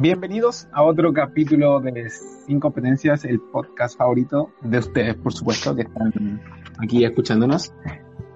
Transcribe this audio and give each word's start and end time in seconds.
Bienvenidos 0.00 0.68
a 0.72 0.84
otro 0.84 1.12
capítulo 1.12 1.80
de 1.80 2.08
Sin 2.08 2.60
Competencias, 2.60 3.24
el 3.24 3.40
podcast 3.40 3.98
favorito 3.98 4.52
de 4.62 4.78
ustedes, 4.78 5.16
por 5.16 5.32
supuesto, 5.32 5.74
que 5.74 5.82
están 5.82 6.40
aquí 6.78 7.04
escuchándonos. 7.04 7.72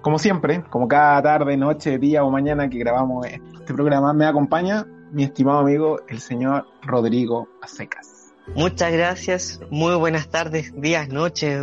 Como 0.01 0.19
siempre, 0.19 0.65
como 0.69 0.89
cada 0.89 1.21
tarde, 1.21 1.55
noche, 1.55 1.97
día 1.99 2.25
o 2.25 2.29
mañana 2.29 2.69
que 2.69 2.79
grabamos 2.79 3.25
este 3.27 3.73
programa, 3.73 4.11
me 4.11 4.25
acompaña 4.25 4.85
mi 5.13 5.23
estimado 5.23 5.59
amigo, 5.59 6.01
el 6.09 6.19
señor 6.19 6.67
Rodrigo 6.81 7.47
Acecas. 7.61 8.33
Muchas 8.55 8.91
gracias, 8.91 9.61
muy 9.71 9.95
buenas 9.95 10.27
tardes, 10.27 10.73
días, 10.75 11.07
noches, 11.07 11.61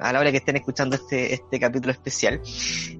a 0.00 0.12
la 0.12 0.18
hora 0.18 0.32
que 0.32 0.38
estén 0.38 0.56
escuchando 0.56 0.96
este, 0.96 1.34
este 1.34 1.60
capítulo 1.60 1.92
especial. 1.92 2.40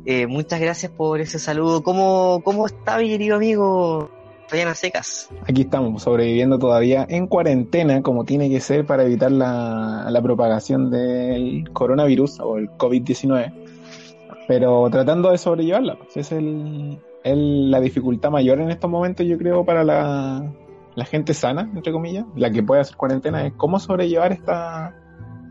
Eh, 0.05 0.28
muchas 0.28 0.60
gracias 0.60 0.92
por 0.92 1.20
ese 1.20 1.41
saludo. 1.41 1.83
¿Cómo, 1.83 2.41
cómo 2.44 2.66
está 2.66 2.98
mi 2.98 3.08
querido 3.08 3.34
amigo 3.34 4.10
Ryan 4.50 4.75
Secas? 4.75 5.28
Aquí 5.48 5.62
estamos, 5.62 6.02
sobreviviendo 6.02 6.58
todavía 6.58 7.06
en 7.08 7.27
cuarentena, 7.27 8.02
como 8.02 8.25
tiene 8.25 8.48
que 8.48 8.61
ser 8.61 8.86
para 8.86 9.05
evitar 9.05 9.33
la, 9.33 10.06
la 10.11 10.22
propagación 10.22 10.91
del 10.91 11.69
coronavirus 11.72 12.41
o 12.41 12.58
el 12.58 12.70
COVID-19, 12.70 13.53
pero 14.47 14.88
tratando 14.91 15.30
de 15.30 15.38
sobrellevarla. 15.38 15.97
Pues, 15.98 16.16
es 16.16 16.33
el, 16.33 16.98
el, 17.25 17.70
la 17.70 17.80
dificultad 17.80 18.30
mayor 18.30 18.61
en 18.61 18.70
estos 18.70 18.91
momentos, 18.91 19.27
yo 19.27 19.36
creo, 19.38 19.64
para 19.64 19.84
la, 19.84 20.53
la 20.94 21.05
gente 21.05 21.34
sana, 21.34 21.70
entre 21.75 21.92
comillas, 21.92 22.25
la 22.36 22.50
que 22.50 22.62
puede 22.62 22.81
hacer 22.81 22.97
cuarentena, 22.97 23.47
es 23.47 23.53
cómo 23.55 23.81
sobrellevar 23.81 24.33
esta, 24.33 24.94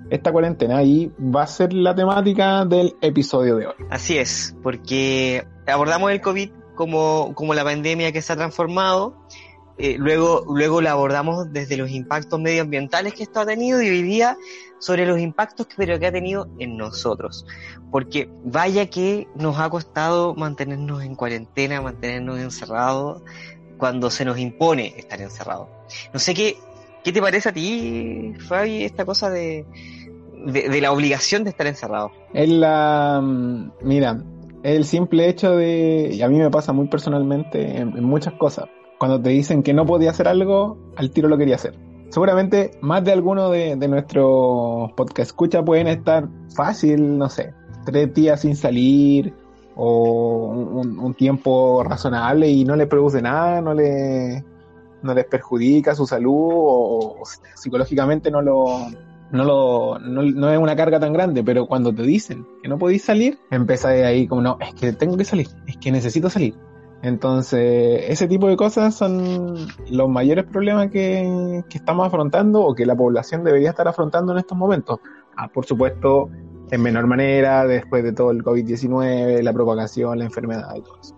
esta 0.10 0.32
cuarentena 0.32 0.84
y 0.84 1.12
va 1.20 1.44
a 1.44 1.48
ser 1.48 1.74
la 1.74 1.94
temática 1.94 2.66
del 2.66 2.96
episodio 3.02 3.58
de 3.58 3.68
hoy. 3.68 3.76
Así 3.90 4.18
es, 4.18 4.56
porque 4.64 5.46
abordamos 5.68 6.12
el 6.12 6.22
COVID 6.22 6.50
como, 6.76 7.34
como 7.36 7.54
la 7.54 7.64
pandemia 7.64 8.12
que 8.12 8.22
se 8.22 8.34
ha 8.34 8.36
transformado, 8.36 9.16
eh, 9.78 9.96
luego, 9.98 10.46
luego 10.48 10.82
la 10.82 10.92
abordamos 10.92 11.52
desde 11.52 11.76
los 11.76 11.90
impactos 11.90 12.40
medioambientales 12.40 13.14
que 13.14 13.24
esto 13.24 13.42
ha 13.42 13.46
tenido 13.46 13.82
y 13.82 13.90
hoy 13.90 14.04
día 14.04 14.38
sobre 14.80 15.06
los 15.06 15.20
impactos 15.20 15.68
que, 15.68 15.76
pero 15.76 15.96
ha 15.96 16.12
tenido 16.12 16.48
en 16.60 16.78
nosotros. 16.78 17.46
Porque 17.92 18.30
vaya 18.44 18.86
que 18.90 19.28
nos 19.36 19.60
ha 19.60 19.70
costado 19.70 20.34
mantenernos 20.36 21.04
en 21.04 21.16
cuarentena, 21.16 21.82
mantenernos 21.82 22.40
encerrados 22.40 23.22
cuando 23.78 24.10
se 24.10 24.24
nos 24.24 24.38
impone 24.38 24.94
estar 24.98 25.22
encerrados. 25.22 25.68
No 26.14 26.20
sé 26.20 26.34
qué, 26.34 26.58
qué 27.04 27.12
te 27.12 27.22
parece 27.22 27.50
a 27.50 27.54
ti, 27.54 28.34
Fabi, 28.48 28.86
esta 28.86 29.04
cosa 29.06 29.30
de, 29.30 29.66
de, 30.46 30.82
la 30.82 30.92
obligación 30.92 31.44
de 31.44 31.50
estar 31.50 31.68
encerrado. 31.68 32.12
Es 32.34 32.50
la, 32.50 33.22
mira, 33.82 34.24
el 34.66 34.86
simple 34.86 35.30
hecho 35.30 35.56
de, 35.56 36.10
y 36.12 36.22
a 36.24 36.28
mí 36.28 36.40
me 36.40 36.50
pasa 36.50 36.74
muy 36.74 36.88
personalmente 36.88 37.78
en, 37.78 38.04
muchas 38.04 38.34
cosas, 38.34 38.66
cuando 38.98 39.22
te 39.22 39.30
dicen 39.30 39.62
que 39.62 39.74
no 39.74 39.86
podía 39.86 40.10
hacer 40.10 40.28
algo, 40.28 40.78
al 40.96 41.12
tiro 41.12 41.30
lo 41.30 41.38
quería 41.38 41.56
hacer. 41.56 41.78
Seguramente 42.10 42.72
más 42.82 43.04
de 43.04 43.12
alguno 43.12 43.52
de, 43.52 43.76
de 43.76 43.88
nuestros 43.88 44.92
podcast 44.94 45.30
escucha 45.30 45.64
pueden 45.64 45.88
estar 45.88 46.28
fácil, 46.56 47.16
no 47.18 47.30
sé, 47.30 47.54
tres 47.86 48.12
días 48.16 48.42
sin 48.42 48.56
salir 48.56 49.36
o 49.76 50.48
un, 50.48 51.14
tiempo 51.14 51.84
razonable 51.84 52.50
y 52.50 52.66
no 52.66 52.76
le 52.76 52.88
produce 52.88 53.22
nada, 53.22 53.62
no 53.62 53.74
le 53.74 54.44
no 55.04 55.14
les 55.14 55.26
perjudica 55.26 55.94
su 55.94 56.08
salud 56.08 56.50
o 56.52 57.24
psicológicamente 57.54 58.32
no 58.32 58.42
lo, 58.42 58.88
no, 59.36 59.44
lo, 59.44 60.00
no, 60.00 60.24
no, 60.24 60.52
es 60.52 60.58
una 60.58 60.76
carga 60.76 61.00
tan 61.00 61.14
grande, 61.14 61.44
pero 61.44 61.68
cuando 61.68 61.94
te 61.94 62.04
dicen 62.04 62.48
que 62.62 62.68
no 62.68 62.78
podéis 62.78 63.04
salir, 63.04 63.38
empieza 63.52 63.90
ahí 63.90 64.28
como, 64.28 64.42
no, 64.42 64.58
es 64.60 64.74
que 64.74 64.94
tengo 64.94 65.18
que 65.18 65.26
salir, 65.26 65.48
es 65.68 65.78
que 65.78 65.92
necesito 65.92 66.30
salir. 66.30 66.56
Entonces, 67.02 68.06
ese 68.08 68.28
tipo 68.28 68.48
de 68.48 68.58
cosas 68.58 68.96
son 68.96 69.68
los 69.92 70.10
mayores 70.10 70.46
problemas 70.46 70.90
que, 70.90 71.64
que 71.70 71.78
estamos 71.78 72.08
afrontando 72.08 72.62
o 72.62 72.74
que 72.74 72.86
la 72.86 72.96
población 72.96 73.44
debería 73.44 73.70
estar 73.70 73.88
afrontando 73.88 74.32
en 74.32 74.40
estos 74.40 74.58
momentos. 74.58 75.00
Ah, 75.38 75.48
por 75.48 75.66
supuesto, 75.66 76.30
en 76.72 76.82
menor 76.82 77.06
manera, 77.06 77.68
después 77.68 78.04
de 78.04 78.14
todo 78.14 78.32
el 78.32 78.44
COVID-19, 78.44 79.42
la 79.44 79.54
propagación, 79.54 80.18
la 80.18 80.26
enfermedad 80.26 80.74
y 80.76 80.82
todo 80.82 80.98
eso. 81.00 81.16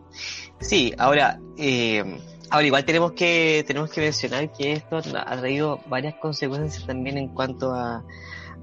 Sí, 0.59 0.94
ahora, 0.97 1.39
eh, 1.57 2.19
Ahora, 2.50 2.66
igual 2.66 2.85
tenemos 2.85 3.12
que, 3.12 3.63
tenemos 3.68 3.91
que 3.91 4.02
mencionar 4.02 4.52
que 4.53 4.74
esto 4.74 4.97
ha 4.97 5.38
traído 5.38 5.81
varias 5.88 6.16
consecuencias 6.16 6.85
también 6.85 7.18
en 7.18 7.28
cuanto 7.30 7.74
a, 7.74 8.06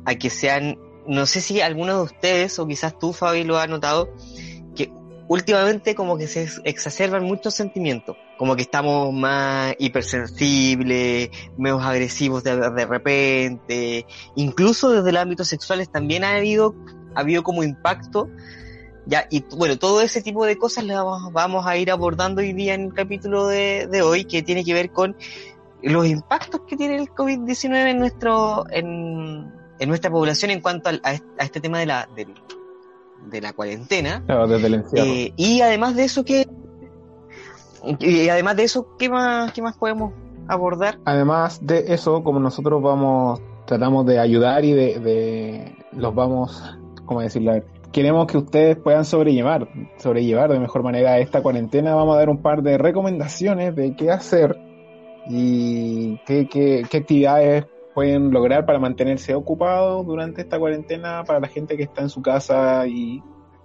a 0.05 0.15
que 0.15 0.31
sean, 0.31 0.79
no 1.07 1.27
sé 1.27 1.43
si 1.43 1.61
alguno 1.61 1.99
de 1.99 2.03
ustedes, 2.03 2.59
o 2.59 2.67
quizás 2.67 2.99
tú, 2.99 3.13
Fabi, 3.13 3.45
lo 3.45 3.59
ha 3.59 3.67
notado, 3.67 4.09
que 4.75 4.91
últimamente 5.29 5.95
como 5.95 6.17
que 6.17 6.27
se 6.27 6.49
exacerban 6.65 7.25
muchos 7.25 7.55
sentimientos, 7.55 8.17
como 8.39 8.57
que 8.57 8.63
estamos 8.63 9.13
más 9.13 9.75
hipersensibles, 9.79 11.29
menos 11.59 11.83
agresivos 11.83 12.43
de, 12.43 12.57
de 12.57 12.87
repente, 12.87 14.07
incluso 14.35 14.93
desde 14.93 15.11
el 15.11 15.19
ámbito 15.19 15.45
sexual 15.45 15.87
también 15.89 16.25
ha 16.25 16.37
habido, 16.37 16.75
ha 17.15 17.21
habido 17.21 17.43
como 17.43 17.63
impacto 17.63 18.31
ya, 19.07 19.27
y 19.31 19.45
bueno, 19.57 19.79
todo 19.79 20.01
ese 20.01 20.23
tipo 20.23 20.47
de 20.47 20.57
cosas 20.57 20.85
las 20.85 21.05
vamos, 21.05 21.33
vamos 21.33 21.67
a 21.67 21.77
ir 21.77 21.91
abordando 21.91 22.41
hoy 22.41 22.53
día 22.53 22.75
en 22.75 22.87
el 22.87 22.95
capítulo 22.95 23.47
de, 23.47 23.87
de, 23.91 24.03
hoy, 24.03 24.25
que 24.25 24.43
tiene 24.43 24.65
que 24.65 24.73
ver 24.73 24.91
con 24.91 25.17
los 25.83 26.07
impactos 26.07 26.63
que 26.67 26.77
tiene 26.77 26.97
el 26.97 27.11
COVID-19 27.11 27.91
en 27.91 27.99
nuestro, 27.99 28.65
en, 28.71 29.53
en, 29.79 29.89
nuestra 29.89 30.11
población 30.11 30.51
en 30.51 30.61
cuanto 30.61 30.89
a, 30.89 30.93
a 31.03 31.45
este 31.45 31.61
tema 31.61 31.79
de 31.79 31.87
la, 31.87 32.09
de, 32.17 32.27
de 33.31 33.41
la 33.41 33.53
cuarentena. 33.53 34.23
Claro, 34.25 34.47
desde 34.49 34.67
el 34.69 34.75
encierro. 34.75 35.07
Eh, 35.07 35.33
y 35.37 35.61
además 35.61 35.97
de 35.97 36.05
eso, 36.05 36.25
¿qué, 36.25 36.49
y 38.01 38.29
además 38.29 38.57
de 38.57 38.65
eso, 38.65 38.97
¿qué 38.99 39.09
más, 39.09 39.53
qué 39.53 39.61
más 39.61 39.77
podemos 39.77 40.13
abordar? 40.49 40.99
Además 41.05 41.59
de 41.63 41.93
eso, 41.93 42.25
como 42.25 42.41
nosotros 42.41 42.83
vamos, 42.83 43.41
tratamos 43.67 44.07
de 44.07 44.19
ayudar 44.19 44.65
y 44.65 44.73
de, 44.73 44.99
de 45.01 45.77
los 45.93 46.15
vamos, 46.15 46.63
¿cómo 47.05 47.21
decirlo? 47.21 47.63
Queremos 47.95 48.27
que 48.27 48.39
ustedes 48.39 48.77
puedan 48.77 49.05
sobrellevar, 49.05 49.69
sobrellevar 49.99 50.51
de 50.51 50.59
mejor 50.59 50.83
manera 50.83 51.21
esta 51.21 51.41
cuarentena. 51.43 51.95
Vamos 51.95 52.17
a 52.17 52.19
dar 52.19 52.29
un 52.29 52.43
par 52.43 52.61
de 52.61 52.77
recomendaciones 52.77 53.77
de 53.77 53.95
qué 53.95 54.11
hacer 54.11 54.59
y 55.29 56.19
qué, 56.27 56.49
qué 56.49 56.97
actividades 56.97 57.67
pueden 57.95 58.33
lograr 58.33 58.67
para 58.67 58.81
mantenerse 58.81 59.33
ocupados 59.37 60.05
durante 60.05 60.43
esta 60.43 60.59
cuarentena 60.59 61.23
para 61.23 61.39
la 61.39 61.47
gente 61.47 61.77
que 61.77 61.85
está 61.85 62.03
en 62.03 62.09
su 62.09 62.21
casa 62.21 62.85
y 62.89 63.23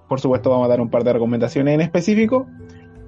por 0.07 0.19
supuesto 0.19 0.51
vamos 0.51 0.67
a 0.67 0.69
dar 0.69 0.81
un 0.81 0.91
par 0.91 1.03
de 1.03 1.13
recomendaciones 1.13 1.73
en 1.73 1.81
específico. 1.81 2.45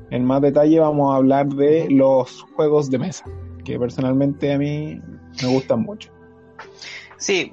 En 0.09 0.25
más 0.25 0.41
detalle 0.41 0.79
vamos 0.79 1.13
a 1.13 1.17
hablar 1.17 1.49
de 1.49 1.87
los 1.91 2.41
juegos 2.55 2.89
de 2.89 2.97
mesa, 2.97 3.25
que 3.63 3.77
personalmente 3.77 4.51
a 4.51 4.57
mí 4.57 4.99
me 5.43 5.53
gustan 5.53 5.83
mucho. 5.83 6.11
Sí, 7.21 7.51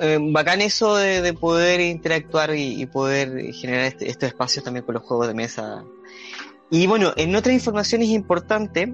eh, 0.00 0.18
bacán 0.18 0.62
eso 0.62 0.96
de, 0.96 1.20
de 1.20 1.34
poder 1.34 1.82
interactuar 1.82 2.54
y, 2.54 2.80
y 2.80 2.86
poder 2.86 3.52
generar 3.52 3.84
este, 3.84 4.08
estos 4.08 4.26
espacios 4.30 4.64
también 4.64 4.86
con 4.86 4.94
los 4.94 5.02
juegos 5.02 5.28
de 5.28 5.34
mesa. 5.34 5.84
Y 6.70 6.86
bueno, 6.86 7.12
en 7.16 7.36
otras 7.36 7.54
informaciones 7.54 8.08
importantes, 8.08 8.88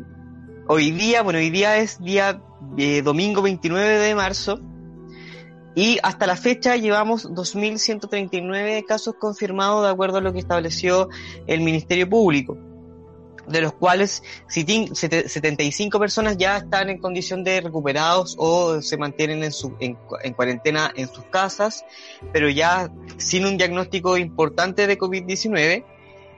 hoy 0.66 0.90
día, 0.90 1.22
bueno, 1.22 1.38
hoy 1.38 1.50
día 1.50 1.76
es 1.76 2.00
día 2.00 2.42
eh, 2.76 3.00
domingo 3.02 3.42
29 3.42 3.98
de 3.98 4.14
marzo 4.16 4.60
y 5.76 6.00
hasta 6.02 6.26
la 6.26 6.34
fecha 6.34 6.74
llevamos 6.74 7.30
2.139 7.30 8.84
casos 8.86 9.14
confirmados 9.20 9.84
de 9.84 9.90
acuerdo 9.92 10.18
a 10.18 10.20
lo 10.20 10.32
que 10.32 10.40
estableció 10.40 11.08
el 11.46 11.60
Ministerio 11.60 12.10
Público 12.10 12.58
de 13.48 13.60
los 13.60 13.72
cuales 13.72 14.22
75 14.48 15.98
personas 15.98 16.36
ya 16.36 16.58
están 16.58 16.90
en 16.90 16.98
condición 16.98 17.44
de 17.44 17.60
recuperados 17.60 18.36
o 18.38 18.80
se 18.82 18.96
mantienen 18.96 19.44
en, 19.44 19.52
su, 19.52 19.74
en, 19.80 19.96
en, 20.22 20.32
cuarentena 20.34 20.92
en 20.94 21.08
sus 21.08 21.24
casas, 21.24 21.84
pero 22.32 22.48
ya 22.48 22.90
sin 23.16 23.46
un 23.46 23.56
diagnóstico 23.56 24.16
importante 24.16 24.86
de 24.86 24.98
COVID-19. 24.98 25.84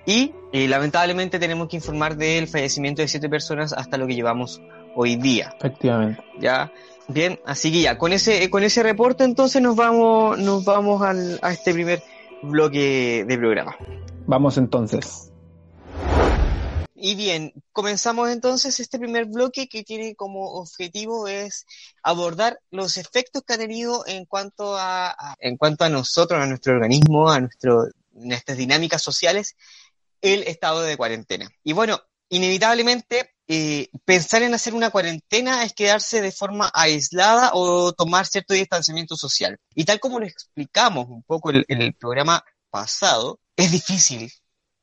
Y 0.06 0.32
eh, 0.52 0.66
lamentablemente 0.66 1.38
tenemos 1.38 1.68
que 1.68 1.76
informar 1.76 2.16
del 2.16 2.48
fallecimiento 2.48 3.02
de 3.02 3.08
siete 3.08 3.28
personas 3.28 3.72
hasta 3.72 3.98
lo 3.98 4.06
que 4.06 4.14
llevamos 4.14 4.60
hoy 4.94 5.16
día. 5.16 5.54
Efectivamente. 5.58 6.22
Ya. 6.40 6.72
Bien, 7.08 7.40
así 7.44 7.72
que 7.72 7.82
ya, 7.82 7.98
con 7.98 8.12
ese, 8.12 8.48
con 8.50 8.62
ese 8.62 8.82
reporte 8.82 9.24
entonces 9.24 9.60
nos 9.60 9.74
vamos, 9.74 10.38
nos 10.38 10.64
vamos 10.64 11.02
al, 11.02 11.40
a 11.42 11.52
este 11.52 11.72
primer 11.72 12.02
bloque 12.42 13.24
de 13.26 13.36
programa. 13.36 13.76
Vamos 14.26 14.56
entonces. 14.58 15.29
Y 17.02 17.14
bien, 17.14 17.54
comenzamos 17.72 18.28
entonces 18.28 18.78
este 18.78 18.98
primer 18.98 19.24
bloque 19.24 19.68
que 19.68 19.82
tiene 19.82 20.14
como 20.14 20.52
objetivo 20.52 21.28
es 21.28 21.64
abordar 22.02 22.60
los 22.70 22.98
efectos 22.98 23.42
que 23.42 23.54
ha 23.54 23.58
tenido 23.58 24.06
en 24.06 24.26
cuanto 24.26 24.76
a, 24.76 25.16
en 25.38 25.56
cuanto 25.56 25.84
a 25.84 25.88
nosotros, 25.88 26.42
a 26.42 26.46
nuestro 26.46 26.74
organismo, 26.74 27.30
a 27.30 27.40
nuestro, 27.40 27.86
nuestras 28.12 28.58
dinámicas 28.58 29.02
sociales, 29.02 29.56
el 30.20 30.42
estado 30.42 30.82
de 30.82 30.98
cuarentena. 30.98 31.48
Y 31.64 31.72
bueno, 31.72 32.02
inevitablemente 32.28 33.30
eh, 33.48 33.88
pensar 34.04 34.42
en 34.42 34.52
hacer 34.52 34.74
una 34.74 34.90
cuarentena 34.90 35.64
es 35.64 35.72
quedarse 35.72 36.20
de 36.20 36.32
forma 36.32 36.70
aislada 36.74 37.52
o 37.54 37.92
tomar 37.92 38.26
cierto 38.26 38.52
distanciamiento 38.52 39.16
social. 39.16 39.58
Y 39.74 39.84
tal 39.84 40.00
como 40.00 40.20
lo 40.20 40.26
explicamos 40.26 41.08
un 41.08 41.22
poco 41.22 41.50
en, 41.50 41.64
el 41.66 41.94
programa 41.94 42.44
pasado, 42.70 43.40
es 43.56 43.72
difícil, 43.72 44.30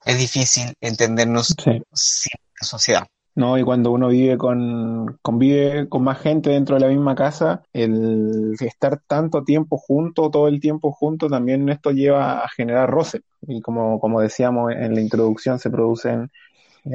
es 0.07 0.18
difícil 0.18 0.74
entendernos 0.81 1.54
sin 1.57 2.31
la 2.59 2.68
sociedad. 2.68 3.07
No, 3.36 3.56
y 3.56 3.63
cuando 3.63 3.92
uno 3.92 4.07
vive 4.07 4.36
con, 4.36 5.19
convive 5.21 5.88
con 5.88 6.04
más 6.04 6.19
gente 6.19 6.50
dentro 6.50 6.75
de 6.75 6.81
la 6.81 6.88
misma 6.88 7.13
casa, 7.13 7.62
el 7.71 8.56
estar 8.59 9.00
tanto 9.06 9.44
tiempo 9.44 9.77
junto, 9.77 10.31
todo 10.31 10.48
el 10.48 10.59
tiempo 10.59 10.92
junto, 10.92 11.30
también 11.30 11.69
esto 11.69 11.92
lleva 11.92 12.39
a 12.39 12.50
generar 12.50 12.89
roce. 12.89 13.21
Y 13.42 13.62
como, 13.62 14.00
como 14.00 14.21
decíamos 14.21 14.71
en 14.71 14.95
la 14.95 15.01
introducción, 15.01 15.59
se 15.59 15.69
producen 15.69 16.31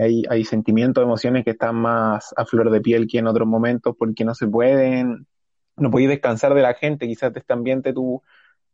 hay, 0.00 0.24
hay 0.28 0.44
sentimientos, 0.44 1.04
emociones 1.04 1.44
que 1.44 1.50
están 1.50 1.76
más 1.76 2.32
a 2.36 2.44
flor 2.44 2.70
de 2.70 2.80
piel 2.80 3.06
que 3.06 3.18
en 3.18 3.26
otros 3.26 3.46
momentos 3.46 3.94
porque 3.96 4.24
no 4.24 4.34
se 4.34 4.46
pueden, 4.46 5.26
no 5.76 5.90
podéis 5.90 6.10
descansar 6.10 6.54
de 6.54 6.62
la 6.62 6.74
gente, 6.74 7.06
quizás 7.06 7.32
de 7.32 7.40
este 7.40 7.52
ambiente 7.52 7.92
tú 7.92 8.22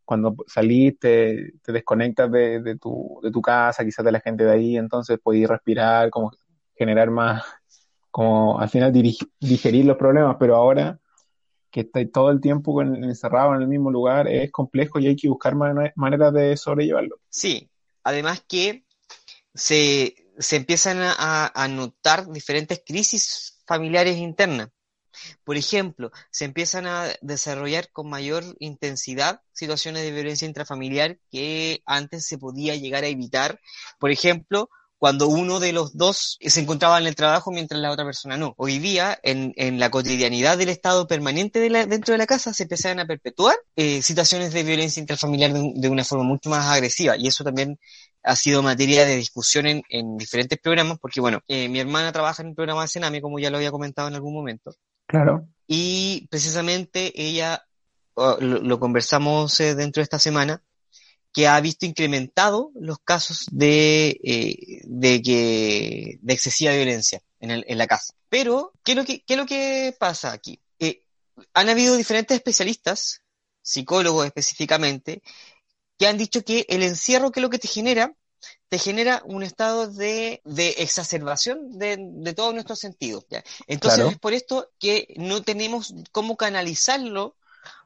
cuando 0.09 0.35
salís 0.47 0.97
te, 0.97 1.53
desconectas 1.67 2.31
de, 2.31 2.79
tu, 2.81 3.19
de 3.21 3.29
tu 3.29 3.43
casa, 3.43 3.85
quizás 3.85 4.03
de 4.03 4.11
la 4.11 4.19
gente 4.19 4.43
de 4.43 4.51
ahí, 4.51 4.75
entonces 4.75 5.19
podéis 5.21 5.47
respirar, 5.47 6.09
como 6.09 6.31
generar 6.75 7.11
más, 7.11 7.43
como 8.09 8.59
al 8.59 8.67
final 8.69 8.91
digerir 8.91 9.85
los 9.85 9.97
problemas, 9.97 10.37
pero 10.39 10.55
ahora 10.55 10.99
que 11.69 11.81
estáis 11.81 12.11
todo 12.11 12.31
el 12.31 12.41
tiempo 12.41 12.81
encerrado 12.81 13.53
en 13.53 13.61
el 13.61 13.67
mismo 13.67 13.91
lugar 13.91 14.27
es 14.27 14.51
complejo 14.51 14.97
y 14.97 15.05
hay 15.05 15.15
que 15.15 15.29
buscar 15.29 15.53
maneras 15.53 16.33
de 16.33 16.57
sobrellevarlo. 16.57 17.17
Sí, 17.29 17.69
además 18.03 18.43
que 18.47 18.85
se, 19.53 20.15
se 20.39 20.55
empiezan 20.55 20.97
a, 21.01 21.67
notar 21.69 22.31
diferentes 22.31 22.81
crisis 22.83 23.61
familiares 23.67 24.17
internas. 24.17 24.69
Por 25.43 25.57
ejemplo, 25.57 26.11
se 26.31 26.45
empiezan 26.45 26.87
a 26.87 27.07
desarrollar 27.21 27.91
con 27.91 28.09
mayor 28.09 28.43
intensidad 28.59 29.41
situaciones 29.53 30.03
de 30.03 30.11
violencia 30.11 30.47
intrafamiliar 30.47 31.19
que 31.31 31.81
antes 31.85 32.25
se 32.25 32.37
podía 32.37 32.75
llegar 32.75 33.03
a 33.03 33.07
evitar. 33.07 33.59
Por 33.99 34.11
ejemplo, 34.11 34.69
cuando 34.99 35.29
uno 35.29 35.61
de 35.61 35.71
los 35.71 35.95
dos 35.97 36.37
se 36.41 36.59
encontraba 36.59 36.99
en 36.99 37.07
el 37.07 37.15
trabajo 37.15 37.51
mientras 37.51 37.79
la 37.79 37.89
otra 37.89 38.03
persona 38.03 38.35
no. 38.35 38.53
Hoy 38.57 38.79
día, 38.79 39.17
en, 39.23 39.79
la 39.79 39.89
cotidianidad 39.89 40.57
del 40.57 40.69
estado 40.69 41.07
permanente 41.07 41.59
dentro 41.59 42.11
de 42.11 42.17
la 42.17 42.27
casa, 42.27 42.53
se 42.53 42.63
empiezan 42.63 42.99
a 42.99 43.07
perpetuar 43.07 43.55
eh, 43.77 44.01
situaciones 44.01 44.51
de 44.51 44.63
violencia 44.63 44.99
intrafamiliar 44.99 45.53
de, 45.53 45.89
una 45.89 46.03
forma 46.03 46.25
mucho 46.25 46.49
más 46.49 46.65
agresiva 46.67 47.15
y 47.15 47.27
eso 47.27 47.45
también 47.45 47.79
ha 48.23 48.35
sido 48.35 48.61
materia 48.61 49.05
de 49.05 49.15
discusión 49.15 49.65
en, 49.67 50.17
diferentes 50.17 50.59
programas, 50.59 50.99
porque 50.99 51.21
bueno, 51.21 51.39
eh, 51.47 51.69
mi 51.69 51.79
hermana 51.79 52.11
trabaja 52.11 52.43
en 52.43 52.49
un 52.49 52.55
programa 52.55 52.81
de 52.81 52.89
Sename, 52.89 53.21
como 53.21 53.39
ya 53.39 53.49
lo 53.49 53.55
había 53.57 53.71
comentado 53.71 54.09
en 54.09 54.15
algún 54.15 54.33
momento. 54.33 54.73
Claro. 55.09 55.47
Y 55.65 56.27
precisamente 56.29 57.11
ella, 57.19 57.65
oh, 58.13 58.37
lo, 58.39 58.79
conversamos 58.79 59.59
eh, 59.59 59.73
dentro 59.73 60.01
de 60.01 60.03
esta 60.03 60.19
semana, 60.19 60.61
que 61.33 61.47
ha 61.47 61.59
visto 61.61 61.87
incrementado 61.87 62.71
los 62.75 62.99
casos 62.99 63.47
de, 63.51 64.19
eh, 64.23 64.81
de, 64.83 65.21
que, 65.23 66.19
de 66.21 66.33
excesiva 66.33 66.73
violencia 66.73 67.21
en, 67.39 67.49
el, 67.49 67.65
en 67.67 67.79
la 67.79 67.87
casa. 67.87 68.13
Pero, 68.29 68.71
¿qué 68.83 68.91
es 68.91 68.97
lo 68.97 69.03
que, 69.03 69.23
qué 69.23 69.33
es 69.33 69.39
lo 69.39 69.47
que 69.47 69.95
pasa 69.99 70.31
aquí? 70.31 70.61
han 71.53 71.69
habido 71.69 71.95
diferentes 71.95 72.35
especialistas, 72.35 73.21
psicólogos 73.61 74.25
específicamente, 74.25 75.23
que 75.97 76.05
han 76.05 76.17
dicho 76.17 76.43
que 76.43 76.65
el 76.69 76.83
encierro, 76.83 77.31
que 77.31 77.39
es 77.39 77.41
lo 77.41 77.49
que 77.49 77.59
te 77.59 77.67
genera? 77.67 78.13
Te 78.69 78.77
genera 78.77 79.21
un 79.25 79.43
estado 79.43 79.87
de, 79.87 80.41
exacerbación 80.77 81.77
de, 81.77 82.33
todos 82.35 82.53
nuestros 82.53 82.79
sentidos. 82.79 83.25
Entonces 83.67 84.05
es 84.11 84.19
por 84.19 84.33
esto 84.33 84.69
que 84.79 85.13
no 85.17 85.41
tenemos 85.41 85.93
cómo 86.11 86.37
canalizarlo, 86.37 87.35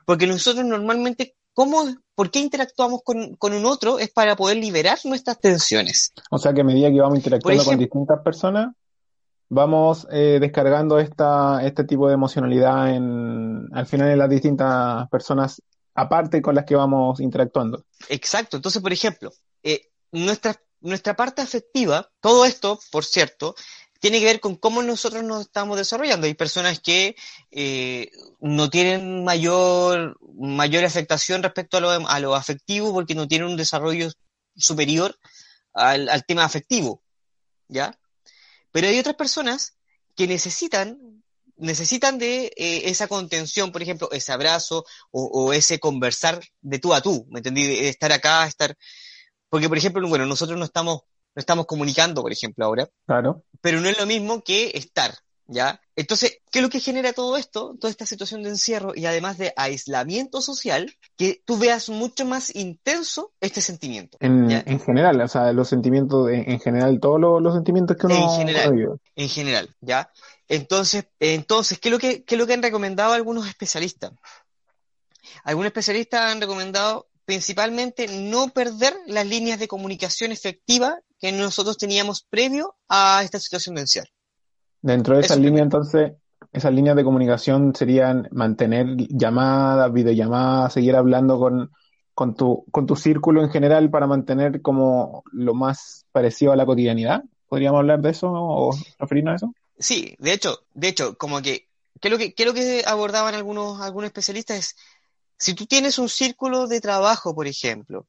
porque 0.05 0.27
nosotros 0.27 0.65
normalmente, 0.65 1.35
¿cómo, 1.53 1.85
¿por 2.15 2.31
qué 2.31 2.39
interactuamos 2.39 3.01
con, 3.03 3.37
un 3.41 3.65
otro? 3.65 3.99
Es 3.99 4.11
para 4.11 4.35
poder 4.35 4.57
liberar 4.57 4.99
nuestras 5.05 5.39
tensiones. 5.39 6.13
O 6.29 6.37
sea 6.37 6.53
que 6.53 6.61
a 6.61 6.65
medida 6.65 6.91
que 6.91 6.99
vamos 6.99 7.17
interactuando 7.17 7.63
con 7.63 7.77
distintas 7.77 8.19
personas, 8.21 8.75
vamos 9.49 10.07
eh, 10.11 10.39
descargando 10.41 10.99
esta, 10.99 11.65
este 11.65 11.83
tipo 11.83 12.07
de 12.07 12.15
emocionalidad 12.15 12.93
en, 12.93 13.69
al 13.71 13.85
final 13.85 14.09
en 14.09 14.17
las 14.19 14.29
distintas 14.29 15.07
personas 15.09 15.61
aparte 15.95 16.41
con 16.41 16.55
las 16.55 16.65
que 16.65 16.75
vamos 16.75 17.19
interactuando. 17.19 17.85
Exacto. 18.09 18.57
Entonces, 18.57 18.81
por 18.81 18.93
ejemplo, 18.93 19.31
eh, 19.61 19.89
nuestra, 20.13 20.61
nuestra 20.79 21.15
parte 21.15 21.41
afectiva, 21.41 22.09
todo 22.21 22.45
esto, 22.45 22.79
por 22.91 23.03
cierto, 23.03 23.55
tiene 23.99 24.19
que 24.19 24.25
ver 24.25 24.39
con 24.39 24.55
cómo 24.55 24.81
nosotros 24.83 25.23
nos 25.23 25.41
estamos 25.41 25.77
desarrollando. 25.77 26.27
Hay 26.27 26.33
personas 26.33 26.79
que 26.79 27.15
eh, 27.51 28.09
no 28.39 28.69
tienen 28.69 29.23
mayor, 29.23 30.17
mayor 30.35 30.85
afectación 30.85 31.43
respecto 31.43 31.77
a 31.77 31.81
lo, 31.81 31.89
a 31.89 32.19
lo 32.19 32.35
afectivo 32.35 32.93
porque 32.93 33.15
no 33.15 33.27
tienen 33.27 33.47
un 33.47 33.57
desarrollo 33.57 34.09
superior 34.55 35.17
al, 35.73 36.09
al 36.09 36.25
tema 36.25 36.43
afectivo, 36.43 37.03
¿ya? 37.67 37.97
Pero 38.71 38.87
hay 38.87 38.99
otras 38.99 39.15
personas 39.15 39.77
que 40.15 40.27
necesitan 40.27 41.23
necesitan 41.57 42.17
de 42.17 42.51
eh, 42.57 42.81
esa 42.85 43.07
contención, 43.07 43.71
por 43.71 43.81
ejemplo, 43.81 44.09
ese 44.11 44.31
abrazo 44.31 44.85
o, 45.11 45.53
ese 45.53 45.79
conversar 45.79 46.41
de 46.61 46.79
tú 46.79 46.93
a 46.93 47.01
tú, 47.01 47.25
¿me 47.29 47.39
entendí? 47.39 47.65
De 47.65 47.89
estar 47.89 48.11
acá, 48.11 48.45
estar... 48.45 48.75
Porque, 49.53 49.69
por 49.69 49.77
ejemplo, 49.77 50.09
bueno, 50.09 50.25
nosotros 50.25 50.57
no 50.57 50.65
estamos, 50.65 51.01
no 51.35 51.39
estamos 51.39 51.67
comunicando, 51.67 52.23
por 52.23 52.31
ejemplo, 52.31 52.65
ahora. 52.65 52.89
Claro. 53.05 53.43
Pero 53.61 53.81
no 53.81 53.87
es 53.87 53.99
lo 53.99 54.07
mismo 54.07 54.43
que 54.43 54.71
estar, 54.73 55.13
¿ya? 55.45 55.79
Entonces, 55.95 56.39
¿qué 56.49 56.57
es 56.57 56.63
lo 56.63 56.71
que 56.71 56.79
genera 56.79 57.13
todo 57.13 57.37
esto? 57.37 57.75
Toda 57.79 57.91
esta 57.91 58.07
situación 58.07 58.41
de 58.41 58.49
encierro 58.49 58.93
y 58.95 59.05
además 59.05 59.37
de 59.37 59.53
aislamiento 59.55 60.41
social, 60.41 60.91
que 61.15 61.43
tú 61.45 61.59
veas 61.59 61.89
mucho 61.89 62.25
más 62.25 62.55
intenso 62.55 63.31
este 63.41 63.61
sentimiento. 63.61 64.17
En, 64.21 64.49
en 64.49 64.79
general, 64.79 65.21
o 65.21 65.27
sea, 65.27 65.53
los 65.53 65.69
sentimientos, 65.69 66.31
en, 66.31 66.59
general, 66.59 66.99
todos 66.99 67.21
los, 67.21 67.53
sentimientos 67.53 67.95
que 67.95 68.07
uno... 68.07 68.15
En 68.15 68.39
general, 68.39 68.99
en 69.15 69.29
general, 69.29 69.69
¿ya? 69.81 70.09
Entonces, 70.47 71.05
entonces 71.19 71.77
¿qué, 71.77 71.89
es 71.89 71.93
lo 71.93 71.99
que, 71.99 72.23
qué 72.23 72.33
es 72.33 72.39
lo 72.39 72.47
que 72.47 72.55
han 72.55 72.63
recomendado 72.63 73.13
algunos 73.13 73.47
especialistas? 73.47 74.13
Algunos 75.43 75.67
especialistas 75.67 76.31
han 76.31 76.41
recomendado 76.41 77.07
principalmente 77.25 78.07
no 78.07 78.49
perder 78.49 78.93
las 79.07 79.25
líneas 79.25 79.59
de 79.59 79.67
comunicación 79.67 80.31
efectiva 80.31 80.99
que 81.19 81.31
nosotros 81.31 81.77
teníamos 81.77 82.25
previo 82.29 82.75
a 82.89 83.21
esta 83.23 83.39
situación 83.39 83.75
de 83.75 83.81
encierro. 83.81 84.11
Dentro 84.81 85.15
de 85.15 85.21
esas 85.21 85.37
líneas, 85.37 85.63
entonces, 85.63 86.13
esas 86.51 86.73
líneas 86.73 86.95
de 86.95 87.03
comunicación 87.05 87.73
serían 87.73 88.27
mantener 88.31 88.97
llamadas, 88.97 89.93
videollamadas, 89.93 90.73
seguir 90.73 90.95
hablando 90.95 91.39
con, 91.39 91.71
con, 92.13 92.35
tu, 92.35 92.65
con 92.71 92.85
tu 92.85 92.95
círculo 92.95 93.41
en 93.41 93.49
general 93.49 93.89
para 93.89 94.07
mantener 94.07 94.61
como 94.61 95.23
lo 95.31 95.53
más 95.53 96.05
parecido 96.11 96.51
a 96.51 96.55
la 96.55 96.65
cotidianidad. 96.65 97.23
¿Podríamos 97.47 97.79
hablar 97.79 98.01
de 98.01 98.09
eso 98.09 98.29
o 98.31 98.75
referirnos 98.99 99.33
a 99.33 99.35
eso? 99.35 99.53
Sí, 99.79 100.15
de 100.19 100.33
hecho, 100.33 100.59
de 100.73 100.89
hecho, 100.89 101.17
como 101.17 101.41
que, 101.41 101.67
¿qué 101.99 102.07
es 102.07 102.11
lo 102.11 102.17
que, 102.17 102.33
qué 102.33 102.45
lo 102.45 102.53
que 102.53 102.83
abordaban 102.85 103.35
algunos, 103.35 103.81
algunos 103.81 104.07
especialistas? 104.07 104.57
Es, 104.57 104.75
si 105.43 105.53
tú 105.53 105.65
tienes 105.65 105.99
un 105.99 106.07
círculo 106.07 106.67
de 106.67 106.79
trabajo, 106.79 107.35
por 107.35 107.47
ejemplo, 107.47 108.07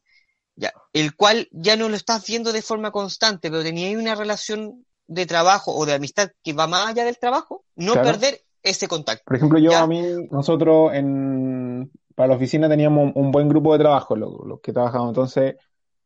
ya, 0.55 0.73
el 0.93 1.17
cual 1.17 1.49
ya 1.51 1.77
no 1.77 1.89
lo 1.89 1.97
estás 1.97 2.25
viendo 2.25 2.53
de 2.53 2.63
forma 2.63 2.93
constante, 2.93 3.51
pero 3.51 3.65
tenías 3.65 4.01
una 4.01 4.15
relación 4.15 4.85
de 5.09 5.27
trabajo 5.27 5.75
o 5.75 5.85
de 5.85 5.95
amistad 5.95 6.31
que 6.45 6.53
va 6.53 6.69
más 6.69 6.87
allá 6.87 7.05
del 7.05 7.19
trabajo, 7.19 7.65
no 7.75 7.95
perder 7.95 8.41
ese 8.63 8.87
contacto. 8.87 9.25
Por 9.27 9.37
ejemplo, 9.37 9.59
yo 9.59 9.77
a 9.77 9.87
mí, 9.89 10.01
nosotros 10.31 10.95
en, 10.95 11.91
para 12.15 12.29
la 12.29 12.37
oficina 12.37 12.69
teníamos 12.69 13.11
un 13.17 13.33
buen 13.33 13.49
grupo 13.49 13.73
de 13.73 13.81
trabajo, 13.81 14.15
los, 14.15 14.61
que 14.63 14.73
trabajamos. 14.73 15.09
Entonces, 15.09 15.57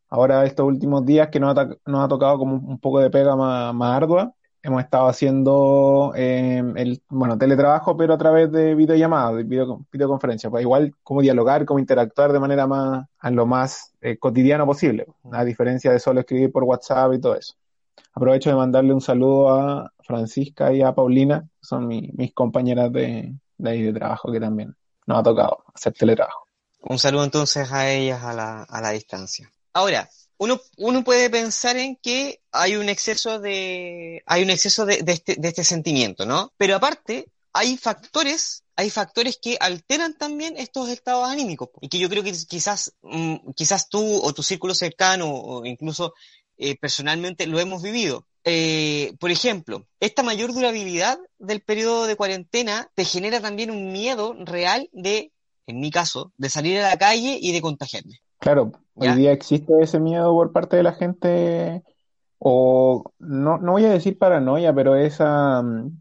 ahora 0.09 0.47
estos 0.47 0.65
últimos 0.65 1.05
días 1.05 1.29
que 1.29 1.41
nos 1.41 1.57
ha, 1.59 1.69
nos 1.85 2.05
ha 2.05 2.09
tocado 2.09 2.39
como 2.39 2.55
un 2.55 2.81
poco 2.81 3.01
de 3.01 3.11
pega 3.11 3.37
más, 3.37 3.75
más 3.75 3.97
ardua, 3.97 4.33
hemos 4.69 4.83
estado 4.83 5.09
haciendo 5.09 6.13
eh, 6.15 6.63
el, 6.77 7.03
bueno, 7.09 7.37
teletrabajo, 7.37 7.97
pero 7.97 8.15
a 8.15 8.19
través 8.19 8.53
de 8.53 8.75
videollamadas, 8.75 9.37
de 9.37 9.43
video, 9.45 9.85
videoconferencias, 9.91 10.51
para 10.51 10.63
igual 10.63 10.95
como 11.03 11.21
dialogar, 11.21 11.65
como 11.65 11.79
interactuar 11.79 12.33
de 12.33 12.41
manera 12.41 12.67
más, 12.67 13.07
a 13.19 13.31
lo 13.31 13.47
más 13.47 13.93
eh, 14.01 14.19
cotidiano 14.19 14.67
posible, 14.67 15.07
a 15.33 15.45
diferencia 15.45 15.91
de 15.91 15.99
solo 15.99 16.21
escribir 16.21 16.53
por 16.53 16.65
WhatsApp 16.65 17.15
y 17.15 17.21
todo 17.21 17.35
eso. 17.35 17.55
Aprovecho 18.13 18.51
de 18.51 18.57
mandarle 18.57 18.93
un 18.93 19.01
saludo 19.01 19.51
a 19.51 19.93
Francisca 20.01 20.73
y 20.73 20.83
a 20.83 20.95
Paulina, 20.95 21.49
son 21.61 21.89
mis 21.89 22.33
compañeras 22.35 22.93
de, 22.93 23.35
de 23.57 23.71
ahí 23.71 23.83
de 23.83 23.93
trabajo 23.93 24.31
que 24.31 24.41
también 24.41 24.75
nos 25.07 25.19
ha 25.19 25.23
tocado 25.23 25.65
hacer 25.75 25.93
teletrabajo. 25.95 26.47
Un 26.81 26.99
saludo 26.99 27.25
entonces 27.25 27.73
a 27.73 27.91
ellas 27.91 28.23
a 28.23 28.33
la, 28.33 28.63
a 28.63 28.81
la 28.81 28.91
distancia. 28.91 29.51
Ahora, 29.73 30.09
uno, 30.39 30.61
uno 30.77 31.05
puede 31.05 31.29
pensar 31.31 31.77
en 31.77 31.97
que 31.97 32.41
hay 32.53 32.77
un 32.77 32.89
exceso 32.89 33.39
de, 33.39 34.23
hay 34.27 34.43
un 34.43 34.51
exceso 34.51 34.87
de, 34.87 35.03
de, 35.03 35.13
este, 35.13 35.37
de 35.37 35.49
este 35.49 35.65
sentimiento, 35.65 36.25
¿no? 36.25 36.53
Pero 36.57 36.77
aparte, 36.77 37.27
hay 37.53 37.77
factores, 37.77 38.65
hay 38.77 38.89
factores 38.91 39.39
que 39.43 39.57
alteran 39.61 40.17
también 40.17 40.57
estos 40.57 40.89
estados 40.89 41.29
anímicos 41.29 41.71
y 41.81 41.89
que 41.89 41.99
yo 41.99 42.09
creo 42.09 42.23
que 42.23 42.33
quizás, 42.33 42.95
mm, 43.03 43.51
quizás 43.57 43.89
tú 43.89 44.21
o 44.23 44.33
tu 44.33 44.43
círculo 44.43 44.75
cercano 44.75 45.29
o 45.29 45.65
incluso 45.65 46.15
eh, 46.57 46.77
personalmente 46.77 47.47
lo 47.47 47.59
hemos 47.59 47.83
vivido. 47.83 48.27
Eh, 48.45 49.15
por 49.19 49.31
ejemplo, 49.31 49.87
esta 50.01 50.23
mayor 50.23 50.53
durabilidad 50.53 51.19
del 51.39 51.61
periodo 51.61 52.07
de 52.07 52.17
cuarentena 52.17 52.91
te 52.95 53.05
genera 53.05 53.41
también 53.41 53.71
un 53.71 53.93
miedo 53.93 54.35
real 54.39 54.89
de, 54.93 55.33
en 55.67 55.81
mi 55.81 55.91
caso, 55.91 56.33
de 56.37 56.51
salir 56.51 56.79
a 56.79 56.89
la 56.89 56.97
calle 56.97 57.39
y 57.41 57.53
de 57.53 57.61
contagiarme. 57.61 58.23
Claro, 58.39 58.73
hoy 58.95 59.09
día 59.15 59.33
existe 59.33 59.73
ese 59.81 60.01
miedo 60.01 60.33
por 60.33 60.53
parte 60.53 60.77
de 60.77 60.83
la 60.83 60.93
gente, 60.93 61.83
o 62.39 63.05
no, 63.19 63.59
no 63.59 63.73
voy 63.73 63.85
a 63.85 63.91
decir 63.91 64.19
paranoia, 64.19 64.75
pero 64.75 64.95
esa, 64.97 65.63
mm, 65.63 65.99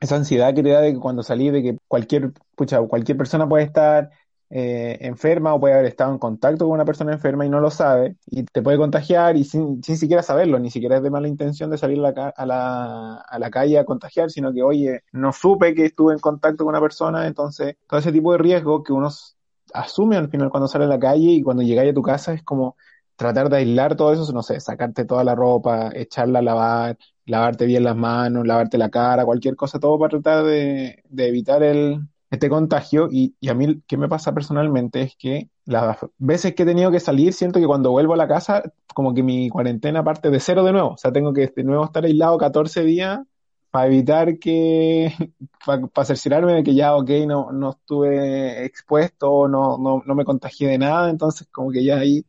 esa 0.00 0.16
ansiedad 0.16 0.54
que 0.54 0.62
te 0.62 0.70
da 0.70 0.80
de 0.80 0.92
que 0.94 1.00
cuando 1.00 1.22
salís, 1.22 1.52
de 1.52 1.62
que 1.62 1.78
cualquier, 1.88 2.32
pucha, 2.56 2.80
cualquier 2.82 3.18
persona 3.18 3.48
puede 3.48 3.64
estar 3.64 4.10
eh, 4.50 4.98
enferma 5.02 5.54
o 5.54 5.60
puede 5.60 5.74
haber 5.74 5.86
estado 5.86 6.12
en 6.12 6.18
contacto 6.18 6.64
con 6.64 6.74
una 6.74 6.84
persona 6.84 7.12
enferma 7.12 7.46
y 7.46 7.48
no 7.48 7.60
lo 7.60 7.70
sabe 7.70 8.16
y 8.26 8.42
te 8.44 8.62
puede 8.62 8.78
contagiar 8.78 9.36
y 9.36 9.44
sin, 9.44 9.82
sin 9.82 9.96
siquiera 9.96 10.22
saberlo, 10.24 10.58
ni 10.58 10.70
siquiera 10.70 10.96
es 10.96 11.02
de 11.02 11.10
mala 11.10 11.28
intención 11.28 11.70
de 11.70 11.78
salir 11.78 11.98
a 12.04 12.10
la, 12.12 12.28
a, 12.36 12.46
la, 12.46 13.14
a 13.16 13.38
la 13.38 13.50
calle 13.50 13.78
a 13.78 13.84
contagiar, 13.84 14.30
sino 14.30 14.52
que, 14.52 14.62
oye, 14.62 15.02
no 15.12 15.32
supe 15.32 15.74
que 15.74 15.86
estuve 15.86 16.14
en 16.14 16.18
contacto 16.20 16.64
con 16.64 16.72
una 16.72 16.80
persona, 16.80 17.26
entonces 17.26 17.76
todo 17.86 18.00
ese 18.00 18.12
tipo 18.12 18.32
de 18.32 18.38
riesgo 18.38 18.82
que 18.82 18.92
uno 18.92 19.10
asume 19.74 20.16
al 20.16 20.30
final 20.30 20.50
cuando 20.50 20.68
sale 20.68 20.84
a 20.84 20.88
la 20.88 20.98
calle 20.98 21.30
y 21.32 21.42
cuando 21.42 21.62
llegáis 21.62 21.90
a 21.92 21.94
tu 21.94 22.02
casa 22.02 22.32
es 22.32 22.42
como 22.42 22.76
tratar 23.16 23.50
de 23.50 23.58
aislar 23.58 23.96
todo 23.96 24.12
eso, 24.12 24.32
no 24.32 24.42
sé, 24.42 24.60
sacarte 24.60 25.04
toda 25.04 25.24
la 25.24 25.34
ropa, 25.34 25.90
echarla 25.94 26.38
a 26.40 26.42
lavar, 26.42 26.98
lavarte 27.26 27.66
bien 27.66 27.84
las 27.84 27.96
manos, 27.96 28.46
lavarte 28.46 28.78
la 28.78 28.90
cara, 28.90 29.24
cualquier 29.24 29.56
cosa, 29.56 29.78
todo 29.78 29.98
para 29.98 30.10
tratar 30.10 30.44
de, 30.44 31.02
de 31.08 31.28
evitar 31.28 31.62
el, 31.62 32.00
este 32.30 32.48
contagio 32.48 33.08
y, 33.10 33.34
y, 33.40 33.48
a 33.48 33.54
mí, 33.54 33.82
¿qué 33.86 33.96
me 33.96 34.08
pasa 34.08 34.32
personalmente? 34.32 35.02
Es 35.02 35.16
que 35.16 35.50
las 35.64 35.98
veces 36.18 36.54
que 36.54 36.62
he 36.62 36.66
tenido 36.66 36.90
que 36.90 37.00
salir, 37.00 37.32
siento 37.32 37.60
que 37.60 37.66
cuando 37.66 37.90
vuelvo 37.90 38.14
a 38.14 38.16
la 38.16 38.28
casa, 38.28 38.62
como 38.94 39.12
que 39.14 39.22
mi 39.22 39.48
cuarentena 39.50 40.04
parte 40.04 40.30
de 40.30 40.40
cero 40.40 40.64
de 40.64 40.72
nuevo. 40.72 40.90
O 40.90 40.96
sea, 40.96 41.12
tengo 41.12 41.32
que 41.32 41.52
de 41.54 41.64
nuevo 41.64 41.84
estar 41.84 42.04
aislado 42.04 42.38
14 42.38 42.84
días 42.84 43.20
para 43.70 43.86
evitar 43.86 44.38
que, 44.38 45.12
para, 45.64 45.86
para 45.86 46.04
cerciorarme 46.04 46.54
de 46.54 46.62
que 46.62 46.74
ya, 46.74 46.94
ok, 46.94 47.10
no, 47.26 47.52
no 47.52 47.70
estuve 47.70 48.64
expuesto, 48.64 49.48
no, 49.48 49.78
no, 49.78 50.02
no 50.04 50.14
me 50.14 50.24
contagié 50.24 50.68
de 50.68 50.78
nada, 50.78 51.10
entonces 51.10 51.48
como 51.50 51.70
que 51.70 51.84
ya 51.84 51.98
ahí 51.98 52.24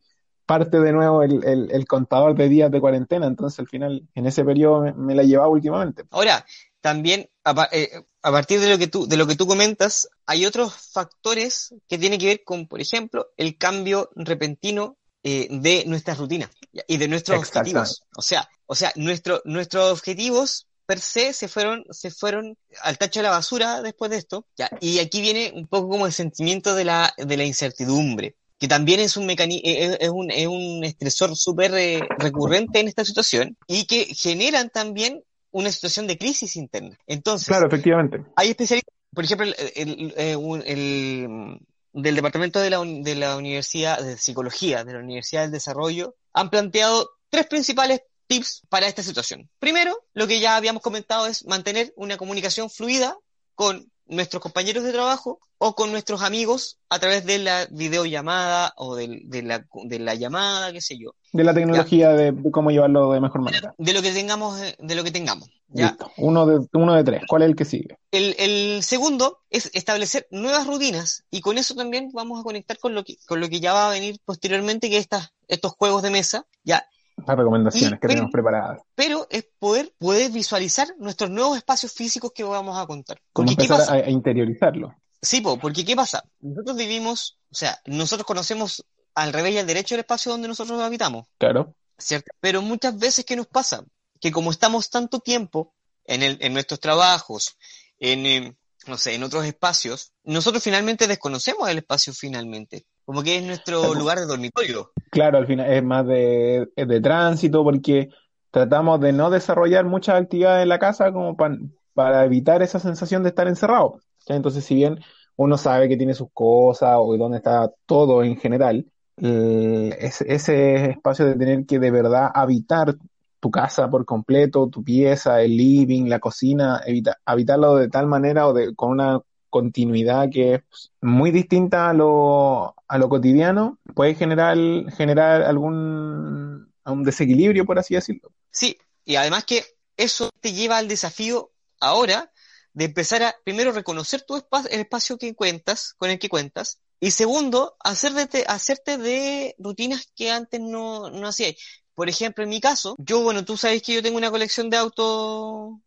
parte 0.46 0.80
de 0.80 0.92
nuevo 0.92 1.22
el, 1.22 1.44
el, 1.44 1.70
el 1.70 1.86
contador 1.86 2.34
de 2.34 2.48
días 2.48 2.70
de 2.70 2.80
cuarentena, 2.80 3.26
entonces 3.26 3.58
al 3.58 3.68
final 3.68 4.08
en 4.14 4.26
ese 4.26 4.44
periodo 4.44 4.82
me, 4.82 4.92
me 4.92 5.14
la 5.14 5.22
llevaba 5.22 5.48
últimamente. 5.48 6.04
Ahora, 6.10 6.44
también 6.82 7.30
a, 7.44 7.68
eh, 7.72 8.02
a, 8.22 8.30
partir 8.30 8.60
de 8.60 8.68
lo 8.68 8.76
que 8.76 8.88
tú 8.88 9.06
de 9.06 9.16
lo 9.16 9.26
que 9.26 9.36
tú 9.36 9.46
comentas 9.46 10.08
hay 10.26 10.44
otros 10.44 10.74
factores 10.92 11.74
que 11.88 11.96
tienen 11.96 12.18
que 12.18 12.26
ver 12.26 12.44
con 12.44 12.66
por 12.66 12.80
ejemplo 12.80 13.28
el 13.36 13.56
cambio 13.56 14.10
repentino 14.14 14.98
eh, 15.22 15.46
de 15.50 15.84
nuestras 15.86 16.18
rutinas 16.18 16.50
y 16.88 16.96
de 16.96 17.08
nuestros 17.08 17.38
objetivos 17.38 18.02
o 18.16 18.22
sea 18.22 18.48
o 18.66 18.74
sea 18.74 18.92
nuestro, 18.96 19.40
nuestros 19.44 19.92
objetivos 19.92 20.66
per 20.92 21.00
se 21.00 21.32
se 21.32 21.48
fueron 21.48 21.84
se 21.88 22.10
fueron 22.10 22.58
al 22.82 22.98
tacho 22.98 23.20
de 23.20 23.24
la 23.24 23.30
basura 23.30 23.80
después 23.80 24.10
de 24.10 24.18
esto 24.18 24.46
ya 24.58 24.68
y 24.78 24.98
aquí 24.98 25.22
viene 25.22 25.50
un 25.54 25.66
poco 25.66 25.88
como 25.88 26.04
el 26.04 26.12
sentimiento 26.12 26.74
de 26.74 26.84
la 26.84 27.14
de 27.16 27.36
la 27.38 27.44
incertidumbre 27.44 28.36
que 28.58 28.68
también 28.68 29.00
es 29.00 29.16
un 29.16 29.24
mecanismo, 29.24 29.62
es, 29.64 29.96
es, 29.98 30.10
un, 30.10 30.30
es 30.30 30.46
un 30.46 30.84
estresor 30.84 31.34
súper 31.34 31.72
eh, 31.74 32.00
recurrente 32.18 32.78
en 32.78 32.88
esta 32.88 33.06
situación 33.06 33.56
y 33.66 33.86
que 33.86 34.04
generan 34.04 34.68
también 34.68 35.24
una 35.50 35.72
situación 35.72 36.06
de 36.06 36.16
crisis 36.16 36.54
interna. 36.54 36.96
Entonces, 37.06 37.48
claro, 37.48 37.66
efectivamente. 37.66 38.24
Hay 38.36 38.50
especialistas, 38.50 38.94
por 39.12 39.24
ejemplo, 39.24 39.46
el, 39.46 39.54
el, 39.74 40.14
el, 40.16 40.62
el 40.66 41.58
del 41.92 42.14
Departamento 42.14 42.60
de 42.60 42.70
la, 42.70 42.84
de 42.84 43.14
la 43.16 43.36
Universidad 43.36 44.00
de 44.00 44.16
Psicología, 44.16 44.84
de 44.84 44.92
la 44.92 45.00
Universidad 45.00 45.42
del 45.42 45.50
Desarrollo, 45.50 46.14
han 46.32 46.48
planteado 46.48 47.10
tres 47.30 47.46
principales 47.46 48.02
tips 48.32 48.62
para 48.68 48.86
esta 48.86 49.02
situación. 49.02 49.48
Primero, 49.58 49.94
lo 50.14 50.26
que 50.26 50.40
ya 50.40 50.56
habíamos 50.56 50.82
comentado 50.82 51.26
es 51.26 51.46
mantener 51.46 51.92
una 51.96 52.16
comunicación 52.16 52.70
fluida 52.70 53.16
con 53.54 53.90
nuestros 54.06 54.42
compañeros 54.42 54.84
de 54.84 54.92
trabajo 54.92 55.38
o 55.58 55.74
con 55.74 55.92
nuestros 55.92 56.22
amigos 56.22 56.78
a 56.88 56.98
través 56.98 57.24
de 57.24 57.38
la 57.38 57.66
videollamada 57.70 58.72
o 58.76 58.96
de, 58.96 59.20
de, 59.24 59.42
la, 59.42 59.64
de 59.84 59.98
la 59.98 60.14
llamada, 60.14 60.72
qué 60.72 60.80
sé 60.80 60.98
yo. 60.98 61.14
De 61.32 61.44
la 61.44 61.54
tecnología 61.54 62.10
de, 62.10 62.32
de, 62.32 62.50
cómo 62.50 62.70
llevarlo 62.70 63.12
de 63.12 63.20
mejor 63.20 63.42
manera. 63.42 63.74
De 63.78 63.92
lo 63.92 64.02
que 64.02 64.12
tengamos, 64.12 64.58
de 64.60 64.94
lo 64.94 65.04
que 65.04 65.10
tengamos. 65.10 65.48
¿ya? 65.68 65.90
Listo. 65.90 66.10
Uno 66.16 66.46
de, 66.46 66.66
uno 66.72 66.94
de 66.94 67.04
tres. 67.04 67.22
¿Cuál 67.28 67.42
es 67.42 67.48
el 67.50 67.56
que 67.56 67.64
sigue? 67.64 67.96
El, 68.10 68.34
el 68.38 68.82
segundo 68.82 69.40
es 69.50 69.70
establecer 69.74 70.26
nuevas 70.30 70.66
rutinas 70.66 71.24
y 71.30 71.40
con 71.40 71.58
eso 71.58 71.74
también 71.74 72.10
vamos 72.12 72.40
a 72.40 72.42
conectar 72.42 72.78
con 72.78 72.94
lo 72.94 73.04
que, 73.04 73.16
con 73.26 73.40
lo 73.40 73.48
que 73.48 73.60
ya 73.60 73.72
va 73.72 73.88
a 73.88 73.92
venir 73.92 74.18
posteriormente, 74.24 74.90
que 74.90 74.98
estas, 74.98 75.32
estos 75.48 75.72
juegos 75.72 76.02
de 76.02 76.10
mesa, 76.10 76.46
ya 76.64 76.84
las 77.26 77.36
recomendaciones 77.36 77.90
y, 77.90 77.92
que 77.94 77.98
pero, 78.00 78.12
tenemos 78.12 78.30
preparadas. 78.30 78.80
Pero 78.94 79.26
es 79.30 79.46
poder, 79.58 79.92
poder 79.98 80.30
visualizar 80.30 80.88
nuestros 80.98 81.30
nuevos 81.30 81.56
espacios 81.56 81.92
físicos 81.92 82.32
que 82.34 82.44
vamos 82.44 82.78
a 82.78 82.86
contar. 82.86 83.20
Como 83.32 83.46
Porque, 83.46 83.64
empezar 83.64 83.88
a, 83.88 84.06
a, 84.06 84.10
interiorizarlo. 84.10 84.94
Sí, 85.20 85.40
po, 85.40 85.58
porque 85.58 85.84
¿qué 85.84 85.94
pasa? 85.94 86.24
Nosotros 86.40 86.76
vivimos, 86.76 87.38
o 87.50 87.54
sea, 87.54 87.78
nosotros 87.86 88.26
conocemos 88.26 88.84
al 89.14 89.32
revés 89.32 89.54
y 89.54 89.58
al 89.58 89.66
derecho 89.66 89.94
el 89.94 90.00
espacio 90.00 90.32
donde 90.32 90.48
nosotros 90.48 90.80
habitamos. 90.80 91.28
Claro. 91.38 91.74
¿Cierto? 91.98 92.32
Pero 92.40 92.62
muchas 92.62 92.98
veces, 92.98 93.24
¿qué 93.24 93.36
nos 93.36 93.46
pasa? 93.46 93.84
Que 94.20 94.32
como 94.32 94.50
estamos 94.50 94.90
tanto 94.90 95.20
tiempo 95.20 95.74
en, 96.04 96.22
el, 96.22 96.38
en 96.40 96.52
nuestros 96.52 96.80
trabajos, 96.80 97.56
en, 97.98 98.26
eh, 98.26 98.56
no 98.86 98.98
sé, 98.98 99.14
en 99.14 99.22
otros 99.22 99.44
espacios, 99.44 100.12
nosotros 100.24 100.62
finalmente 100.62 101.06
desconocemos 101.06 101.68
el 101.68 101.78
espacio 101.78 102.12
finalmente. 102.12 102.84
Como 103.04 103.22
que 103.22 103.36
es 103.36 103.44
nuestro 103.44 103.80
claro. 103.80 103.94
lugar 103.94 104.18
de 104.18 104.26
dormitorio. 104.26 104.92
Claro, 105.10 105.38
al 105.38 105.46
final 105.46 105.70
es 105.70 105.82
más 105.82 106.06
de, 106.06 106.68
de 106.76 107.00
tránsito 107.00 107.64
porque 107.64 108.08
tratamos 108.50 109.00
de 109.00 109.12
no 109.12 109.30
desarrollar 109.30 109.84
muchas 109.84 110.20
actividades 110.20 110.62
en 110.62 110.68
la 110.68 110.78
casa 110.78 111.12
como 111.12 111.36
pa, 111.36 111.50
para 111.94 112.24
evitar 112.24 112.62
esa 112.62 112.78
sensación 112.78 113.22
de 113.22 113.30
estar 113.30 113.48
encerrado. 113.48 114.00
¿ya? 114.26 114.36
Entonces, 114.36 114.64
si 114.64 114.74
bien 114.74 115.00
uno 115.36 115.58
sabe 115.58 115.88
que 115.88 115.96
tiene 115.96 116.14
sus 116.14 116.28
cosas 116.32 116.96
o 116.98 117.16
dónde 117.16 117.38
está 117.38 117.70
todo 117.86 118.22
en 118.22 118.36
general, 118.36 118.86
eh, 119.16 119.96
ese, 120.00 120.32
ese 120.32 120.90
espacio 120.90 121.26
de 121.26 121.34
tener 121.34 121.66
que 121.66 121.78
de 121.78 121.90
verdad 121.90 122.30
habitar 122.34 122.96
tu 123.40 123.50
casa 123.50 123.90
por 123.90 124.04
completo, 124.04 124.68
tu 124.68 124.84
pieza, 124.84 125.42
el 125.42 125.56
living, 125.56 126.08
la 126.08 126.20
cocina, 126.20 126.80
evita, 126.86 127.18
habitarlo 127.24 127.76
de 127.76 127.88
tal 127.88 128.06
manera 128.06 128.46
o 128.46 128.52
de, 128.52 128.74
con 128.74 128.90
una 128.90 129.20
continuidad 129.50 130.30
que 130.30 130.54
es 130.54 130.92
muy 131.00 131.30
distinta 131.30 131.90
a 131.90 131.92
lo, 131.92 132.74
a 132.92 132.98
lo 132.98 133.08
cotidiano, 133.08 133.78
puede 133.94 134.14
generar, 134.14 134.54
generar 134.94 135.40
algún 135.40 136.70
un 136.84 137.02
desequilibrio, 137.04 137.64
por 137.64 137.78
así 137.78 137.94
decirlo. 137.94 138.30
Sí, 138.50 138.76
y 139.06 139.16
además 139.16 139.44
que 139.46 139.64
eso 139.96 140.28
te 140.40 140.52
lleva 140.52 140.76
al 140.76 140.88
desafío 140.88 141.52
ahora 141.80 142.30
de 142.74 142.84
empezar 142.84 143.22
a, 143.22 143.34
primero, 143.44 143.72
reconocer 143.72 144.20
tu 144.20 144.36
espacio, 144.36 144.68
el 144.70 144.80
espacio 144.80 145.16
que 145.16 145.34
cuentas, 145.34 145.94
con 145.96 146.10
el 146.10 146.18
que 146.18 146.28
cuentas, 146.28 146.80
y 147.00 147.12
segundo, 147.12 147.76
hacer 147.82 148.12
de, 148.12 148.44
hacerte 148.46 148.98
de 148.98 149.54
rutinas 149.58 150.06
que 150.14 150.30
antes 150.30 150.60
no, 150.60 151.08
no 151.08 151.28
hacías. 151.28 151.54
Por 151.94 152.10
ejemplo, 152.10 152.44
en 152.44 152.50
mi 152.50 152.60
caso, 152.60 152.94
yo, 152.98 153.22
bueno, 153.22 153.42
tú 153.42 153.56
sabes 153.56 153.80
que 153.80 153.94
yo 153.94 154.02
tengo 154.02 154.18
una 154.18 154.30
colección 154.30 154.68
de 154.68 154.76
autos, 154.76 155.78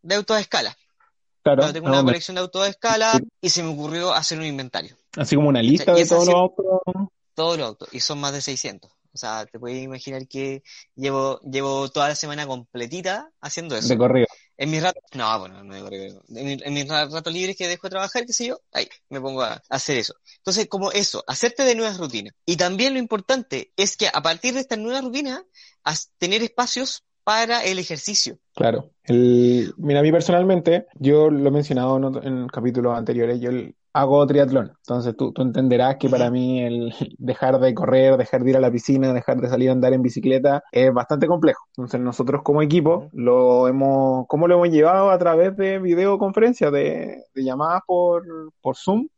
de 0.00 0.14
autos 0.14 0.38
a 0.38 0.40
escala. 0.40 0.74
Claro. 1.42 1.66
Yo 1.66 1.72
tengo 1.74 1.88
una 1.88 2.02
colección 2.02 2.36
de 2.36 2.40
autos 2.40 2.62
a 2.62 2.68
escala 2.68 3.20
y 3.42 3.50
se 3.50 3.62
me 3.62 3.68
ocurrió 3.68 4.14
hacer 4.14 4.38
un 4.38 4.46
inventario. 4.46 4.96
Así 5.16 5.36
como 5.36 5.48
una 5.48 5.62
lista 5.62 5.92
o 5.92 5.96
sea, 5.96 6.04
de 6.04 6.08
todos 6.08 6.26
los 6.26 6.34
autos. 6.34 6.66
Todos 7.34 7.58
los 7.58 7.66
autos, 7.66 7.88
y 7.92 8.00
son 8.00 8.18
más 8.20 8.32
de 8.32 8.40
600. 8.40 8.90
O 9.16 9.18
sea, 9.18 9.46
te 9.46 9.58
puedes 9.58 9.82
imaginar 9.82 10.28
que 10.28 10.62
llevo, 10.94 11.40
llevo 11.40 11.88
toda 11.88 12.08
la 12.08 12.14
semana 12.14 12.46
completita 12.46 13.30
haciendo 13.40 13.74
eso. 13.74 13.88
De 13.88 13.96
corrido. 13.96 14.26
En 14.58 14.70
mis 14.70 14.82
ratos, 14.82 15.02
no, 15.14 15.38
bueno, 15.38 15.64
no 15.64 15.74
de 15.74 15.80
corrido. 15.80 16.22
En, 16.28 16.44
mi, 16.44 16.58
en 16.62 16.74
mis 16.74 16.86
ratos 16.86 17.32
libres 17.32 17.56
que 17.56 17.66
dejo 17.66 17.86
de 17.86 17.92
trabajar, 17.92 18.26
qué 18.26 18.34
sé 18.34 18.48
yo, 18.48 18.60
ahí 18.72 18.86
me 19.08 19.18
pongo 19.22 19.40
a 19.40 19.62
hacer 19.70 19.96
eso. 19.96 20.16
Entonces, 20.36 20.66
como 20.68 20.92
eso, 20.92 21.24
hacerte 21.26 21.62
de 21.64 21.74
nuevas 21.74 21.96
rutinas. 21.96 22.34
Y 22.44 22.56
también 22.56 22.92
lo 22.92 22.98
importante 22.98 23.72
es 23.76 23.96
que 23.96 24.08
a 24.12 24.20
partir 24.20 24.52
de 24.52 24.60
estas 24.60 24.78
nuevas 24.78 25.02
rutinas, 25.02 25.42
tener 26.18 26.42
espacios 26.42 27.02
para 27.24 27.64
el 27.64 27.78
ejercicio. 27.78 28.38
Claro. 28.54 28.90
El, 29.02 29.72
mira, 29.78 30.00
a 30.00 30.02
mí 30.02 30.12
personalmente, 30.12 30.88
yo 30.94 31.30
lo 31.30 31.48
he 31.48 31.52
mencionado 31.52 31.96
en, 31.96 32.26
en 32.26 32.46
capítulos 32.48 32.96
anteriores, 32.96 33.40
yo 33.40 33.48
el, 33.48 33.74
hago 33.96 34.26
triatlón. 34.26 34.72
Entonces 34.78 35.16
tú, 35.16 35.32
tú 35.32 35.40
entenderás 35.40 35.96
que 35.96 36.10
para 36.10 36.30
mí 36.30 36.60
el 36.60 36.92
dejar 37.18 37.58
de 37.58 37.72
correr, 37.72 38.18
dejar 38.18 38.44
de 38.44 38.50
ir 38.50 38.56
a 38.56 38.60
la 38.60 38.70
piscina, 38.70 39.14
dejar 39.14 39.40
de 39.40 39.48
salir 39.48 39.70
a 39.70 39.72
andar 39.72 39.94
en 39.94 40.02
bicicleta 40.02 40.62
es 40.70 40.92
bastante 40.92 41.26
complejo. 41.26 41.64
Entonces 41.70 42.00
nosotros 42.00 42.42
como 42.44 42.60
equipo 42.60 43.08
lo 43.14 43.68
hemos, 43.68 44.26
¿cómo 44.28 44.48
lo 44.48 44.56
hemos 44.56 44.68
llevado? 44.68 45.10
A 45.10 45.18
través 45.18 45.56
de 45.56 45.78
videoconferencias, 45.78 46.70
de, 46.70 47.24
de 47.34 47.44
llamadas 47.44 47.82
por, 47.86 48.22
por 48.60 48.76
Zoom. 48.76 49.08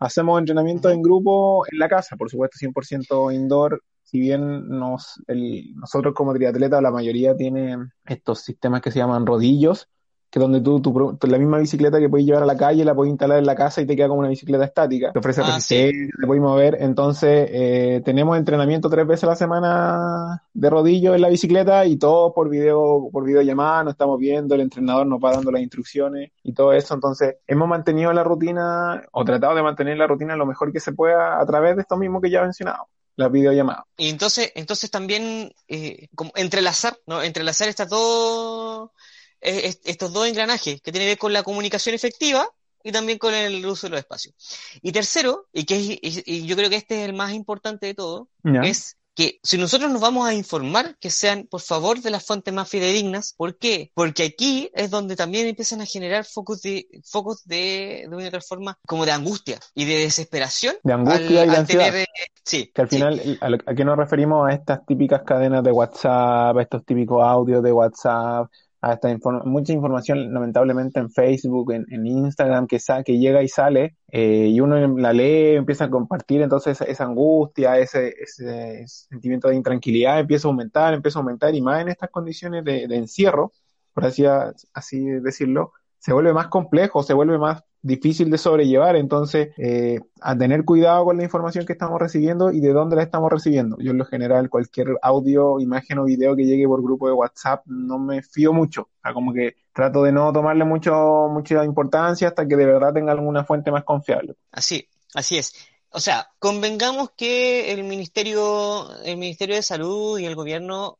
Hacemos 0.00 0.40
entrenamiento 0.40 0.90
en 0.90 1.02
grupo 1.02 1.64
en 1.70 1.78
la 1.78 1.88
casa, 1.88 2.16
por 2.16 2.30
supuesto 2.30 2.58
100% 2.58 3.32
indoor, 3.32 3.80
si 4.02 4.18
bien 4.18 4.68
nos, 4.68 5.22
el, 5.28 5.72
nosotros 5.76 6.14
como 6.14 6.32
triatleta 6.32 6.80
la 6.80 6.90
mayoría 6.90 7.36
tiene 7.36 7.76
estos 8.06 8.40
sistemas 8.40 8.80
que 8.80 8.90
se 8.90 8.98
llaman 8.98 9.24
rodillos, 9.24 9.88
que 10.30 10.38
donde 10.38 10.60
tú, 10.60 10.80
tú, 10.80 11.18
la 11.26 11.38
misma 11.38 11.58
bicicleta 11.58 11.98
que 11.98 12.08
puedes 12.08 12.24
llevar 12.24 12.44
a 12.44 12.46
la 12.46 12.56
calle 12.56 12.84
la 12.84 12.94
puedes 12.94 13.10
instalar 13.10 13.38
en 13.38 13.46
la 13.46 13.56
casa 13.56 13.80
y 13.80 13.86
te 13.86 13.96
queda 13.96 14.06
como 14.06 14.20
una 14.20 14.28
bicicleta 14.28 14.64
estática. 14.64 15.12
Te 15.12 15.18
ofrece 15.18 15.40
Ah, 15.40 15.56
resistencia, 15.56 16.14
te 16.20 16.26
puedes 16.26 16.42
mover. 16.42 16.76
Entonces, 16.80 17.48
eh, 17.52 18.00
tenemos 18.04 18.38
entrenamiento 18.38 18.88
tres 18.88 19.06
veces 19.06 19.24
a 19.24 19.28
la 19.28 19.36
semana 19.36 20.44
de 20.54 20.70
rodillo 20.70 21.16
en 21.16 21.22
la 21.22 21.28
bicicleta 21.28 21.84
y 21.84 21.96
todo 21.96 22.32
por 22.32 22.48
video, 22.48 23.08
por 23.10 23.24
videollamada, 23.24 23.82
nos 23.82 23.94
estamos 23.94 24.20
viendo, 24.20 24.54
el 24.54 24.60
entrenador 24.60 25.06
nos 25.06 25.18
va 25.18 25.32
dando 25.32 25.50
las 25.50 25.62
instrucciones 25.62 26.30
y 26.44 26.52
todo 26.52 26.72
eso. 26.72 26.94
Entonces, 26.94 27.36
hemos 27.48 27.68
mantenido 27.68 28.12
la 28.12 28.22
rutina 28.22 29.02
o 29.10 29.24
tratado 29.24 29.56
de 29.56 29.62
mantener 29.64 29.98
la 29.98 30.06
rutina 30.06 30.36
lo 30.36 30.46
mejor 30.46 30.72
que 30.72 30.78
se 30.78 30.92
pueda 30.92 31.40
a 31.40 31.46
través 31.46 31.74
de 31.74 31.82
esto 31.82 31.96
mismo 31.96 32.20
que 32.20 32.30
ya 32.30 32.38
he 32.38 32.42
mencionado, 32.42 32.86
las 33.16 33.32
videollamadas. 33.32 33.84
Y 33.96 34.10
entonces, 34.10 34.52
entonces 34.54 34.92
también 34.92 35.52
eh, 35.66 36.06
como 36.14 36.30
entrelazar, 36.36 36.98
¿no? 37.06 37.20
Entrelazar 37.20 37.68
está 37.68 37.88
todo 37.88 38.92
est- 39.40 39.86
estos 39.88 40.12
dos 40.12 40.26
engranajes 40.26 40.80
que 40.82 40.92
tienen 40.92 41.06
que 41.06 41.10
ver 41.12 41.18
con 41.18 41.32
la 41.32 41.42
comunicación 41.42 41.94
efectiva 41.94 42.48
y 42.82 42.92
también 42.92 43.18
con 43.18 43.34
el 43.34 43.64
uso 43.66 43.86
de 43.86 43.90
los 43.90 44.00
espacios. 44.00 44.34
Y 44.82 44.92
tercero, 44.92 45.46
y 45.52 45.64
que 45.64 45.76
es- 45.76 46.22
y, 46.26 46.34
y 46.36 46.46
yo 46.46 46.56
creo 46.56 46.70
que 46.70 46.76
este 46.76 47.02
es 47.02 47.08
el 47.08 47.14
más 47.14 47.32
importante 47.32 47.86
de 47.86 47.94
todo, 47.94 48.28
es 48.62 48.96
que 49.14 49.38
si 49.42 49.58
nosotros 49.58 49.90
nos 49.90 50.00
vamos 50.00 50.26
a 50.26 50.32
informar, 50.32 50.96
que 50.98 51.10
sean, 51.10 51.46
por 51.50 51.60
favor, 51.60 52.00
de 52.00 52.10
las 52.10 52.24
fuentes 52.24 52.54
más 52.54 52.68
fidedignas. 52.70 53.34
¿Por 53.36 53.58
qué? 53.58 53.90
Porque 53.92 54.22
aquí 54.22 54.70
es 54.72 54.88
donde 54.88 55.16
también 55.16 55.46
empiezan 55.48 55.80
a 55.82 55.84
generar 55.84 56.24
focos 56.24 56.62
de, 56.62 56.86
focos 57.04 57.44
de, 57.44 58.06
de 58.08 58.16
una 58.16 58.28
otra 58.28 58.40
forma, 58.40 58.78
como 58.86 59.04
de 59.04 59.12
angustia 59.12 59.58
y 59.74 59.84
de 59.84 59.98
desesperación. 59.98 60.76
De 60.84 60.92
angustia 60.94 61.42
al- 61.42 61.48
y 61.48 61.50
de 61.50 61.56
ansiedad. 61.56 61.84
tener, 61.86 62.02
eh, 62.02 62.26
sí, 62.44 62.70
Que 62.72 62.80
al 62.82 62.88
sí. 62.88 62.96
final, 62.96 63.38
¿a, 63.42 63.48
lo- 63.50 63.58
a 63.66 63.74
qué 63.74 63.84
nos 63.84 63.98
referimos? 63.98 64.48
A 64.48 64.54
estas 64.54 64.86
típicas 64.86 65.22
cadenas 65.26 65.64
de 65.64 65.72
WhatsApp, 65.72 66.56
a 66.56 66.62
estos 66.62 66.84
típicos 66.86 67.22
audios 67.22 67.62
de 67.62 67.72
WhatsApp, 67.72 68.48
a 68.82 68.94
esta 68.94 69.10
inform- 69.10 69.44
mucha 69.44 69.72
información, 69.72 70.32
lamentablemente, 70.32 71.00
en 71.00 71.10
Facebook, 71.10 71.72
en, 71.72 71.84
en 71.90 72.06
Instagram, 72.06 72.66
que, 72.66 72.78
sa- 72.78 73.02
que 73.02 73.18
llega 73.18 73.42
y 73.42 73.48
sale, 73.48 73.96
eh, 74.08 74.46
y 74.48 74.60
uno 74.60 74.76
la 74.98 75.12
lee, 75.12 75.56
empieza 75.56 75.84
a 75.84 75.90
compartir, 75.90 76.40
entonces 76.42 76.80
esa 76.80 77.04
angustia, 77.04 77.78
ese, 77.78 78.14
ese 78.20 78.84
sentimiento 78.86 79.48
de 79.48 79.56
intranquilidad 79.56 80.20
empieza 80.20 80.48
a 80.48 80.50
aumentar, 80.50 80.94
empieza 80.94 81.18
a 81.18 81.22
aumentar, 81.22 81.54
y 81.54 81.60
más 81.60 81.82
en 81.82 81.88
estas 81.88 82.10
condiciones 82.10 82.64
de, 82.64 82.86
de 82.88 82.96
encierro, 82.96 83.52
por 83.92 84.04
así, 84.06 84.24
así 84.72 85.04
decirlo, 85.04 85.72
se 85.98 86.12
vuelve 86.12 86.32
más 86.32 86.48
complejo, 86.48 87.02
se 87.02 87.12
vuelve 87.12 87.36
más 87.38 87.62
difícil 87.82 88.30
de 88.30 88.38
sobrellevar. 88.38 88.96
Entonces, 88.96 89.50
eh, 89.56 90.00
a 90.20 90.36
tener 90.36 90.64
cuidado 90.64 91.04
con 91.04 91.16
la 91.16 91.24
información 91.24 91.66
que 91.66 91.72
estamos 91.72 92.00
recibiendo 92.00 92.50
y 92.52 92.60
de 92.60 92.72
dónde 92.72 92.96
la 92.96 93.02
estamos 93.02 93.30
recibiendo. 93.30 93.76
Yo 93.78 93.92
en 93.92 93.98
lo 93.98 94.04
general, 94.04 94.50
cualquier 94.50 94.88
audio, 95.02 95.60
imagen 95.60 95.98
o 95.98 96.04
video 96.04 96.36
que 96.36 96.44
llegue 96.44 96.66
por 96.66 96.82
grupo 96.82 97.06
de 97.06 97.14
WhatsApp, 97.14 97.64
no 97.66 97.98
me 97.98 98.22
fío 98.22 98.52
mucho. 98.52 98.82
O 98.82 99.00
sea, 99.02 99.12
como 99.12 99.32
que 99.32 99.54
trato 99.72 100.02
de 100.02 100.12
no 100.12 100.32
tomarle 100.32 100.64
mucho, 100.64 101.28
mucha 101.30 101.64
importancia 101.64 102.28
hasta 102.28 102.46
que 102.46 102.56
de 102.56 102.66
verdad 102.66 102.92
tenga 102.92 103.12
alguna 103.12 103.44
fuente 103.44 103.70
más 103.70 103.84
confiable. 103.84 104.34
Así, 104.52 104.86
así 105.14 105.38
es. 105.38 105.54
O 105.92 105.98
sea, 105.98 106.28
convengamos 106.38 107.10
que 107.16 107.72
el 107.72 107.82
Ministerio, 107.84 108.94
el 109.02 109.16
Ministerio 109.16 109.56
de 109.56 109.62
Salud 109.62 110.18
y 110.18 110.26
el 110.26 110.36
gobierno 110.36 110.98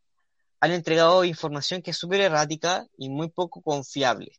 han 0.61 0.73
entregado 0.73 1.25
información 1.25 1.81
que 1.81 1.93
es 1.93 1.97
súper 1.97 2.21
errática 2.21 2.87
y 2.97 3.09
muy 3.09 3.29
poco 3.29 3.63
confiable. 3.63 4.33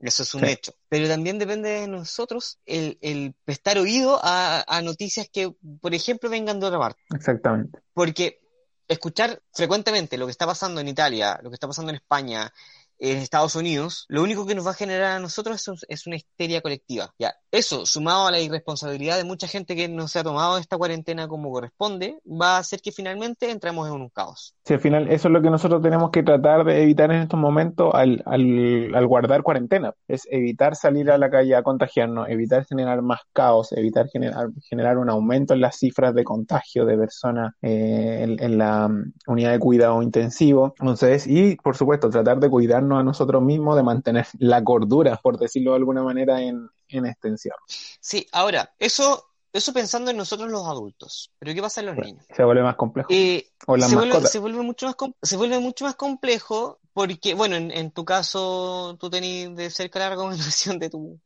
Eso 0.00 0.22
es 0.22 0.34
un 0.34 0.42
Sí. 0.42 0.50
hecho. 0.50 0.74
Pero 0.88 1.08
también 1.08 1.38
depende 1.38 1.70
de 1.70 1.88
nosotros 1.88 2.58
el, 2.66 2.98
el 3.00 3.34
prestar 3.44 3.78
oído 3.78 4.20
a, 4.22 4.64
a 4.66 4.82
noticias 4.82 5.28
que, 5.32 5.52
por 5.80 5.94
ejemplo, 5.94 6.28
vengan 6.28 6.60
de 6.60 6.66
otra 6.66 6.78
parte. 6.78 7.02
Exactamente. 7.14 7.80
Porque 7.92 8.40
escuchar 8.86 9.40
frecuentemente 9.52 10.18
lo 10.18 10.26
que 10.26 10.32
está 10.32 10.46
pasando 10.46 10.80
en 10.80 10.88
Italia, 10.88 11.40
lo 11.42 11.48
que 11.50 11.54
está 11.54 11.66
pasando 11.66 11.90
en 11.90 11.96
España, 11.96 12.52
en 12.98 13.18
Estados 13.18 13.54
Unidos, 13.56 14.04
lo 14.08 14.22
único 14.22 14.46
que 14.46 14.54
nos 14.54 14.66
va 14.66 14.70
a 14.70 14.74
generar 14.74 15.12
a 15.16 15.20
nosotros 15.20 15.56
es, 15.60 15.68
un- 15.68 15.78
es 15.88 16.06
una 16.06 16.16
histeria 16.16 16.60
colectiva. 16.60 17.10
Ya, 17.18 17.34
eso, 17.50 17.86
sumado 17.86 18.26
a 18.26 18.30
la 18.30 18.40
irresponsabilidad 18.40 19.16
de 19.16 19.24
mucha 19.24 19.46
gente 19.48 19.76
que 19.76 19.88
no 19.88 20.08
se 20.08 20.18
ha 20.18 20.24
tomado 20.24 20.58
esta 20.58 20.76
cuarentena 20.76 21.28
como 21.28 21.50
corresponde, 21.50 22.18
va 22.26 22.56
a 22.56 22.58
hacer 22.58 22.80
que 22.80 22.92
finalmente 22.92 23.50
entremos 23.50 23.86
en 23.88 23.94
un 23.94 24.08
caos. 24.08 24.54
Si 24.64 24.74
al 24.74 24.80
final 24.80 25.08
eso 25.10 25.28
es 25.28 25.32
lo 25.32 25.42
que 25.42 25.50
nosotros 25.50 25.82
tenemos 25.82 26.10
que 26.10 26.22
tratar 26.22 26.64
de 26.64 26.82
evitar 26.82 27.10
en 27.12 27.22
estos 27.22 27.38
momentos 27.38 27.92
al, 27.94 28.22
al, 28.26 28.94
al 28.94 29.06
guardar 29.06 29.42
cuarentena, 29.42 29.92
es 30.08 30.26
evitar 30.30 30.74
salir 30.76 31.10
a 31.10 31.18
la 31.18 31.30
calle 31.30 31.54
a 31.54 31.62
contagiarnos, 31.62 32.28
evitar 32.28 32.64
generar 32.64 33.02
más 33.02 33.20
caos, 33.32 33.72
evitar 33.72 34.08
generar, 34.08 34.48
generar 34.68 34.98
un 34.98 35.10
aumento 35.10 35.54
en 35.54 35.60
las 35.60 35.76
cifras 35.76 36.14
de 36.14 36.24
contagio 36.24 36.86
de 36.86 36.96
personas 36.96 37.54
eh, 37.62 38.20
en, 38.22 38.42
en 38.42 38.58
la 38.58 38.88
mm, 38.88 39.12
unidad 39.28 39.52
de 39.52 39.58
cuidado 39.58 40.02
intensivo. 40.02 40.74
Entonces, 40.80 41.26
y 41.26 41.56
por 41.56 41.76
supuesto, 41.76 42.08
tratar 42.10 42.40
de 42.40 42.50
cuidarnos 42.84 43.00
a 43.00 43.04
nosotros 43.04 43.42
mismos, 43.42 43.76
de 43.76 43.82
mantener 43.82 44.26
la 44.38 44.62
cordura, 44.62 45.16
por 45.22 45.38
decirlo 45.38 45.72
de 45.72 45.76
alguna 45.78 46.02
manera, 46.02 46.40
en, 46.40 46.68
en 46.88 47.06
este 47.06 47.28
encierro. 47.28 47.60
Sí, 48.00 48.26
ahora, 48.32 48.72
eso, 48.78 49.26
eso 49.52 49.72
pensando 49.72 50.10
en 50.10 50.16
nosotros 50.16 50.50
los 50.50 50.66
adultos. 50.66 51.30
Pero 51.38 51.54
¿qué 51.54 51.62
pasa 51.62 51.80
en 51.80 51.86
los 51.86 51.96
niños? 51.96 52.24
Se 52.34 52.44
vuelve 52.44 52.62
más 52.62 52.76
complejo. 52.76 53.08
Eh, 53.10 53.46
O 53.66 53.76
las 53.76 53.88
se 53.90 53.96
vuelve, 53.96 54.20
se 54.26 54.38
vuelve 54.38 54.62
mucho 54.62 54.86
más 54.86 54.94
com- 54.96 55.12
se 55.22 55.36
vuelve 55.36 55.58
mucho 55.58 55.84
más 55.84 55.94
complejo 55.96 56.78
porque, 56.92 57.34
bueno, 57.34 57.56
en, 57.56 57.70
en 57.70 57.90
tu 57.90 58.04
caso 58.04 58.96
tú 59.00 59.10
tenés 59.10 59.54
de 59.56 59.70
cerca 59.70 59.98
la 59.98 60.10
recomendación 60.10 60.78
de 60.78 60.90
tu 60.90 61.20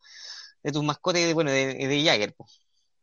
de 0.63 0.73
tus 0.73 0.83
mascotas 0.83 1.23
y 1.23 1.25
de, 1.27 1.35
bueno, 1.35 1.51
de, 1.51 1.75
de 1.75 2.05
Jagger, 2.05 2.35
po. 2.35 2.47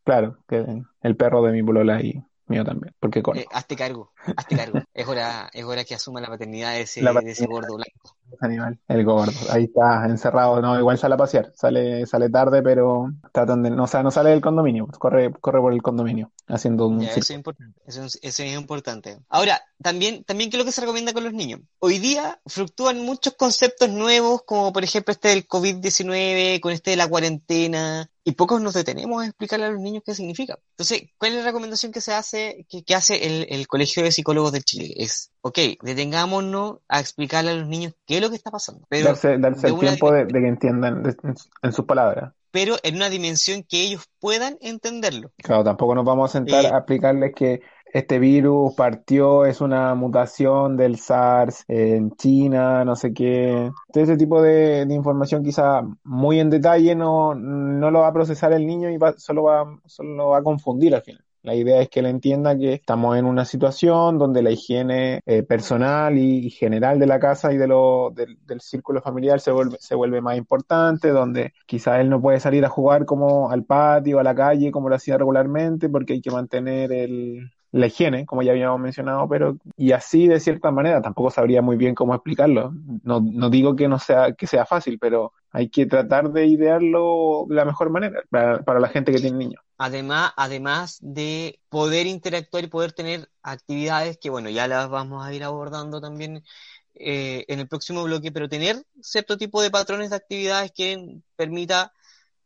Claro, 0.03 0.37
que 0.47 0.63
el 1.01 1.15
perro 1.17 1.41
de 1.41 1.51
mi 1.51 1.63
polola 1.63 2.01
y 2.01 2.21
mío 2.47 2.63
también, 2.63 2.93
porque 2.99 3.23
con 3.23 3.37
Eh, 3.37 3.45
hazte 3.51 3.75
cargo, 3.75 4.11
hazte 4.37 4.55
cargo. 4.55 4.79
Es 4.93 5.07
hora, 5.07 5.49
es 5.53 5.63
hora 5.63 5.83
que 5.83 5.95
asuma 5.95 6.21
la 6.21 6.27
paternidad 6.27 6.73
de 6.73 6.81
ese, 6.81 7.01
La 7.01 7.11
de 7.13 7.31
ese 7.31 7.45
paternidad. 7.47 7.49
gordo 7.49 7.75
blanco. 7.77 8.14
Animal, 8.41 8.79
el 8.87 9.03
gordo. 9.05 9.31
Ahí 9.51 9.65
está, 9.65 10.05
encerrado. 10.05 10.61
No, 10.61 10.77
igual 10.79 10.97
sale 10.97 11.15
a 11.15 11.17
pasear. 11.17 11.51
Sale, 11.55 12.05
sale 12.05 12.29
tarde, 12.29 12.61
pero 12.61 13.11
tratan 13.31 13.63
de, 13.63 13.69
no, 13.71 13.83
o 13.83 13.87
sea, 13.87 14.03
no 14.03 14.11
sale 14.11 14.31
del 14.31 14.41
condominio, 14.41 14.87
corre, 14.87 15.31
corre 15.33 15.59
por 15.59 15.73
el 15.73 15.81
condominio, 15.81 16.31
haciendo 16.47 16.87
un 16.87 16.99
Ya, 17.01 17.09
eso 17.09 17.19
es 17.19 17.29
importante. 17.31 17.79
Eso, 17.85 18.03
es- 18.03 18.19
eso 18.21 18.43
es 18.43 18.53
importante. 18.57 19.17
Ahora, 19.29 19.61
también, 19.81 20.23
también 20.23 20.49
qué 20.49 20.57
es 20.57 20.59
lo 20.59 20.65
que 20.65 20.71
se 20.71 20.81
recomienda 20.81 21.13
con 21.13 21.23
los 21.23 21.33
niños. 21.33 21.61
Hoy 21.79 21.99
día 21.99 22.39
fluctúan 22.45 22.99
muchos 22.99 23.33
conceptos 23.35 23.89
nuevos, 23.89 24.41
como 24.43 24.73
por 24.73 24.83
ejemplo 24.83 25.11
este 25.11 25.29
del 25.29 25.47
COVID-19, 25.47 26.59
con 26.61 26.71
este 26.73 26.91
de 26.91 26.97
la 26.97 27.07
cuarentena, 27.07 28.09
y 28.25 28.33
pocos 28.33 28.59
nos 28.61 28.73
detenemos 28.73 29.23
a 29.23 29.27
explicarle 29.27 29.67
a 29.67 29.69
los 29.71 29.79
niños 29.79 30.03
qué 30.05 30.15
significa. 30.15 30.57
Entonces, 30.71 31.03
¿cuál 31.17 31.31
es 31.33 31.37
la 31.39 31.45
recomendación 31.45 31.91
que 31.93 32.01
se 32.01 32.13
hace, 32.13 32.65
que, 32.69 32.83
que 32.83 32.95
hace 32.95 33.25
el, 33.25 33.47
el 33.49 33.67
Colegio 33.67 34.03
de 34.03 34.11
Psicólogos 34.11 34.51
de 34.51 34.61
Chile? 34.63 34.93
Es, 34.97 35.31
ok, 35.41 35.59
detengámonos 35.81 36.79
a 36.89 36.99
explicarle 36.99 37.51
a 37.51 37.55
los 37.55 37.67
niños 37.67 37.93
qué 38.05 38.15
es 38.17 38.21
lo 38.21 38.29
que 38.29 38.35
está 38.35 38.51
pasando. 38.51 38.85
Pero 38.89 39.05
Darse, 39.07 39.37
darse 39.37 39.67
el 39.67 39.77
tiempo 39.79 40.11
de, 40.11 40.25
de 40.25 40.41
que 40.41 40.47
entiendan 40.47 41.03
de- 41.03 41.15
en, 41.23 41.35
en 41.61 41.71
sus 41.71 41.85
palabras. 41.85 42.33
pero 42.51 42.77
en 42.83 42.95
una 42.95 43.09
dimensión 43.09 43.63
que 43.63 43.81
ellos 43.83 44.05
puedan 44.19 44.57
entenderlo. 44.61 45.31
Claro, 45.37 45.63
tampoco 45.63 45.93
nos 45.93 46.05
vamos 46.05 46.29
a 46.31 46.33
sentar 46.39 46.65
Eh, 46.65 46.69
a 46.69 46.77
explicarles 46.77 47.33
que 47.35 47.61
este 47.97 48.19
virus 48.19 48.73
partió, 48.75 49.45
es 49.45 49.61
una 49.61 49.95
mutación 49.95 50.75
del 50.77 50.97
SARS 50.97 51.63
en 51.67 52.11
China, 52.17 52.83
no 52.85 52.95
sé 52.95 53.13
qué. 53.13 53.71
Todo 53.91 54.03
ese 54.03 54.17
tipo 54.17 54.41
de, 54.41 54.85
de 54.85 54.93
información 54.93 55.43
quizá 55.43 55.81
muy 56.03 56.39
en 56.39 56.49
detalle 56.49 56.93
no, 56.95 57.33
no 57.35 57.91
lo 57.91 57.99
va 58.01 58.07
a 58.09 58.13
procesar 58.13 58.51
el 58.53 58.65
niño 58.67 58.89
y 58.89 58.97
va- 58.97 59.13
solo 59.17 59.43
va, 59.43 59.79
solo 59.85 60.15
lo 60.15 60.27
va 60.29 60.39
a 60.39 60.43
confundir 60.43 60.93
al 60.95 61.03
final. 61.03 61.23
La 61.43 61.53
idea 61.53 61.79
es 61.79 61.89
que 61.89 61.99
él 61.99 62.07
entienda 62.07 62.57
que 62.57 62.73
estamos 62.73 63.15
en 63.17 63.25
una 63.25 63.45
situación 63.45 64.17
donde 64.17 64.41
la 64.41 64.49
higiene 64.49 65.21
eh, 65.27 65.43
personal 65.43 66.17
y, 66.17 66.49
general 66.49 66.97
de 66.99 67.05
la 67.05 67.19
casa 67.19 67.53
y 67.53 67.57
de 67.57 67.67
lo, 67.67 68.09
del, 68.15 68.37
del 68.47 68.61
círculo 68.61 68.99
familiar 69.01 69.39
se 69.39 69.51
vuelve, 69.51 69.77
se 69.79 69.93
vuelve 69.93 70.21
más 70.21 70.37
importante, 70.37 71.09
donde 71.09 71.53
quizá 71.67 72.01
él 72.01 72.09
no 72.09 72.19
puede 72.19 72.39
salir 72.39 72.65
a 72.65 72.69
jugar 72.69 73.05
como 73.05 73.51
al 73.51 73.63
patio, 73.63 74.19
a 74.19 74.23
la 74.23 74.33
calle, 74.35 74.71
como 74.71 74.89
lo 74.89 74.95
hacía 74.95 75.17
regularmente, 75.19 75.87
porque 75.87 76.13
hay 76.13 76.21
que 76.21 76.31
mantener 76.31 76.91
el, 76.91 77.51
la 77.75 77.87
higiene, 77.87 78.25
como 78.25 78.41
ya 78.41 78.53
habíamos 78.53 78.79
mencionado, 78.79 79.27
pero 79.27 79.57
y 79.75 79.91
así 79.91 80.29
de 80.29 80.39
cierta 80.39 80.71
manera, 80.71 81.01
tampoco 81.01 81.29
sabría 81.29 81.61
muy 81.61 81.75
bien 81.75 81.93
cómo 81.93 82.15
explicarlo. 82.15 82.71
No, 83.03 83.19
no 83.19 83.49
digo 83.49 83.75
que 83.75 83.89
no 83.89 83.99
sea, 83.99 84.31
que 84.31 84.47
sea 84.47 84.65
fácil, 84.65 84.97
pero 84.97 85.33
hay 85.51 85.67
que 85.67 85.85
tratar 85.85 86.31
de 86.31 86.45
idearlo 86.45 87.45
de 87.49 87.55
la 87.55 87.65
mejor 87.65 87.89
manera 87.89 88.21
para, 88.29 88.63
para 88.63 88.79
la 88.79 88.87
gente 88.87 89.11
que 89.11 89.19
tiene 89.19 89.37
niños. 89.37 89.61
Además, 89.77 90.31
además 90.37 90.99
de 91.01 91.59
poder 91.67 92.07
interactuar 92.07 92.63
y 92.63 92.67
poder 92.67 92.93
tener 92.93 93.29
actividades 93.43 94.17
que, 94.19 94.29
bueno, 94.29 94.49
ya 94.49 94.69
las 94.69 94.89
vamos 94.89 95.25
a 95.25 95.33
ir 95.33 95.43
abordando 95.43 95.99
también 95.99 96.45
eh, 96.93 97.43
en 97.49 97.59
el 97.59 97.67
próximo 97.67 98.05
bloque, 98.05 98.31
pero 98.31 98.47
tener 98.47 98.85
cierto 99.01 99.37
tipo 99.37 99.61
de 99.61 99.69
patrones 99.69 100.11
de 100.11 100.15
actividades 100.15 100.71
que 100.71 101.19
permita 101.35 101.91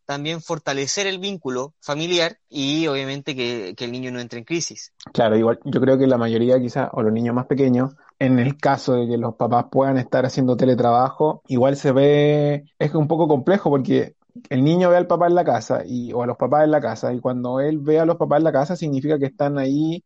también 0.10 0.42
fortalecer 0.42 1.06
el 1.06 1.20
vínculo 1.20 1.76
familiar 1.82 2.40
y 2.50 2.88
obviamente 2.88 3.36
que, 3.36 3.76
que 3.78 3.86
el 3.86 3.92
niño 3.92 4.10
no 4.10 4.20
entre 4.20 4.40
en 4.40 4.44
crisis. 4.44 4.92
Claro, 5.14 5.38
igual 5.38 5.60
yo 5.66 5.80
creo 5.80 6.00
que 6.00 6.08
la 6.08 6.18
mayoría 6.18 6.60
quizás, 6.60 6.90
o 6.94 7.04
los 7.04 7.14
niños 7.14 7.36
más 7.36 7.46
pequeños, 7.46 7.92
en 8.18 8.40
el 8.40 8.58
caso 8.58 8.96
de 8.96 9.08
que 9.08 9.18
los 9.18 9.36
papás 9.36 9.66
puedan 9.72 10.00
estar 10.00 10.26
haciendo 10.26 10.58
teletrabajo, 10.58 11.44
igual 11.48 11.76
se 11.76 11.92
ve, 11.92 12.64
es 12.80 12.96
un 12.96 13.08
poco 13.08 13.28
complejo 13.28 13.70
porque 13.70 14.16
el 14.50 14.64
niño 14.64 14.90
ve 14.90 14.98
al 14.98 15.06
papá 15.06 15.28
en 15.28 15.36
la 15.36 15.46
casa 15.46 15.84
y, 15.86 16.12
o 16.12 16.24
a 16.24 16.26
los 16.26 16.38
papás 16.38 16.64
en 16.64 16.72
la 16.72 16.82
casa 16.82 17.14
y 17.14 17.20
cuando 17.20 17.60
él 17.60 17.78
ve 17.78 18.00
a 18.00 18.06
los 18.06 18.18
papás 18.18 18.40
en 18.40 18.46
la 18.46 18.52
casa 18.52 18.76
significa 18.76 19.20
que 19.20 19.28
están 19.28 19.60
ahí, 19.60 20.04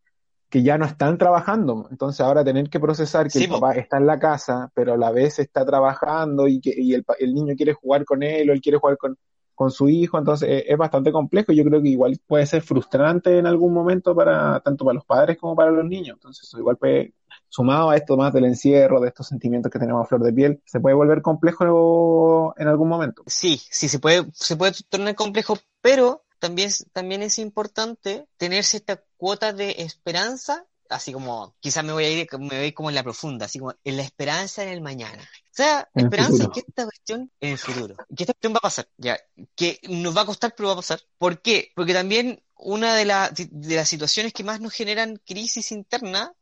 que 0.49 0.63
ya 0.63 0.77
no 0.77 0.85
están 0.85 1.17
trabajando. 1.17 1.87
Entonces 1.89 2.19
ahora 2.19 2.43
tener 2.43 2.69
que 2.69 2.81
procesar 2.81 3.27
que 3.27 3.39
Sí, 3.39 3.45
el 3.45 3.51
papá 3.51 3.71
está 3.75 3.99
en 3.99 4.07
la 4.07 4.19
casa, 4.19 4.69
pero 4.75 4.95
a 4.95 4.97
la 4.97 5.11
vez 5.11 5.39
está 5.39 5.65
trabajando 5.65 6.45
y 6.49 6.59
que 6.59 6.73
y 6.75 6.93
el, 6.93 7.05
el 7.19 7.33
niño 7.33 7.55
quiere 7.55 7.71
jugar 7.71 8.03
con 8.03 8.21
él 8.21 8.49
o 8.49 8.53
él 8.53 8.59
quiere 8.59 8.79
jugar 8.79 8.97
con, 8.97 9.17
con 9.63 9.71
su 9.71 9.89
hijo, 9.89 10.17
entonces 10.17 10.49
es, 10.49 10.63
es 10.67 10.77
bastante 10.77 11.11
complejo 11.11 11.51
y 11.51 11.55
yo 11.55 11.63
creo 11.63 11.81
que 11.81 11.89
igual 11.89 12.19
puede 12.27 12.45
ser 12.45 12.61
frustrante 12.61 13.37
en 13.37 13.47
algún 13.47 13.73
momento 13.73 14.13
para 14.13 14.59
tanto 14.59 14.83
para 14.83 14.95
los 14.95 15.05
padres 15.05 15.37
como 15.37 15.55
para 15.55 15.71
los 15.71 15.85
niños. 15.85 16.15
Entonces 16.15 16.53
igual 16.53 16.77
puede, 16.77 17.13
sumado 17.49 17.89
a 17.89 17.95
esto 17.95 18.17
más 18.17 18.33
del 18.33 18.45
encierro, 18.45 18.99
de 18.99 19.09
estos 19.09 19.27
sentimientos 19.27 19.71
que 19.71 19.79
tenemos 19.79 20.03
a 20.03 20.07
flor 20.07 20.23
de 20.23 20.33
piel, 20.33 20.61
se 20.65 20.79
puede 20.79 20.95
volver 20.95 21.21
complejo 21.21 22.53
en 22.57 22.67
algún 22.67 22.89
momento. 22.89 23.23
Sí, 23.27 23.61
sí, 23.69 23.87
se 23.87 23.99
puede, 23.99 24.25
se 24.33 24.55
puede 24.55 24.73
tornar 24.89 25.15
complejo, 25.15 25.57
pero 25.81 26.23
también, 26.39 26.71
también 26.91 27.21
es 27.21 27.39
importante 27.39 28.27
tener 28.37 28.63
cierta 28.63 29.01
cuota 29.17 29.53
de 29.53 29.75
esperanza, 29.79 30.65
así 30.93 31.11
como, 31.13 31.55
quizás 31.59 31.83
me 31.83 31.91
voy 31.93 32.05
a 32.05 32.09
ir, 32.09 32.27
me 32.39 32.47
voy 32.47 32.55
a 32.57 32.65
ir 32.65 32.73
como 32.73 32.89
en 32.89 32.95
la 32.95 33.03
profunda, 33.03 33.45
así 33.47 33.59
como 33.59 33.73
en 33.83 33.97
la 33.97 34.03
esperanza 34.03 34.63
en 34.63 34.69
el 34.69 34.81
mañana. 34.81 35.21
O 35.23 35.55
sea, 35.55 35.89
En 35.93 36.05
esperanza 36.05 36.31
futuro. 36.43 36.51
que 36.53 36.59
esta 36.61 36.83
cuestión, 36.85 37.31
en 37.39 37.51
el 37.51 37.57
futuro, 37.57 37.95
que 38.15 38.23
esta 38.23 38.33
cuestión 38.33 38.53
va 38.53 38.57
a 38.57 38.61
pasar, 38.61 38.87
ya, 38.97 39.19
que 39.55 39.79
nos 39.89 40.15
va 40.15 40.21
a 40.21 40.25
costar, 40.25 40.53
pero 40.55 40.67
va 40.69 40.73
a 40.73 40.77
pasar. 40.77 41.01
¿Por 41.17 41.41
qué? 41.41 41.71
Porque 41.75 41.93
también 41.93 42.43
una 42.55 42.95
de, 42.95 43.05
la- 43.05 43.29
de 43.31 43.75
las 43.75 43.89
situaciones 43.89 44.33
que 44.33 44.43
más 44.43 44.61
nos 44.61 44.73
generan 44.73 45.17
crisis 45.25 45.71
interna 45.71 46.33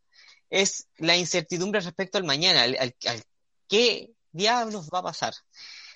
es 0.49 0.87
la 0.97 1.15
incertidumbre 1.17 1.81
respecto 1.81 2.17
al 2.17 2.23
mañana, 2.25 2.63
al, 2.63 2.77
al- 2.79 2.95
al 3.07 3.23
qué 3.67 4.11
diablos 4.31 4.89
va 4.93 4.99
a 4.99 5.03
pasar. 5.03 5.33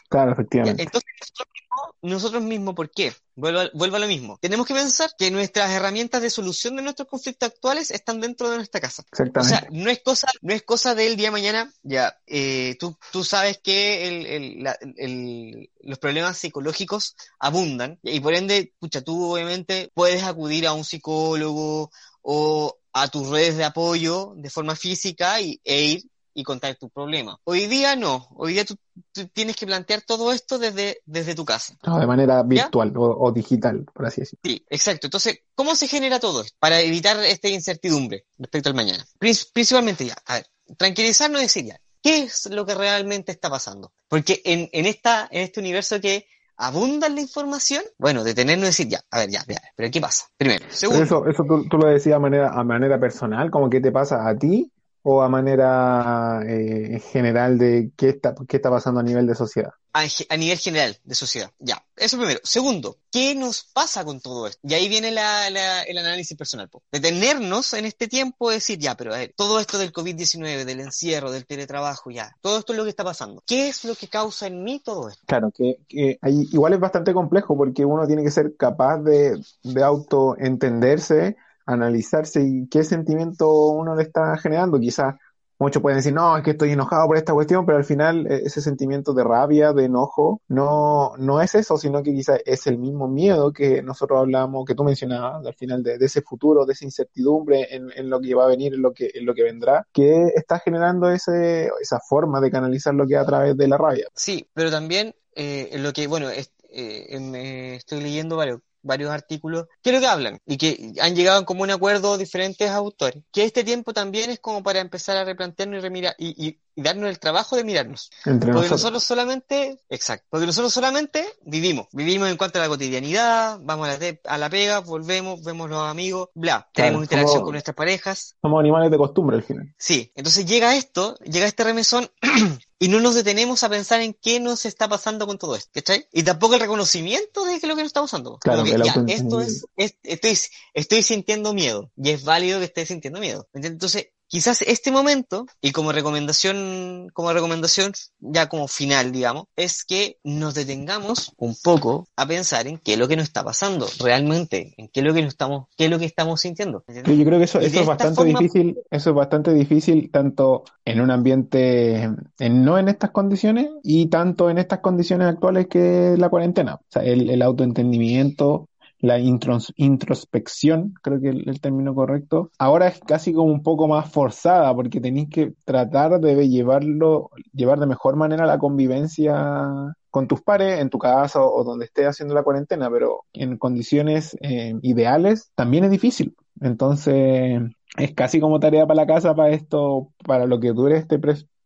Claro, 0.10 0.30
Ya, 0.30 0.34
efectivamente. 0.34 0.84
entonces, 0.84 1.10
nosotros 1.20 1.48
mismos, 1.54 1.96
nosotros 2.02 2.44
mismos, 2.44 2.76
¿por 2.76 2.92
qué? 2.92 3.14
Vuelvo, 3.36 3.60
a- 3.60 3.70
vuelvo 3.74 3.96
a 3.98 4.00
lo 4.00 4.08
mismo. 4.08 4.38
Tenemos 4.42 4.66
que 4.66 4.74
pensar 4.74 5.10
que 5.18 5.30
nuestras 5.32 5.70
herramientas 5.72 6.22
de 6.22 6.30
solución 6.30 6.76
de 6.76 6.84
nuestros 6.84 7.08
conflictos 7.08 7.50
actuales 7.50 7.92
están 7.92 8.22
dentro 8.22 8.50
de 8.50 8.58
nuestra 8.58 8.80
casa. 8.80 9.04
O 9.08 9.08
Exactamente. 9.12 9.50
sea, 9.50 9.68
no 9.72 9.90
es 9.90 10.02
cosa, 10.02 10.28
no 10.42 10.54
es 10.54 10.64
cosa 10.64 10.96
del 10.96 11.18
día 11.18 11.28
de 11.28 11.32
mañana, 11.32 11.74
ya, 11.84 12.18
eh, 12.28 12.78
tú, 12.80 12.98
tú 13.12 13.24
sabes 13.24 13.60
que 13.62 14.08
el, 14.08 14.26
el- 14.26 14.64
la- 14.64 14.78
el- 14.98 15.70
los 15.82 16.00
problemas 16.00 16.38
psicológicos 16.38 17.16
abundan 17.40 18.00
y 18.04 18.20
por 18.22 18.34
ende, 18.36 18.74
pucha, 18.80 19.02
tú 19.02 19.34
obviamente 19.34 19.92
puedes 19.94 20.24
acudir 20.24 20.68
a 20.68 20.74
un 20.74 20.86
psicólogo 20.86 21.92
o 22.22 22.78
a 22.94 23.08
tus 23.10 23.28
redes 23.30 23.58
de 23.58 23.66
apoyo 23.66 24.34
de 24.38 24.50
forma 24.50 24.76
física 24.78 25.42
y, 25.42 25.60
e 25.66 25.82
ir 25.84 26.04
y 26.36 26.44
contar 26.44 26.76
tu 26.76 26.90
problema. 26.90 27.40
Hoy 27.46 27.66
día 27.68 27.96
no, 27.96 28.28
hoy 28.36 28.54
día 28.54 28.66
tú, 28.66 28.76
tú 29.14 29.28
tienes 29.30 29.56
que 29.56 29.66
plantear 29.66 30.02
todo 30.02 30.32
esto 30.34 30.60
desde, 30.60 31.00
desde 31.06 31.34
tu 31.34 31.46
casa. 31.46 31.76
No, 31.86 31.98
de 31.98 32.06
manera 32.06 32.44
virtual 32.44 32.94
o, 32.98 33.04
o 33.26 33.32
digital, 33.32 33.86
por 33.94 34.06
así 34.06 34.22
decirlo. 34.22 34.42
Sí, 34.44 34.64
exacto. 34.70 35.08
Entonces, 35.08 35.40
¿cómo 35.56 35.76
se 35.76 35.88
genera 35.88 36.20
todo 36.20 36.42
esto? 36.42 36.56
Para 36.60 36.82
evitar 36.82 37.18
esta 37.26 37.48
incertidumbre 37.48 38.26
respecto 38.38 38.70
al 38.70 38.76
mañana. 38.76 39.04
Prin- 39.18 39.36
Principalmente 39.54 40.06
ya, 40.06 40.16
a 40.26 40.36
ver, 40.36 40.46
tranquilizarnos 40.78 41.40
y 41.40 41.46
decir 41.46 41.66
ya, 41.66 41.80
¿qué 42.04 42.24
es 42.24 42.48
lo 42.52 42.66
que 42.66 42.76
realmente 42.76 43.32
está 43.32 43.50
pasando? 43.50 43.94
Porque 44.10 44.42
en, 44.44 44.70
en, 44.74 44.86
esta, 44.86 45.28
en 45.32 45.42
este 45.44 45.62
universo 45.62 46.02
que 46.02 46.28
abunda 46.58 47.08
la 47.10 47.22
información, 47.22 47.82
bueno, 47.98 48.24
detenernos 48.26 48.66
y 48.66 48.72
decir 48.72 48.88
ya, 48.90 49.02
a 49.10 49.20
ver, 49.20 49.30
ya, 49.30 49.44
ya, 49.48 49.62
pero 49.76 49.90
¿qué 49.90 50.02
pasa? 50.02 50.26
Primero. 50.38 50.64
Pero 50.66 50.76
Segundo, 50.76 51.04
eso, 51.04 51.28
eso 51.28 51.44
tú, 51.46 51.68
tú 51.70 51.78
lo 51.78 51.88
decías 51.88 52.18
a 52.18 52.20
manera, 52.20 52.52
a 52.52 52.64
manera 52.64 53.00
personal, 53.00 53.50
como 53.52 53.70
qué 53.70 53.80
te 53.82 53.92
pasa 53.92 54.28
a 54.28 54.38
ti, 54.38 54.72
o 55.08 55.22
a 55.22 55.30
manera 55.30 56.42
eh, 56.48 57.00
general 57.12 57.60
de 57.60 57.92
qué 57.96 58.10
está, 58.10 58.34
qué 58.48 58.58
está 58.58 58.72
pasando 58.72 59.02
a 59.02 59.04
nivel 59.04 59.28
de 59.28 59.36
sociedad. 59.36 59.70
a, 59.94 60.04
a 60.30 60.38
nivel 60.38 60.58
general 60.58 60.98
de 61.04 61.14
sociedad. 61.14 61.52
Ya, 61.60 61.86
eso 61.96 62.18
primero. 62.18 62.40
Segundo, 62.44 62.98
¿qué 63.12 63.36
nos 63.36 63.66
pasa 63.72 64.04
con 64.04 64.20
todo 64.20 64.48
esto? 64.48 64.60
Y 64.64 64.74
ahí 64.74 64.90
viene 64.90 65.12
la, 65.12 65.52
la, 65.52 65.84
el 65.84 66.00
análisis 66.00 66.36
personal. 66.36 66.70
po. 66.70 66.82
Detenernos 66.92 67.74
en 67.76 67.86
este 67.86 68.08
tiempo, 68.08 68.50
decir, 68.50 68.80
ya, 68.80 68.96
pero 68.98 69.14
a 69.14 69.18
ver, 69.20 69.34
todo 69.38 69.60
esto 69.60 69.78
del 69.78 69.94
COVID-19, 69.94 70.66
del 70.66 70.80
encierro, 70.80 71.30
del 71.30 71.46
teletrabajo, 71.46 72.10
ya, 72.10 72.36
todo 72.42 72.58
esto 72.58 72.74
es 72.74 72.78
lo 72.78 72.84
que 72.84 72.90
está 72.90 73.04
pasando. 73.04 73.44
¿Qué 73.46 73.68
es 73.70 73.86
lo 73.86 73.94
que 73.94 74.08
causa 74.08 74.48
en 74.48 74.64
mí 74.64 74.82
todo 74.84 75.10
esto? 75.10 75.22
Claro, 75.28 75.52
que, 75.56 75.78
que 75.88 76.18
ahí 76.24 76.48
igual 76.52 76.74
es 76.74 76.80
bastante 76.80 77.14
complejo 77.14 77.56
porque 77.56 77.86
uno 77.86 78.08
tiene 78.08 78.24
que 78.24 78.32
ser 78.32 78.56
capaz 78.58 78.98
de, 79.04 79.40
de 79.62 79.84
autoentenderse, 79.84 81.38
analizarse 81.66 82.42
y 82.44 82.68
qué 82.70 82.84
sentimiento 82.84 83.52
uno 83.70 83.96
le 83.96 84.04
está 84.04 84.38
generando. 84.38 84.80
Quizás 84.80 85.16
muchos 85.58 85.82
pueden 85.82 85.98
decir, 86.00 86.14
no, 86.14 86.36
es 86.38 86.44
que 86.44 86.52
estoy 86.52 86.72
enojado 86.72 87.08
por 87.08 87.18
esta 87.18 87.34
cuestión, 87.34 87.66
pero 87.66 87.78
al 87.78 87.86
final 87.86 88.28
eh, 88.28 88.42
ese 88.46 88.62
sentimiento 88.62 89.14
de 89.14 89.24
rabia, 89.24 89.74
de 89.74 89.86
enojo, 89.86 90.42
no, 90.48 91.14
no 91.18 91.42
es 91.42 91.56
eso, 91.56 91.78
sino 91.78 92.04
que 92.04 92.14
quizás 92.14 92.40
es 92.46 92.68
el 92.68 92.78
mismo 92.78 93.08
miedo 93.08 93.54
que 93.54 93.82
nosotros 93.82 94.20
hablamos, 94.20 94.66
que 94.66 94.76
tú 94.76 94.84
mencionabas, 94.84 95.46
al 95.46 95.54
final 95.54 95.82
de, 95.84 95.96
ese 96.00 96.22
futuro, 96.22 96.66
de 96.66 96.74
esa 96.74 96.86
incertidumbre 96.86 97.68
en, 97.74 98.10
lo 98.10 98.20
que 98.20 98.36
va 98.36 98.46
a 98.46 98.48
venir, 98.48 98.74
en 98.74 98.82
lo 98.82 98.94
que, 98.94 99.10
en 99.14 99.26
lo 99.26 99.34
que 99.34 99.44
vendrá, 99.44 99.88
que 99.94 100.28
está 100.36 100.60
generando 100.60 101.10
ese, 101.10 101.70
esa 101.82 102.00
forma 102.00 102.42
de 102.42 102.52
canalizar 102.52 102.94
lo 102.94 103.08
que 103.08 103.16
a 103.18 103.26
través 103.26 103.56
de 103.56 103.68
la 103.68 103.78
rabia. 103.78 104.08
Sí, 104.14 104.48
pero 104.54 104.70
también 104.72 105.16
eh, 105.36 105.70
lo 105.80 105.94
que, 105.94 106.08
bueno, 106.08 106.30
es- 106.30 106.52
eh, 106.78 107.18
me 107.22 107.76
estoy 107.76 108.02
leyendo 108.02 108.36
varios, 108.36 108.60
varios 108.86 109.12
artículos 109.12 109.66
que 109.82 109.92
lo 109.92 110.00
que 110.00 110.08
hablan 110.08 110.40
y 110.46 110.58
que 110.58 110.94
han 111.02 111.16
llegado 111.16 111.40
en 111.40 111.46
común 111.46 111.72
acuerdo 111.72 112.18
diferentes 112.18 112.70
autores, 112.70 113.24
que 113.32 113.44
este 113.44 113.64
tiempo 113.64 113.94
también 113.94 114.30
es 114.30 114.40
como 114.40 114.64
para 114.64 114.80
empezar 114.80 115.18
a 115.18 115.26
replantearnos 115.26 115.80
y, 115.80 115.82
remirar, 115.82 116.16
y, 116.18 116.48
y- 116.48 116.60
y 116.76 116.82
darnos 116.82 117.10
el 117.10 117.20
trabajo 117.20 117.56
de 117.56 117.64
mirarnos. 117.64 118.10
Entre 118.26 118.52
Porque 118.52 118.68
nosotros. 118.68 118.72
nosotros 118.72 119.04
solamente, 119.04 119.80
exacto, 119.90 120.28
porque 120.30 120.46
nosotros 120.46 120.74
solamente 120.74 121.26
vivimos, 121.44 121.88
vivimos 121.92 122.30
en 122.30 122.38
cuanto 122.38 122.60
a 122.60 122.64
la 122.64 122.68
cotidianidad, 122.68 123.60
vamos 123.62 123.88
a 123.88 123.98
la, 123.98 124.18
a 124.26 124.38
la 124.38 124.50
pega, 124.50 124.80
volvemos, 124.80 125.44
vemos 125.44 125.70
los 125.70 125.80
amigos, 125.88 126.30
bla, 126.34 126.70
tenemos 126.74 127.04
interacción 127.04 127.38
somos- 127.40 127.44
con 127.46 127.52
nuestras 127.54 127.76
parejas, 127.76 128.36
Somos 128.42 128.60
animales 128.60 128.92
de 128.92 128.98
costumbre 128.98 129.38
al 129.38 129.44
final. 129.44 129.74
Sí, 129.78 130.12
entonces 130.16 130.46
llega 130.46 130.76
esto, 130.76 131.18
llega 131.20 131.46
este 131.48 131.64
remesón 131.64 132.10
y 132.80 132.88
no 132.90 133.00
nos 133.00 133.16
detenemos 133.16 133.64
a 133.64 133.70
pensar 133.70 134.02
en 134.02 134.14
qué 134.14 134.40
nos 134.40 134.66
está 134.66 134.88
pasando 134.90 135.26
con 135.28 135.38
todo 135.38 135.56
esto, 135.56 135.70
¿cachai? 135.74 136.08
Y 136.12 136.24
tampoco 136.24 136.56
el 136.56 136.60
reconocimiento 136.60 137.46
de 137.46 137.52
que 137.52 137.58
es 137.58 137.64
lo 137.64 137.76
que 137.76 137.82
nos 137.84 137.88
está 137.90 138.02
pasando. 138.02 138.38
Claro, 138.40 138.64
que 138.64 138.72
ya, 138.72 139.04
esto 139.08 139.40
es, 139.42 139.66
es- 139.78 139.96
estoy, 140.04 140.38
estoy 140.74 141.04
sintiendo 141.04 141.54
miedo 141.54 141.92
y 141.96 142.10
es 142.10 142.24
válido 142.24 142.60
que 142.60 142.66
esté 142.66 142.86
sintiendo 142.86 143.20
miedo. 143.20 143.48
Entonces, 143.54 144.08
quizás 144.36 144.62
este 144.64 144.92
momento, 144.92 145.46
y 145.62 145.72
como 145.72 145.94
recomendación, 145.94 147.08
como 147.14 147.32
recomendación 147.32 147.94
ya 148.20 148.50
como 148.50 148.68
final, 148.68 149.14
digamos, 149.14 149.46
es 149.56 149.86
que 149.86 150.18
nos 150.26 150.56
detengamos 150.56 151.32
un 151.38 151.56
poco 151.64 152.10
a 152.18 152.28
pensar 152.28 152.68
en 152.68 152.78
qué 152.80 152.94
es 152.96 153.00
lo 153.00 153.08
que 153.08 153.16
nos 153.16 153.28
está 153.28 153.46
pasando 153.46 153.88
realmente, 153.98 154.74
en 154.76 154.90
qué 154.90 155.00
es 155.00 155.06
lo 155.06 155.14
que 155.14 155.22
nos 155.22 155.30
estamos, 155.30 155.68
qué 155.78 155.86
es 155.86 155.90
lo 155.90 156.00
que 156.00 156.04
estamos 156.04 156.42
sintiendo. 156.42 156.84
Yo, 156.86 157.02
creo 157.04 157.38
que 157.38 157.46
eso, 157.46 157.62
eso 157.62 157.80
es 157.80 157.88
bastante 157.88 158.16
forma- 158.16 158.38
difícil, 158.38 158.78
eso 158.92 159.10
es 159.12 159.16
bastante 159.16 159.54
difícil 159.54 160.12
tanto 160.12 160.66
en 160.84 161.00
un 161.00 161.12
ambiente, 161.12 162.04
en, 162.38 162.66
no 162.66 162.78
en 162.78 162.90
estas 162.90 163.12
condiciones 163.12 163.70
y 163.84 164.08
tanto 164.08 164.50
en 164.50 164.58
estas 164.58 164.80
condiciones 164.80 165.30
actuales 165.30 165.68
que 165.68 166.16
la 166.18 166.28
cuarentena. 166.28 166.76
O 166.76 166.86
sea, 166.90 167.04
el, 167.06 167.30
el 167.30 167.42
autoentendimiento, 167.42 168.68
la 169.06 169.20
intros- 169.20 169.74
introspección, 169.78 170.94
creo 171.02 171.20
que 171.22 171.30
el, 171.30 171.48
el 171.50 171.62
término 171.62 171.94
correcto, 171.94 172.52
ahora 172.58 172.88
es 172.88 173.00
casi 173.00 173.34
como 173.34 173.52
un 173.52 173.64
poco 173.64 173.88
más 173.88 174.12
forzada 174.12 174.74
porque 174.76 175.00
tenéis 175.00 175.30
que 175.30 175.54
tratar 175.66 176.20
de 176.20 176.50
llevarlo, 176.50 177.30
llevar 177.54 177.80
de 177.80 177.88
mejor 177.88 178.16
manera 178.16 178.46
la 178.46 178.58
convivencia 178.60 179.96
con 180.10 180.28
tus 180.28 180.42
pares 180.42 180.80
en 180.80 180.90
tu 180.90 180.98
casa 180.98 181.42
o, 181.42 181.64
donde 181.64 181.86
estés 181.86 182.08
haciendo 182.08 182.34
la 182.34 182.44
cuarentena, 182.44 182.90
pero 182.90 183.26
en 183.34 183.58
condiciones 183.58 184.38
eh, 184.42 184.74
ideales 184.82 185.52
también 185.56 185.84
es 185.84 185.92
difícil. 185.92 186.36
Entonces, 186.62 187.62
es 187.98 188.14
casi 188.14 188.40
como 188.40 188.60
tarea 188.60 188.88
para 188.88 189.02
la 189.02 189.08
casa 189.08 189.36
para 189.36 189.50
esto, 189.50 190.14
para 190.26 190.46
lo 190.46 190.60
que 190.60 190.72
dure 190.72 190.98
este 190.98 191.20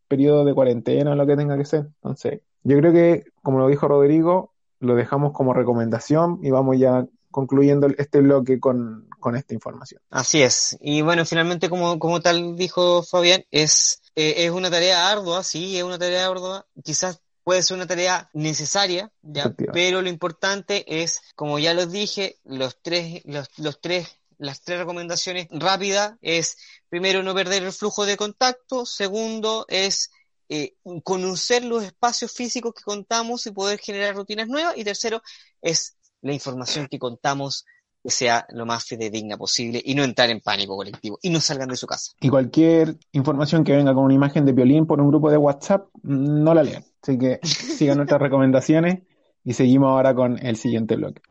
periodo 0.08 0.46
de 0.46 0.54
cuarentena 0.54 1.12
o 1.12 1.16
lo 1.16 1.28
que 1.28 1.38
tenga 1.38 1.58
que 1.58 1.66
ser. 1.66 1.82
Entonces, 2.02 2.42
yo 2.64 2.78
creo 2.78 2.92
que, 2.92 3.24
como 3.44 3.60
lo 3.60 3.68
dijo 3.68 3.88
Rodrigo, 3.88 4.54
lo 4.80 4.96
dejamos 4.96 5.32
como 5.34 5.54
recomendación 5.54 6.40
y 6.42 6.50
vamos 6.52 6.78
ya 6.80 7.06
concluyendo 7.32 7.88
este 7.98 8.22
bloque 8.22 8.60
con, 8.60 9.08
con 9.20 9.36
esta 9.36 9.54
información. 9.54 10.02
Así 10.10 10.42
es. 10.42 10.78
Y 10.82 11.02
bueno, 11.02 11.26
finalmente, 11.26 11.70
como, 11.70 12.00
como 12.00 12.22
tal 12.22 12.56
dijo 12.56 13.04
Fabián, 13.04 13.46
es, 13.52 14.02
eh, 14.16 14.36
es 14.38 14.52
una 14.52 14.70
tarea 14.70 15.10
ardua, 15.12 15.44
sí, 15.44 15.78
es 15.78 15.84
una 15.84 16.00
tarea 16.00 16.26
ardua. 16.26 16.66
Quizás 16.84 17.22
puede 17.44 17.64
ser 17.64 17.78
una 17.78 17.88
tarea 17.88 18.30
necesaria, 18.34 19.12
ya, 19.22 19.54
pero 19.74 20.02
lo 20.02 20.10
importante 20.10 21.02
es, 21.02 21.22
como 21.36 21.58
ya 21.58 21.74
los 21.74 21.92
dije, 21.92 22.38
los 22.44 22.82
tres, 22.82 23.22
los, 23.26 23.50
los 23.58 23.82
tres, 23.82 24.08
las 24.38 24.62
tres 24.62 24.80
recomendaciones 24.80 25.48
rápidas 25.50 26.14
es, 26.22 26.58
primero, 26.90 27.24
no 27.24 27.34
perder 27.34 27.64
el 27.64 27.72
flujo 27.72 28.06
de 28.06 28.18
contacto, 28.18 28.86
segundo, 28.86 29.66
es 29.68 30.12
eh, 30.48 30.76
conocer 31.04 31.64
los 31.64 31.84
espacios 31.84 32.32
físicos 32.32 32.74
que 32.74 32.84
contamos 32.84 33.46
y 33.46 33.52
poder 33.52 33.80
generar 33.80 34.16
rutinas 34.16 34.48
nuevas. 34.48 34.76
Y 34.78 34.84
tercero, 34.84 35.22
es 35.62 35.96
la 36.22 36.34
información 36.34 36.88
que 36.88 37.00
contamos 37.00 37.66
que 38.02 38.10
sea 38.10 38.46
lo 38.50 38.66
más 38.66 38.86
fidedigna 38.86 39.38
posible 39.38 39.82
y 39.84 39.94
no 39.94 40.04
entrar 40.04 40.30
en 40.30 40.40
pánico 40.40 40.78
colectivo 40.78 41.20
y 41.22 41.30
no 41.30 41.42
salgan 41.42 41.70
de 41.70 41.76
su 41.76 41.86
casa. 41.86 42.14
Y 42.22 42.30
cualquier 42.30 42.96
información 43.12 43.64
que 43.64 43.76
venga 43.76 43.94
con 43.94 44.06
una 44.06 44.14
imagen 44.14 44.46
de 44.46 44.54
violín 44.54 44.86
por 44.86 45.02
un 45.02 45.10
grupo 45.10 45.30
de 45.30 45.38
WhatsApp, 45.38 45.88
no 46.04 46.54
la 46.54 46.64
lean. 46.64 46.84
Así 47.02 47.18
que 47.18 47.40
sigan 47.44 47.98
nuestras 47.98 48.22
recomendaciones 48.22 49.00
y 49.44 49.54
seguimos 49.54 49.90
ahora 49.90 50.16
con 50.16 50.44
el 50.46 50.56
siguiente 50.56 50.96
bloque. 50.96 51.22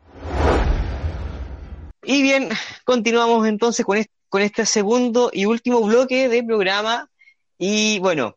Y 2.02 2.22
bien, 2.22 2.48
continuamos 2.84 3.46
entonces 3.46 3.84
con 3.84 3.98
este, 3.98 4.12
con 4.28 4.42
este 4.42 4.66
segundo 4.66 5.30
y 5.32 5.46
último 5.46 5.80
bloque 5.82 6.28
de 6.28 6.42
programa. 6.42 7.10
Y 7.58 7.98
bueno, 7.98 8.36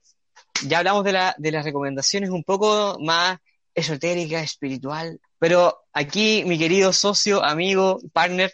ya 0.67 0.79
hablamos 0.79 1.03
de, 1.03 1.13
la, 1.13 1.35
de 1.37 1.51
las 1.51 1.63
recomendaciones 1.63 2.29
un 2.29 2.43
poco 2.43 2.97
más 2.99 3.39
esotérica, 3.75 4.41
espiritual, 4.41 5.19
pero 5.39 5.79
aquí 5.93 6.43
mi 6.45 6.57
querido 6.57 6.93
socio, 6.93 7.43
amigo, 7.43 7.99
partner, 8.13 8.51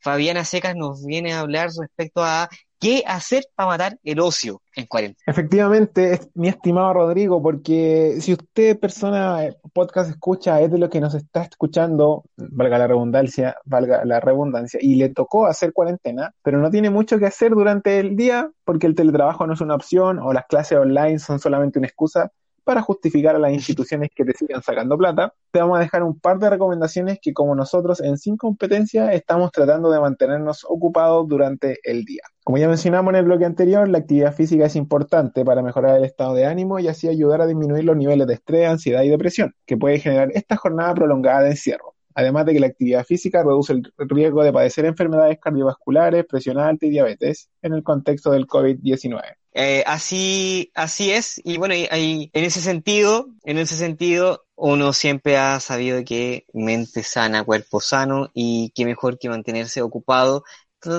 Fabiana 0.00 0.44
Secas 0.44 0.76
nos 0.76 1.04
viene 1.04 1.32
a 1.32 1.40
hablar 1.40 1.70
respecto 1.76 2.22
a 2.22 2.48
qué 2.78 3.02
hacer 3.06 3.44
para 3.54 3.68
matar 3.68 3.98
el 4.04 4.20
ocio 4.20 4.62
en 4.76 4.86
cuarentena. 4.86 5.24
Efectivamente, 5.26 6.20
mi 6.34 6.48
estimado 6.48 6.92
Rodrigo, 6.92 7.42
porque 7.42 8.18
si 8.20 8.32
usted, 8.34 8.78
persona, 8.78 9.44
eh, 9.44 9.56
podcast 9.72 10.10
escucha, 10.10 10.60
es 10.60 10.70
de 10.70 10.78
lo 10.78 10.88
que 10.88 11.00
nos 11.00 11.14
está 11.14 11.42
escuchando, 11.42 12.24
valga 12.36 12.78
la 12.78 12.86
redundancia, 12.86 13.56
valga 13.64 14.04
la 14.04 14.20
redundancia, 14.20 14.78
y 14.80 14.94
le 14.94 15.08
tocó 15.08 15.46
hacer 15.46 15.72
cuarentena, 15.72 16.32
pero 16.42 16.58
no 16.58 16.70
tiene 16.70 16.90
mucho 16.90 17.18
que 17.18 17.26
hacer 17.26 17.52
durante 17.52 17.98
el 17.98 18.16
día 18.16 18.50
porque 18.64 18.86
el 18.86 18.94
teletrabajo 18.94 19.46
no 19.46 19.54
es 19.54 19.60
una 19.60 19.74
opción 19.74 20.18
o 20.18 20.32
las 20.32 20.46
clases 20.46 20.78
online 20.78 21.18
son 21.18 21.40
solamente 21.40 21.78
una 21.78 21.88
excusa, 21.88 22.30
para 22.68 22.82
justificar 22.82 23.34
a 23.34 23.38
las 23.38 23.50
instituciones 23.50 24.10
que 24.14 24.26
te 24.26 24.34
sigan 24.34 24.62
sacando 24.62 24.98
plata, 24.98 25.32
te 25.50 25.58
vamos 25.58 25.78
a 25.78 25.80
dejar 25.80 26.02
un 26.02 26.20
par 26.20 26.38
de 26.38 26.50
recomendaciones 26.50 27.18
que 27.18 27.32
como 27.32 27.54
nosotros 27.54 27.98
en 28.02 28.18
Sin 28.18 28.36
Competencia 28.36 29.10
estamos 29.14 29.52
tratando 29.52 29.90
de 29.90 29.98
mantenernos 29.98 30.66
ocupados 30.68 31.26
durante 31.26 31.78
el 31.82 32.04
día. 32.04 32.20
Como 32.44 32.58
ya 32.58 32.68
mencionamos 32.68 33.14
en 33.14 33.20
el 33.20 33.24
bloque 33.24 33.46
anterior, 33.46 33.88
la 33.88 33.96
actividad 33.96 34.34
física 34.34 34.66
es 34.66 34.76
importante 34.76 35.46
para 35.46 35.62
mejorar 35.62 35.96
el 35.96 36.04
estado 36.04 36.34
de 36.34 36.44
ánimo 36.44 36.78
y 36.78 36.88
así 36.88 37.08
ayudar 37.08 37.40
a 37.40 37.46
disminuir 37.46 37.84
los 37.84 37.96
niveles 37.96 38.26
de 38.26 38.34
estrés, 38.34 38.68
ansiedad 38.68 39.02
y 39.02 39.08
depresión 39.08 39.54
que 39.64 39.78
puede 39.78 39.98
generar 39.98 40.28
esta 40.34 40.56
jornada 40.56 40.92
prolongada 40.92 41.44
de 41.44 41.52
encierro. 41.52 41.94
Además 42.14 42.44
de 42.44 42.52
que 42.52 42.60
la 42.60 42.66
actividad 42.66 43.04
física 43.04 43.42
reduce 43.42 43.72
el 43.72 43.92
riesgo 43.96 44.42
de 44.42 44.52
padecer 44.52 44.84
enfermedades 44.84 45.38
cardiovasculares, 45.40 46.26
presión 46.26 46.58
alta 46.58 46.84
y 46.84 46.90
diabetes 46.90 47.48
en 47.62 47.72
el 47.72 47.82
contexto 47.82 48.30
del 48.30 48.46
COVID-19. 48.46 49.22
Eh, 49.60 49.82
así, 49.88 50.70
así 50.76 51.10
es, 51.10 51.40
y 51.42 51.58
bueno, 51.58 51.74
en 51.74 52.30
ese 52.32 52.60
sentido, 52.60 53.26
en 53.42 53.58
ese 53.58 53.74
sentido, 53.74 54.44
uno 54.54 54.92
siempre 54.92 55.36
ha 55.36 55.58
sabido 55.58 56.04
que 56.04 56.46
mente 56.52 57.02
sana, 57.02 57.42
cuerpo 57.42 57.80
sano, 57.80 58.30
y 58.34 58.70
qué 58.72 58.84
mejor 58.84 59.18
que 59.18 59.28
mantenerse 59.28 59.82
ocupado, 59.82 60.44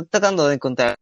tratando 0.09 0.45
de 0.49 0.55
encontrar 0.55 0.97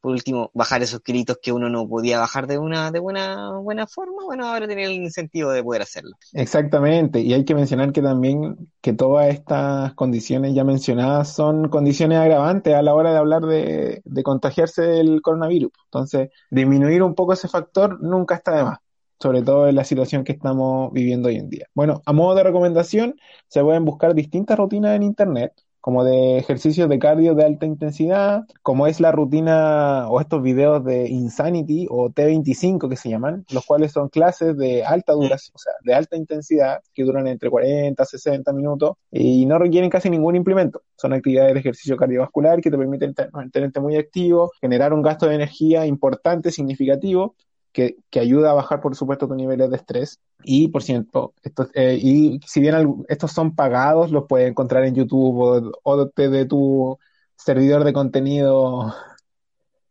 por 0.00 0.12
último, 0.12 0.50
bajar 0.54 0.82
esos 0.82 1.00
kilitos 1.00 1.38
que 1.42 1.50
uno 1.52 1.68
no 1.68 1.88
podía 1.88 2.20
bajar 2.20 2.46
de 2.46 2.58
una 2.58 2.92
de 2.92 3.00
buena, 3.00 3.58
buena 3.58 3.86
forma, 3.86 4.24
bueno, 4.24 4.46
ahora 4.46 4.66
tiene 4.68 4.84
el 4.84 4.92
incentivo 4.92 5.50
de 5.50 5.62
poder 5.62 5.82
hacerlo. 5.82 6.12
Exactamente, 6.32 7.20
y 7.20 7.32
hay 7.32 7.44
que 7.44 7.54
mencionar 7.54 7.92
que 7.92 8.00
también 8.00 8.70
que 8.80 8.92
todas 8.92 9.28
estas 9.28 9.94
condiciones 9.94 10.54
ya 10.54 10.62
mencionadas 10.62 11.34
son 11.34 11.68
condiciones 11.68 12.18
agravantes 12.18 12.74
a 12.74 12.82
la 12.82 12.94
hora 12.94 13.12
de 13.12 13.18
hablar 13.18 13.42
de, 13.42 14.02
de 14.04 14.22
contagiarse 14.22 14.82
del 14.82 15.20
coronavirus. 15.20 15.72
Entonces, 15.86 16.30
disminuir 16.50 17.02
un 17.02 17.14
poco 17.14 17.32
ese 17.32 17.48
factor 17.48 18.00
nunca 18.00 18.36
está 18.36 18.56
de 18.56 18.64
más 18.64 18.78
sobre 19.22 19.42
todo 19.42 19.68
en 19.68 19.74
la 19.74 19.84
situación 19.84 20.24
que 20.24 20.32
estamos 20.32 20.90
viviendo 20.94 21.28
hoy 21.28 21.36
en 21.36 21.50
día. 21.50 21.66
Bueno, 21.74 22.00
a 22.06 22.12
modo 22.14 22.34
de 22.34 22.42
recomendación, 22.42 23.16
se 23.48 23.62
pueden 23.62 23.84
buscar 23.84 24.14
distintas 24.14 24.56
rutinas 24.56 24.96
en 24.96 25.02
Internet 25.02 25.52
como 25.80 26.04
de 26.04 26.38
ejercicios 26.38 26.88
de 26.88 26.98
cardio 26.98 27.34
de 27.34 27.44
alta 27.44 27.66
intensidad, 27.66 28.44
como 28.62 28.86
es 28.86 29.00
la 29.00 29.12
rutina 29.12 30.08
o 30.08 30.20
estos 30.20 30.42
videos 30.42 30.84
de 30.84 31.08
Insanity 31.08 31.86
o 31.90 32.10
T25 32.10 32.88
que 32.88 32.96
se 32.96 33.08
llaman, 33.08 33.44
los 33.50 33.64
cuales 33.64 33.92
son 33.92 34.08
clases 34.08 34.56
de 34.56 34.84
alta 34.84 35.12
duración, 35.12 35.54
o 35.54 35.58
sea, 35.58 35.72
de 35.82 35.94
alta 35.94 36.16
intensidad, 36.16 36.80
que 36.94 37.04
duran 37.04 37.26
entre 37.26 37.50
40 37.50 38.02
a 38.02 38.06
60 38.06 38.52
minutos 38.52 38.96
y 39.10 39.46
no 39.46 39.58
requieren 39.58 39.90
casi 39.90 40.10
ningún 40.10 40.36
implemento. 40.36 40.82
Son 40.96 41.12
actividades 41.12 41.54
de 41.54 41.60
ejercicio 41.60 41.96
cardiovascular 41.96 42.60
que 42.60 42.70
te 42.70 42.78
permiten 42.78 43.14
mantenerte 43.32 43.80
muy 43.80 43.96
activo, 43.96 44.50
generar 44.60 44.92
un 44.92 45.02
gasto 45.02 45.26
de 45.26 45.34
energía 45.36 45.86
importante, 45.86 46.50
significativo, 46.50 47.34
que, 47.72 47.96
que, 48.10 48.20
ayuda 48.20 48.50
a 48.50 48.54
bajar, 48.54 48.80
por 48.80 48.96
supuesto, 48.96 49.28
tus 49.28 49.36
niveles 49.36 49.70
de 49.70 49.76
estrés. 49.76 50.20
Y, 50.42 50.68
por 50.68 50.82
cierto, 50.82 51.34
estos, 51.42 51.68
eh, 51.74 51.98
y 52.00 52.40
si 52.46 52.60
bien 52.60 53.04
estos 53.08 53.32
son 53.32 53.54
pagados, 53.54 54.10
los 54.10 54.24
puedes 54.26 54.48
encontrar 54.48 54.84
en 54.84 54.94
YouTube 54.94 55.72
o, 55.82 56.06
de 56.06 56.44
tu 56.46 56.98
servidor 57.36 57.84
de 57.84 57.92
contenido 57.92 58.94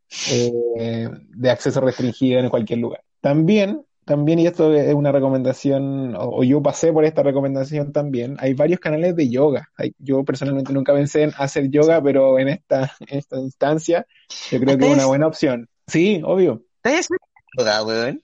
eh, 0.32 1.10
de 1.30 1.50
acceso 1.50 1.82
restringido 1.82 2.40
en 2.40 2.50
cualquier 2.50 2.80
lugar. 2.80 3.04
También, 3.22 3.86
también, 4.06 4.40
y 4.40 4.48
esto 4.48 4.74
es 4.74 4.94
una 4.94 5.12
recomendación, 5.12 6.16
o, 6.18 6.44
yo 6.44 6.62
pasé 6.62 6.92
por 6.92 7.06
esta 7.06 7.22
recomendación 7.22 7.92
también, 7.92 8.38
hay 8.40 8.54
varios 8.54 8.80
canales 8.80 9.16
de 9.16 9.30
yoga. 9.30 9.70
yo 10.00 10.24
personalmente 10.24 10.74
nunca 10.74 10.94
pensé 10.94 11.24
en 11.24 11.32
hacer 11.38 11.70
yoga, 11.70 12.02
pero 12.02 12.40
en 12.40 12.50
esta, 12.50 12.92
en 13.02 13.18
esta 13.20 13.38
instancia 13.38 14.08
yo 14.52 14.60
creo 14.60 14.78
que 14.78 14.88
es 14.88 14.94
una 14.94 15.06
buena 15.06 15.28
opción. 15.28 15.70
Sí, 15.88 16.22
obvio. 16.24 16.64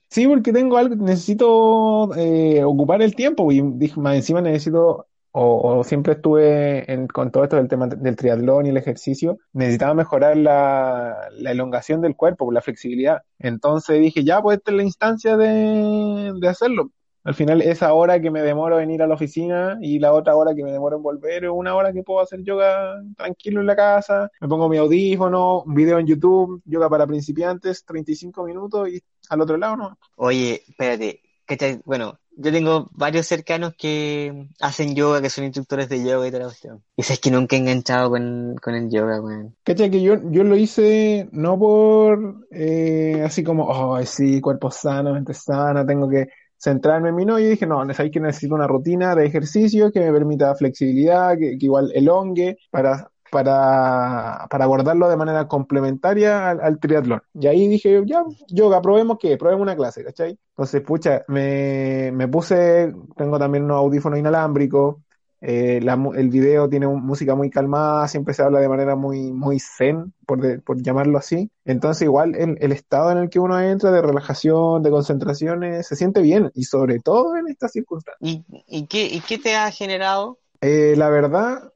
Sí, 0.10 0.28
porque 0.28 0.54
tengo 0.54 0.78
algo, 0.78 0.96
necesito 0.96 2.14
eh, 2.16 2.64
ocupar 2.64 3.02
el 3.02 3.16
tiempo 3.16 3.52
y 3.52 3.62
más 3.62 4.16
encima 4.16 4.42
necesito, 4.42 5.08
o, 5.32 5.84
siempre 5.84 6.14
estuve 6.14 6.92
en, 6.92 7.08
con 7.08 7.32
todo 7.32 7.44
esto 7.44 7.56
del 7.58 7.68
tema 7.68 7.88
del 7.88 8.16
triatlón 8.16 8.66
y 8.66 8.70
el 8.70 8.78
ejercicio, 8.78 9.38
necesitaba 9.54 9.94
mejorar 9.94 10.38
la, 10.38 11.30
elongación 11.46 12.02
del 12.02 12.16
cuerpo, 12.16 12.52
la 12.52 12.62
flexibilidad. 12.62 13.24
Entonces 13.40 14.00
dije, 14.00 14.24
ya, 14.24 14.42
pues 14.42 14.58
esta 14.58 14.72
es 14.72 14.78
la 14.78 14.84
instancia 14.84 15.38
de, 15.38 16.34
de 16.40 16.48
hacerlo. 16.48 16.92
Al 17.26 17.34
final, 17.34 17.64
esa 17.64 17.92
hora 17.92 18.22
que 18.22 18.30
me 18.30 18.44
demoro 18.44 18.80
en 18.80 18.92
ir 18.92 19.02
a 19.02 19.08
la 19.08 19.16
oficina 19.16 19.80
y 19.82 19.98
la 19.98 20.14
otra 20.14 20.36
hora 20.36 20.54
que 20.54 20.64
me 20.64 20.72
demoro 20.72 20.98
en 20.98 21.02
volver 21.02 21.44
es 21.46 21.50
una 21.52 21.74
hora 21.74 21.92
que 21.92 22.04
puedo 22.04 22.20
hacer 22.20 22.44
yoga 22.44 23.02
tranquilo 23.18 23.62
en 23.62 23.66
la 23.66 23.76
casa. 23.76 24.30
Me 24.40 24.48
pongo 24.48 24.70
mi 24.70 24.78
audífono, 24.78 25.64
un 25.64 25.74
video 25.74 25.98
en 25.98 26.06
YouTube, 26.06 26.62
yoga 26.66 26.88
para 26.88 27.08
principiantes, 27.08 27.84
35 27.84 28.44
minutos 28.46 28.90
y 28.90 29.02
al 29.30 29.42
otro 29.42 29.58
lado 29.58 29.78
no. 29.78 29.98
Oye, 30.16 30.64
espérate, 30.68 31.22
Bueno, 31.86 32.20
yo 32.38 32.52
tengo 32.52 32.90
varios 32.94 33.28
cercanos 33.28 33.74
que 33.78 34.50
hacen 34.60 34.96
yoga, 34.96 35.22
que 35.22 35.30
son 35.30 35.46
instructores 35.46 35.88
de 35.90 36.04
yoga 36.04 36.28
y 36.28 36.32
toda 36.32 36.44
la 36.44 36.50
cuestión. 36.50 36.84
Y 36.98 37.02
es 37.02 37.20
que 37.20 37.32
nunca 37.32 37.56
he 37.56 37.60
enganchado 37.60 38.10
con, 38.10 38.56
con 38.62 38.76
el 38.76 38.90
yoga, 38.90 39.22
weón. 39.22 39.56
¿Cachai? 39.64 39.90
Que 39.90 40.02
yo, 40.02 40.16
yo 40.32 40.44
lo 40.44 40.56
hice 40.56 41.30
no 41.32 41.58
por 41.58 42.46
eh, 42.52 43.22
así 43.26 43.44
como, 43.44 43.66
oh, 43.66 44.04
sí, 44.06 44.42
cuerpo 44.42 44.72
sano, 44.72 45.14
mente 45.14 45.34
sana, 45.34 45.86
tengo 45.86 46.10
que 46.10 46.28
centrarme 46.58 47.10
en 47.10 47.16
mí, 47.16 47.26
no, 47.26 47.38
y 47.38 47.46
dije, 47.46 47.68
no, 47.68 47.82
hay 47.82 48.12
que 48.12 48.20
necesito 48.20 48.56
una 48.56 48.68
rutina 48.68 49.16
de 49.16 49.26
ejercicio 49.26 49.92
que 49.92 50.00
me 50.00 50.12
permita 50.12 50.56
flexibilidad, 50.56 51.38
que, 51.38 51.58
igual 51.60 51.92
elongue, 51.94 52.58
para, 52.72 53.12
para, 53.36 54.48
para 54.50 54.64
abordarlo 54.64 55.10
de 55.10 55.18
manera 55.18 55.46
complementaria 55.46 56.52
al, 56.52 56.80
triatlón. 56.80 57.22
Y 57.34 57.48
ahí 57.48 57.68
dije, 57.68 58.02
ya, 58.06 58.24
yoga, 58.48 58.82
probemos 58.82 59.18
qué, 59.20 59.36
probemos 59.36 59.64
una 59.64 59.76
clase, 59.76 60.06
¿cachai? 60.06 60.40
Entonces, 60.52 60.82
pucha, 60.82 61.26
me, 61.28 62.14
me 62.14 62.30
puse, 62.30 62.94
tengo 63.18 63.38
también 63.38 63.66
unos 63.66 63.76
audífonos 63.76 64.20
inalámbricos, 64.20 64.96
eh, 65.42 65.82
el 66.16 66.30
video 66.30 66.70
tiene 66.70 66.88
música 66.88 67.36
muy 67.36 67.50
calmada, 67.50 68.08
siempre 68.08 68.34
se 68.34 68.42
habla 68.42 68.62
de 68.62 68.70
manera 68.70 68.96
muy, 68.96 69.34
muy 69.34 69.60
zen, 69.60 70.14
por, 70.26 70.64
por 70.64 70.82
llamarlo 70.82 71.18
así. 71.18 71.52
Entonces, 71.66 72.04
igual 72.04 72.36
el, 72.36 72.58
el, 72.62 72.72
estado 72.72 73.12
en 73.12 73.18
el 73.18 73.30
que 73.30 73.40
uno 73.40 73.60
entra 73.60 73.92
de 73.92 74.02
relajación, 74.02 74.82
de 74.82 74.92
concentración, 74.92 75.84
se 75.84 75.96
siente 75.98 76.22
bien, 76.22 76.52
y 76.56 76.64
sobre 76.64 77.00
todo 77.00 77.36
en 77.36 77.50
estas 77.50 77.74
circunstancias. 77.74 78.18
¿Y, 78.22 78.46
y, 78.66 78.88
qué, 78.88 79.08
y 79.08 79.20
qué 79.20 79.38
te 79.38 79.58
ha 79.58 79.70
generado? 79.72 80.40
Eh, 80.68 80.96
la 80.98 81.10
verdad, 81.10 81.72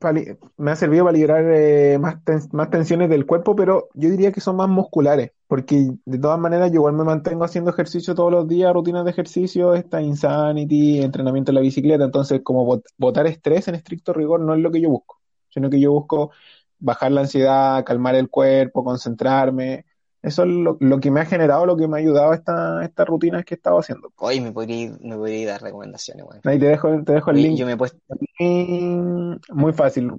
me 0.58 0.72
ha 0.72 0.76
servido 0.76 1.06
para 1.06 1.16
liberar 1.16 1.44
eh, 1.48 2.00
más, 2.00 2.18
más 2.54 2.70
tensiones 2.72 3.08
del 3.10 3.28
cuerpo, 3.28 3.56
pero 3.56 3.90
yo 3.94 4.10
diría 4.10 4.32
que 4.32 4.42
son 4.42 4.56
más 4.56 4.68
musculares, 4.68 5.32
porque 5.48 5.92
de 6.06 6.18
todas 6.18 6.40
maneras 6.40 6.72
yo 6.72 6.78
igual 6.78 6.94
me 6.94 7.04
mantengo 7.04 7.44
haciendo 7.44 7.70
ejercicio 7.70 8.16
todos 8.16 8.32
los 8.32 8.48
días, 8.48 8.74
rutinas 8.74 9.06
de 9.06 9.12
ejercicio, 9.12 9.76
esta 9.76 10.02
insanity, 10.02 11.02
entrenamiento 11.04 11.52
en 11.52 11.56
la 11.56 11.62
bicicleta, 11.62 12.04
entonces 12.04 12.42
como 12.44 12.82
botar 12.98 13.28
estrés 13.28 13.68
en 13.68 13.76
estricto 13.76 14.12
rigor 14.12 14.40
no 14.40 14.56
es 14.56 14.60
lo 14.60 14.72
que 14.72 14.82
yo 14.82 14.90
busco, 14.90 15.20
sino 15.50 15.70
que 15.70 15.80
yo 15.80 15.92
busco 15.92 16.32
bajar 16.80 17.12
la 17.12 17.22
ansiedad, 17.22 17.84
calmar 17.86 18.16
el 18.16 18.30
cuerpo, 18.30 18.84
concentrarme, 18.84 19.86
eso 20.22 20.44
es 20.44 20.50
lo, 20.50 21.00
que 21.00 21.12
me 21.12 21.22
ha 21.22 21.26
generado, 21.26 21.66
lo 21.66 21.78
que 21.78 21.88
me 21.88 21.98
ha 21.98 22.02
ayudado 22.02 22.34
esta, 22.34 22.84
esta 22.84 23.06
rutina 23.06 23.44
que 23.44 23.54
he 23.54 23.58
estado 23.58 23.80
haciendo. 23.80 24.12
Hoy 24.18 24.42
me 24.42 24.52
podría, 24.52 24.92
me 25.02 25.16
podría 25.16 25.52
dar 25.52 25.62
recomendaciones, 25.62 26.26
Ahí 26.44 26.60
te 26.60 26.66
dejo, 26.66 27.04
te 27.04 27.14
dejo 27.14 27.32
el 27.32 27.38
link. 27.42 27.58
Yo 27.58 27.66
me 27.66 27.74
he 27.74 27.78
puesto... 27.78 27.98
Muy 28.40 29.74
fácil. 29.74 30.12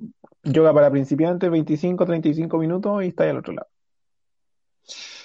Yoga 0.42 0.72
para 0.72 0.90
principiantes, 0.90 1.50
25, 1.50 2.06
35 2.06 2.58
minutos 2.58 3.04
y 3.04 3.08
está 3.08 3.24
ahí 3.24 3.30
al 3.30 3.38
otro 3.38 3.52
lado. 3.52 3.68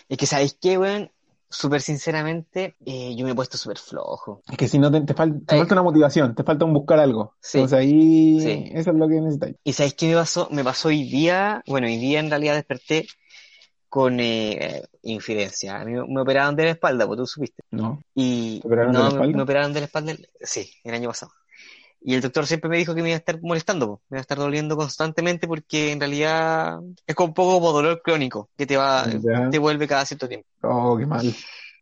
Es 0.09 0.17
que, 0.17 0.25
¿sabéis 0.25 0.57
qué, 0.61 0.77
weón? 0.77 1.09
súper 1.49 1.81
sinceramente, 1.81 2.75
eh, 2.85 3.15
yo 3.15 3.25
me 3.25 3.31
he 3.31 3.35
puesto 3.35 3.57
súper 3.57 3.77
flojo. 3.77 4.41
Es 4.51 4.57
que 4.57 4.67
si 4.67 4.79
no 4.79 4.91
te, 4.91 5.01
te, 5.01 5.15
fal- 5.15 5.45
te 5.45 5.57
falta 5.57 5.73
una 5.75 5.83
motivación, 5.83 6.35
te 6.35 6.43
falta 6.43 6.65
un 6.65 6.73
buscar 6.73 6.99
algo. 6.99 7.35
Sí. 7.39 7.59
Entonces 7.59 7.79
ahí 7.79 8.39
Sí. 8.41 8.69
eso 8.73 8.91
es 8.91 8.97
lo 8.97 9.07
que 9.07 9.21
necesitáis. 9.21 9.55
¿Y 9.63 9.73
sabéis 9.73 9.93
qué 9.93 10.07
me 10.07 10.15
pasó? 10.15 10.47
Me 10.51 10.63
pasó 10.63 10.89
hoy 10.89 11.03
día, 11.09 11.63
bueno, 11.67 11.88
hoy 11.88 11.97
día 11.97 12.19
en 12.19 12.29
realidad 12.29 12.55
desperté 12.55 13.05
con 13.95 14.19
eh, 14.19 14.84
infidencia. 15.03 15.79
A 15.79 15.86
mí 15.86 15.93
me 15.93 16.21
operaron 16.21 16.55
de 16.55 16.65
la 16.65 16.71
espalda, 16.71 17.08
pues 17.08 17.17
tú 17.19 17.25
supiste. 17.27 17.63
¿No? 17.71 17.99
Y 18.13 18.60
¿Te 18.62 18.67
operaron 18.67 18.91
de 18.91 18.97
no, 18.97 19.03
la 19.03 19.10
me- 19.10 19.13
espalda? 19.13 19.38
me 19.38 19.43
operaron 19.43 19.73
de 19.73 19.79
la 19.81 19.86
espalda, 19.86 20.12
el- 20.12 20.29
sí, 20.41 20.69
el 20.84 20.93
año 20.95 21.10
pasado. 21.10 21.31
Y 22.01 22.15
el 22.15 22.21
doctor 22.21 22.47
siempre 22.47 22.69
me 22.69 22.77
dijo 22.77 22.95
que 22.95 23.01
me 23.03 23.10
iba 23.10 23.15
a 23.15 23.19
estar 23.19 23.39
molestando, 23.41 23.88
po, 23.88 24.01
me 24.10 24.15
iba 24.17 24.19
a 24.19 24.21
estar 24.21 24.38
doliendo 24.38 24.77
constantemente 24.77 25.47
porque 25.47 25.91
en 25.91 25.99
realidad 25.99 26.79
es 27.08 27.15
como 27.15 27.29
un 27.29 27.34
poco 27.34 27.53
como 27.55 27.71
dolor 27.73 28.01
crónico 28.03 28.49
que 28.58 28.65
te 28.67 28.77
va, 28.77 29.08
Ya. 29.21 29.49
te 29.49 29.60
vuelve 29.60 29.88
cada 29.88 30.05
cierto 30.05 30.27
tiempo. 30.29 30.47
Oh, 30.63 30.97
qué 30.97 31.05
mal. 31.05 31.34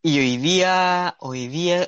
Y 0.05 0.19
hoy 0.19 0.35
día, 0.35 1.15
hoy 1.19 1.47
día, 1.47 1.87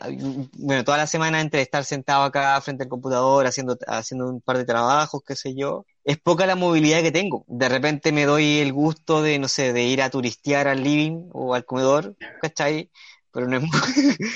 bueno, 0.57 0.85
toda 0.85 0.97
la 0.97 1.05
semana 1.05 1.41
entre 1.41 1.61
estar 1.61 1.83
sentado 1.83 2.23
acá 2.23 2.61
frente 2.61 2.83
al 2.83 2.89
computador 2.89 3.45
haciendo, 3.45 3.77
haciendo 3.87 4.29
un 4.29 4.39
par 4.39 4.57
de 4.57 4.63
trabajos, 4.63 5.21
qué 5.27 5.35
sé 5.35 5.53
yo, 5.53 5.85
es 6.05 6.17
poca 6.17 6.45
la 6.45 6.55
movilidad 6.55 7.01
que 7.01 7.11
tengo. 7.11 7.43
De 7.47 7.67
repente 7.67 8.13
me 8.13 8.23
doy 8.25 8.59
el 8.59 8.71
gusto 8.71 9.21
de, 9.21 9.37
no 9.37 9.49
sé, 9.49 9.73
de 9.73 9.83
ir 9.83 10.01
a 10.01 10.09
turistear 10.09 10.69
al 10.69 10.81
living 10.81 11.27
o 11.33 11.55
al 11.55 11.65
comedor, 11.65 12.15
¿cachai? 12.41 12.89
Pero 13.31 13.47
no 13.47 13.57
es 13.57 13.63
muy... 13.63 13.71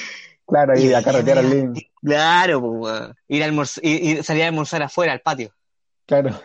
Claro, 0.46 0.78
Y 0.78 0.92
a 0.94 1.02
carretear 1.04 1.38
al 1.38 1.50
living. 1.50 1.82
Claro, 2.02 2.62
pues, 2.62 3.02
ir 3.30 3.44
a 3.44 3.46
almorzar, 3.46 3.86
ir, 3.86 4.04
ir- 4.04 4.24
salir 4.24 4.44
a 4.44 4.48
almorzar 4.48 4.82
afuera, 4.84 5.14
al 5.14 5.22
patio. 5.22 5.54
Claro. 6.06 6.38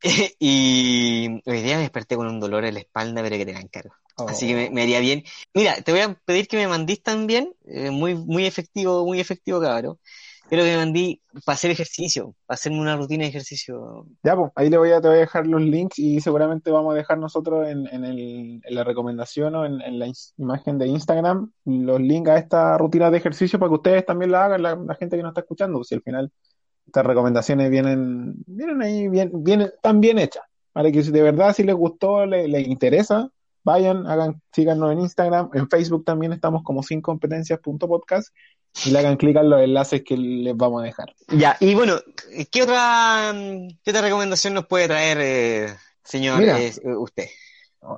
y 0.38 1.28
hoy 1.44 1.60
día 1.62 1.76
me 1.76 1.82
desperté 1.82 2.16
con 2.16 2.28
un 2.28 2.40
dolor 2.40 2.64
en 2.64 2.74
la 2.74 2.80
espalda, 2.80 3.20
pero 3.20 3.36
que 3.36 3.44
te 3.46 3.52
dan 3.52 3.68
caro. 3.68 3.90
Así 4.28 4.46
que 4.46 4.54
me, 4.54 4.68
Oh. 4.68 4.72
me 4.72 4.82
haría 4.82 5.00
bien. 5.00 5.22
Mira, 5.54 5.76
te 5.82 5.92
voy 5.92 6.00
a 6.02 6.14
pedir 6.24 6.46
que 6.48 6.56
me 6.56 6.68
mandís 6.68 7.02
también, 7.02 7.54
eh, 7.66 7.90
muy, 7.90 8.14
muy 8.14 8.46
efectivo, 8.46 9.04
muy 9.04 9.20
efectivo, 9.20 9.60
cabrón. 9.60 9.98
Quiero 10.48 10.64
que 10.64 10.70
me 10.72 10.76
mandí 10.76 11.22
para 11.46 11.54
hacer 11.54 11.70
ejercicio, 11.70 12.34
para 12.44 12.56
hacerme 12.56 12.80
una 12.80 12.96
rutina 12.96 13.22
de 13.22 13.30
ejercicio. 13.30 14.06
Ya, 14.22 14.36
pues, 14.36 14.52
ahí 14.54 14.68
le 14.68 14.76
voy 14.76 14.90
a, 14.90 15.00
te 15.00 15.08
voy 15.08 15.16
a 15.16 15.20
dejar 15.20 15.46
los 15.46 15.62
links 15.62 15.98
y 15.98 16.20
seguramente 16.20 16.70
vamos 16.70 16.92
a 16.92 16.96
dejar 16.96 17.16
nosotros 17.18 17.66
en, 17.68 17.86
en, 17.86 18.04
el, 18.04 18.60
en 18.62 18.74
la 18.74 18.84
recomendación 18.84 19.54
o 19.54 19.64
en, 19.64 19.80
en 19.80 19.98
la 19.98 20.12
imagen 20.36 20.76
de 20.78 20.88
Instagram 20.88 21.50
los 21.64 22.00
links 22.00 22.28
a 22.30 22.36
esta 22.36 22.76
rutina 22.76 23.10
de 23.10 23.16
ejercicio 23.18 23.58
para 23.58 23.70
que 23.70 23.74
ustedes 23.76 24.04
también 24.04 24.30
la 24.30 24.44
hagan, 24.44 24.62
la, 24.62 24.74
la 24.74 24.94
gente 24.96 25.16
que 25.16 25.22
nos 25.22 25.30
está 25.30 25.40
escuchando, 25.40 25.78
pues, 25.78 25.88
si 25.88 25.94
al 25.94 26.02
final 26.02 26.30
estas 26.86 27.06
recomendaciones 27.06 27.70
vienen, 27.70 28.34
vienen 28.46 28.82
ahí, 28.82 29.08
bien, 29.08 29.30
vienen, 29.32 29.68
están 29.68 30.00
bien 30.00 30.18
hechas, 30.18 30.42
para 30.72 30.90
que 30.92 31.02
si 31.02 31.12
de 31.12 31.22
verdad 31.22 31.54
si 31.54 31.62
les 31.62 31.74
gustó, 31.76 32.26
le- 32.26 32.48
les 32.48 32.66
interesa, 32.66 33.30
vayan, 33.64 34.06
hagan, 34.06 34.40
síganos 34.52 34.92
en 34.92 35.00
Instagram, 35.00 35.50
en 35.54 35.68
Facebook 35.68 36.04
también 36.04 36.32
estamos 36.32 36.62
como 36.62 36.82
sin 36.82 37.00
competencias.podcast 37.00 38.28
y 38.84 38.90
le 38.90 38.98
hagan 38.98 39.16
clic 39.16 39.36
a 39.36 39.42
los 39.42 39.60
enlaces 39.60 40.02
que 40.02 40.16
les 40.16 40.56
vamos 40.56 40.82
a 40.82 40.84
dejar. 40.84 41.14
Ya, 41.28 41.56
y 41.60 41.74
bueno, 41.74 41.96
¿qué 42.50 42.62
otra, 42.62 43.34
qué 43.82 43.90
otra 43.90 44.02
recomendación 44.02 44.54
nos 44.54 44.66
puede 44.66 44.88
traer, 44.88 45.18
eh, 45.20 45.66
señor, 46.02 46.40
Mira. 46.40 46.60
eh, 46.60 46.72
usted? 46.98 47.26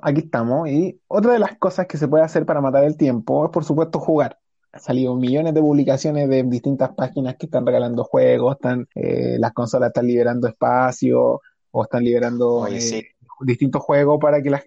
Aquí 0.01 0.21
estamos. 0.21 0.67
Y 0.67 0.99
otra 1.07 1.33
de 1.33 1.39
las 1.39 1.57
cosas 1.57 1.87
que 1.87 1.97
se 1.97 2.07
puede 2.07 2.23
hacer 2.23 2.45
para 2.45 2.61
matar 2.61 2.83
el 2.83 2.97
tiempo 2.97 3.45
es, 3.45 3.51
por 3.51 3.63
supuesto, 3.63 3.99
jugar. 3.99 4.39
Han 4.71 4.81
salido 4.81 5.15
millones 5.15 5.53
de 5.53 5.61
publicaciones 5.61 6.27
de 6.27 6.43
distintas 6.43 6.93
páginas 6.93 7.35
que 7.37 7.45
están 7.45 7.65
regalando 7.65 8.03
juegos, 8.03 8.55
están, 8.55 8.87
eh, 8.95 9.37
las 9.39 9.53
consolas 9.53 9.87
están 9.87 10.07
liberando 10.07 10.47
espacio 10.47 11.41
o 11.71 11.83
están 11.83 12.03
liberando 12.03 12.55
Oye, 12.55 12.77
eh, 12.77 12.81
sí. 12.81 13.05
distintos 13.41 13.81
juegos 13.83 14.19
para 14.19 14.41
que 14.41 14.49
las, 14.49 14.63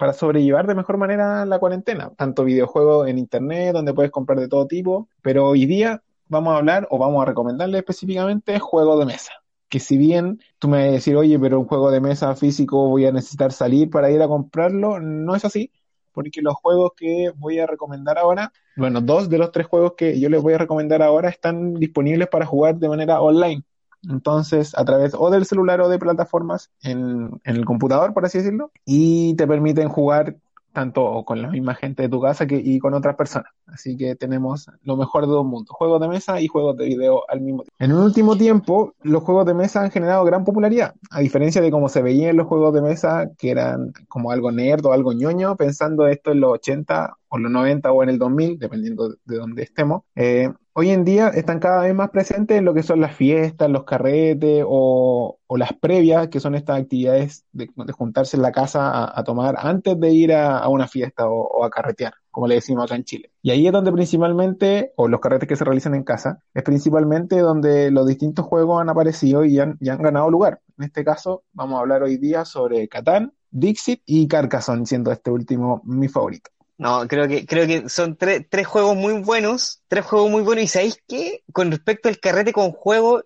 para 0.00 0.14
sobrellevar 0.14 0.66
de 0.66 0.74
mejor 0.74 0.96
manera 0.96 1.44
la 1.44 1.58
cuarentena. 1.58 2.10
Tanto 2.16 2.42
videojuegos 2.42 3.06
en 3.06 3.18
internet, 3.18 3.74
donde 3.74 3.92
puedes 3.92 4.10
comprar 4.10 4.40
de 4.40 4.48
todo 4.48 4.66
tipo, 4.66 5.10
pero 5.20 5.46
hoy 5.46 5.66
día 5.66 6.02
vamos 6.26 6.54
a 6.54 6.56
hablar 6.56 6.88
o 6.90 6.96
vamos 6.96 7.20
a 7.20 7.26
recomendarle 7.26 7.76
específicamente 7.76 8.58
juegos 8.58 8.98
de 8.98 9.04
mesa. 9.04 9.32
Que 9.68 9.78
si 9.78 9.98
bien 9.98 10.40
tú 10.58 10.68
me 10.68 10.78
vas 10.78 10.88
a 10.88 10.92
decir, 10.92 11.16
oye, 11.16 11.38
pero 11.38 11.60
un 11.60 11.66
juego 11.66 11.90
de 11.90 12.00
mesa 12.00 12.34
físico 12.34 12.88
voy 12.88 13.04
a 13.04 13.12
necesitar 13.12 13.52
salir 13.52 13.90
para 13.90 14.10
ir 14.10 14.22
a 14.22 14.26
comprarlo, 14.26 15.00
no 15.00 15.36
es 15.36 15.44
así, 15.44 15.70
porque 16.12 16.40
los 16.40 16.54
juegos 16.54 16.92
que 16.96 17.30
voy 17.36 17.58
a 17.58 17.66
recomendar 17.66 18.16
ahora, 18.16 18.54
bueno, 18.76 19.02
dos 19.02 19.28
de 19.28 19.36
los 19.36 19.52
tres 19.52 19.66
juegos 19.66 19.92
que 19.98 20.18
yo 20.18 20.30
les 20.30 20.40
voy 20.40 20.54
a 20.54 20.58
recomendar 20.58 21.02
ahora 21.02 21.28
están 21.28 21.74
disponibles 21.74 22.28
para 22.28 22.46
jugar 22.46 22.76
de 22.76 22.88
manera 22.88 23.20
online. 23.20 23.64
Entonces, 24.08 24.76
a 24.76 24.84
través 24.84 25.14
o 25.14 25.30
del 25.30 25.46
celular 25.46 25.80
o 25.80 25.88
de 25.88 25.98
plataformas 25.98 26.70
en, 26.82 27.40
el 27.44 27.64
computador, 27.64 28.14
por 28.14 28.24
así 28.24 28.38
decirlo, 28.38 28.70
y 28.84 29.34
te 29.36 29.46
permiten 29.46 29.88
jugar 29.88 30.36
tanto 30.72 31.24
con 31.24 31.42
la 31.42 31.48
misma 31.48 31.74
gente 31.74 32.04
de 32.04 32.08
tu 32.08 32.20
casa 32.20 32.46
y 32.48 32.78
con 32.78 32.94
otras 32.94 33.16
personas. 33.16 33.50
Así 33.66 33.96
que 33.96 34.14
tenemos 34.14 34.70
lo 34.84 34.96
mejor 34.96 35.26
de 35.26 35.32
dos 35.32 35.44
mundos, 35.44 35.74
juegos 35.76 36.00
de 36.00 36.08
mesa 36.08 36.40
y 36.40 36.46
juegos 36.46 36.76
de 36.76 36.86
video 36.86 37.24
al 37.28 37.40
mismo 37.40 37.62
tiempo. 37.62 37.74
En 37.78 37.92
un 37.92 38.02
último 38.02 38.36
tiempo, 38.36 38.94
los 39.02 39.22
juegos 39.22 39.46
de 39.46 39.54
mesa 39.54 39.82
han 39.82 39.90
generado 39.90 40.24
gran 40.24 40.44
popularidad, 40.44 40.94
a 41.10 41.20
diferencia 41.20 41.60
de 41.60 41.70
cómo 41.70 41.88
se 41.88 42.02
veían 42.02 42.36
los 42.36 42.46
juegos 42.46 42.72
de 42.72 42.82
mesa, 42.82 43.30
que 43.36 43.50
eran 43.50 43.92
como 44.08 44.30
algo 44.30 44.52
nerd 44.52 44.86
o 44.86 44.92
algo 44.92 45.12
ñoño, 45.12 45.56
pensando 45.56 46.06
esto 46.06 46.30
en 46.30 46.40
los 46.40 46.52
80 46.52 47.16
o 47.28 47.38
los 47.38 47.50
90 47.50 47.90
o 47.92 48.02
en 48.02 48.08
el 48.08 48.18
2000, 48.18 48.58
dependiendo 48.58 49.08
de 49.24 49.36
dónde 49.36 49.62
estemos. 49.62 50.02
Eh, 50.14 50.50
hoy 50.80 50.88
en 50.92 51.04
día 51.04 51.28
están 51.28 51.60
cada 51.60 51.82
vez 51.82 51.94
más 51.94 52.08
presentes 52.08 52.56
en 52.56 52.64
lo 52.64 52.72
que 52.72 52.82
son 52.82 53.02
las 53.02 53.14
fiestas, 53.14 53.68
los 53.68 53.84
carretes 53.84 54.64
o, 54.66 55.38
las 55.50 55.74
previas, 55.74 56.28
que 56.28 56.40
son 56.40 56.54
estas 56.54 56.80
actividades 56.80 57.44
de, 57.52 57.68
juntarse 57.92 58.38
en 58.38 58.42
la 58.42 58.50
casa 58.50 59.12
a, 59.14 59.22
tomar 59.24 59.56
antes 59.58 60.00
de 60.00 60.10
ir 60.10 60.32
a, 60.32 60.66
una 60.70 60.88
fiesta 60.88 61.28
o, 61.28 61.48
o 61.48 61.64
a 61.64 61.70
carretear, 61.70 62.14
como 62.30 62.46
le 62.46 62.54
decimos 62.54 62.84
acá 62.84 62.96
en 62.96 63.04
Chile. 63.04 63.30
Y 63.42 63.50
ahí 63.50 63.66
es 63.66 63.72
donde 63.74 63.92
principalmente, 63.92 64.94
o 64.96 65.06
los 65.06 65.20
carretes 65.20 65.46
que 65.46 65.56
se 65.56 65.64
realizan 65.64 65.94
en 65.94 66.02
casa, 66.02 66.42
es 66.54 66.62
principalmente 66.62 67.38
donde 67.40 67.90
los 67.90 68.06
distintos 68.06 68.46
juegos 68.46 68.80
han 68.80 68.88
aparecido 68.88 69.44
y 69.44 69.58
han, 69.58 69.76
y 69.80 69.90
han 69.90 70.00
ganado 70.00 70.30
lugar. 70.30 70.62
En 70.78 70.84
este 70.84 71.04
caso, 71.04 71.42
vamos 71.52 71.76
a 71.76 71.80
hablar 71.80 72.02
hoy 72.02 72.16
día 72.16 72.46
sobre 72.46 72.88
Catán, 72.88 73.34
Dixit 73.50 74.00
y 74.06 74.26
Carcassonne, 74.28 74.86
siendo 74.86 75.12
este 75.12 75.30
último 75.30 75.82
mi 75.84 76.08
favorito. 76.08 76.50
No, 76.80 77.06
creo 77.06 77.28
que, 77.28 77.44
creo 77.44 77.66
que 77.66 77.90
son 77.90 78.16
tres, 78.16 78.46
tres 78.48 78.66
juegos 78.66 78.96
muy 78.96 79.12
buenos, 79.20 79.82
tres 79.86 80.02
juegos 80.06 80.30
muy 80.30 80.40
buenos, 80.40 80.64
y 80.64 80.66
¿sabéis 80.66 80.98
qué? 81.06 81.42
Con 81.52 81.70
respecto 81.70 82.08
al 82.08 82.18
carrete 82.18 82.54
con 82.54 82.72
juego, 82.72 83.22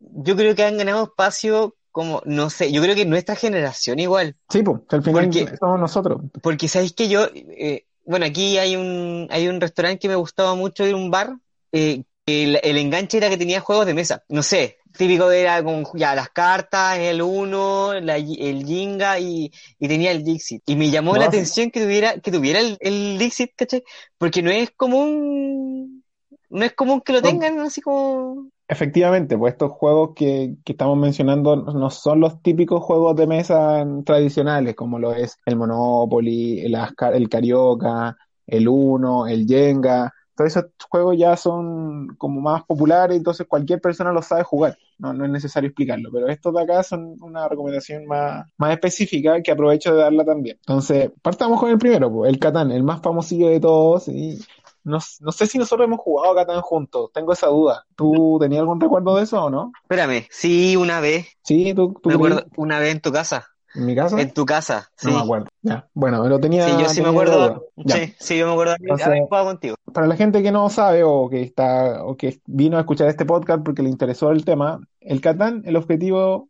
yo 0.00 0.34
creo 0.34 0.56
que 0.56 0.64
han 0.64 0.76
ganado 0.78 1.04
espacio 1.04 1.76
como, 1.92 2.22
no 2.24 2.50
sé, 2.50 2.72
yo 2.72 2.82
creo 2.82 2.96
que 2.96 3.04
nuestra 3.04 3.36
generación 3.36 4.00
igual, 4.00 4.34
Sí, 4.50 4.64
pues, 4.64 4.80
al 4.90 5.02
final 5.04 5.24
Porque- 5.26 5.56
somos 5.60 5.78
nosotros. 5.78 6.22
porque 6.42 6.66
¿sabéis 6.66 6.92
que 6.92 7.08
yo, 7.08 7.28
eh, 7.32 7.84
bueno, 8.04 8.26
aquí 8.26 8.58
hay 8.58 8.74
un, 8.74 9.28
hay 9.30 9.46
un 9.46 9.60
restaurante 9.60 10.00
que 10.00 10.08
me 10.08 10.16
gustaba 10.16 10.56
mucho 10.56 10.84
de 10.84 10.94
un 10.94 11.08
bar, 11.08 11.36
eh, 11.70 12.02
que 12.26 12.44
el, 12.44 12.60
el 12.64 12.78
enganche 12.78 13.18
era 13.18 13.28
que 13.30 13.36
tenía 13.38 13.60
juegos 13.60 13.86
de 13.86 13.94
mesa, 13.94 14.24
no 14.28 14.42
sé, 14.42 14.78
típico 14.98 15.30
era 15.30 15.62
con 15.64 15.86
ya 15.94 16.14
las 16.14 16.28
cartas, 16.28 16.98
el 16.98 17.22
uno, 17.22 17.94
la, 17.98 18.16
el 18.16 18.66
Jenga 18.66 19.18
y, 19.18 19.50
y 19.78 19.88
tenía 19.88 20.10
el 20.10 20.22
Dixit. 20.22 20.62
Y 20.66 20.76
me 20.76 20.90
llamó 20.90 21.14
No, 21.14 21.20
la 21.20 21.26
atención 21.26 21.70
que 21.70 21.80
tuviera, 21.80 22.18
que 22.20 22.30
tuviera 22.30 22.60
el, 22.60 22.76
el 22.80 23.16
Dixit, 23.16 23.52
¿cachai? 23.56 23.82
Porque 24.18 24.42
no 24.42 24.50
es 24.50 24.70
común, 24.72 26.04
no 26.50 26.64
es 26.64 26.74
común 26.74 27.00
que 27.00 27.14
lo 27.14 27.22
tengan 27.22 27.58
así 27.60 27.80
como... 27.80 28.50
Efectivamente, 28.70 29.38
pues 29.38 29.54
estos 29.54 29.72
juegos 29.72 30.10
que, 30.14 30.56
que 30.62 30.72
estamos 30.72 30.98
mencionando 30.98 31.56
no 31.56 31.88
son 31.88 32.20
los 32.20 32.42
típicos 32.42 32.82
juegos 32.82 33.16
de 33.16 33.26
mesa 33.26 33.86
tradicionales, 34.04 34.74
como 34.74 34.98
lo 34.98 35.14
es 35.14 35.38
el 35.46 35.56
Monopoly, 35.56 36.60
el, 36.60 36.76
el 37.14 37.28
Carioca, 37.30 38.14
el 38.46 38.68
Uno, 38.68 39.26
el 39.26 39.46
Jenga. 39.46 40.12
Todos 40.38 40.52
esos 40.52 40.66
juegos 40.88 41.18
ya 41.18 41.36
son 41.36 42.14
como 42.16 42.40
más 42.40 42.62
populares, 42.62 43.16
entonces 43.16 43.44
cualquier 43.48 43.80
persona 43.80 44.12
los 44.12 44.26
sabe 44.26 44.44
jugar. 44.44 44.78
No, 44.96 45.12
no 45.12 45.24
es 45.24 45.30
necesario 45.32 45.66
explicarlo, 45.66 46.10
pero 46.12 46.28
estos 46.28 46.54
de 46.54 46.62
acá 46.62 46.84
son 46.84 47.16
una 47.20 47.48
recomendación 47.48 48.06
más, 48.06 48.46
más 48.56 48.70
específica 48.70 49.42
que 49.42 49.50
aprovecho 49.50 49.92
de 49.92 50.00
darla 50.00 50.24
también. 50.24 50.56
Entonces, 50.60 51.10
partamos 51.22 51.58
con 51.58 51.70
el 51.70 51.78
primero, 51.78 52.12
pues, 52.12 52.32
el 52.32 52.38
Catán, 52.38 52.70
el 52.70 52.84
más 52.84 53.02
famosillo 53.02 53.48
de 53.48 53.58
todos 53.58 54.06
y 54.06 54.38
no, 54.84 54.98
no 55.18 55.32
sé 55.32 55.46
si 55.48 55.58
nosotros 55.58 55.86
hemos 55.86 55.98
jugado 55.98 56.36
Catán 56.36 56.60
juntos, 56.60 57.10
tengo 57.12 57.32
esa 57.32 57.48
duda. 57.48 57.84
¿Tú 57.96 58.38
tenías 58.40 58.60
algún 58.60 58.80
recuerdo 58.80 59.16
de 59.16 59.24
eso 59.24 59.42
o 59.42 59.50
no? 59.50 59.72
Espérame, 59.82 60.28
sí, 60.30 60.76
una 60.76 61.00
vez, 61.00 61.26
Sí, 61.42 61.74
tú, 61.74 61.98
tú 62.00 62.10
me 62.10 62.14
acuerdo, 62.14 62.44
una 62.56 62.78
vez 62.78 62.92
en 62.92 63.00
tu 63.00 63.10
casa, 63.10 63.48
¿En 63.78 63.86
mi 63.86 63.94
casa? 63.94 64.20
en 64.20 64.32
tu 64.32 64.44
casa, 64.44 64.90
sí. 64.96 65.06
No 65.06 65.14
me 65.14 65.20
acuerdo. 65.20 65.46
Ya. 65.62 65.88
Bueno, 65.94 66.22
pero 66.22 66.40
tenía. 66.40 66.66
Sí, 66.68 66.82
yo 66.82 66.88
sí 66.88 67.00
me 67.00 67.08
acuerdo, 67.08 67.66
sí, 67.86 68.14
sí, 68.18 68.36
yo 68.38 68.46
me 68.46 68.52
acuerdo 68.52 68.74
Entonces- 68.78 69.06
haber 69.06 69.20
jugado 69.22 69.46
contigo. 69.46 69.76
Para 69.92 70.06
la 70.06 70.16
gente 70.16 70.42
que 70.42 70.50
no 70.50 70.68
sabe 70.68 71.04
o 71.04 71.28
que 71.30 71.42
está 71.42 72.04
o 72.04 72.16
que 72.16 72.40
vino 72.46 72.76
a 72.76 72.80
escuchar 72.80 73.08
este 73.08 73.24
podcast 73.24 73.62
porque 73.64 73.82
le 73.82 73.88
interesó 73.88 74.30
el 74.32 74.44
tema, 74.44 74.80
el 75.00 75.20
Catán, 75.20 75.62
el 75.64 75.76
objetivo, 75.76 76.48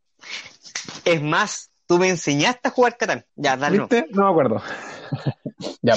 Es 1.05 1.23
más, 1.23 1.68
tú 1.89 1.99
me 1.99 2.09
enseñaste 2.09 2.69
a 2.69 2.71
jugar 2.71 2.97
Catán. 2.97 3.25
Ya, 3.35 3.57
dale. 3.57 3.81
¿viste? 3.81 4.07
No 4.13 4.25
me 4.25 4.31
acuerdo. 4.31 4.63
Ya. 5.83 5.95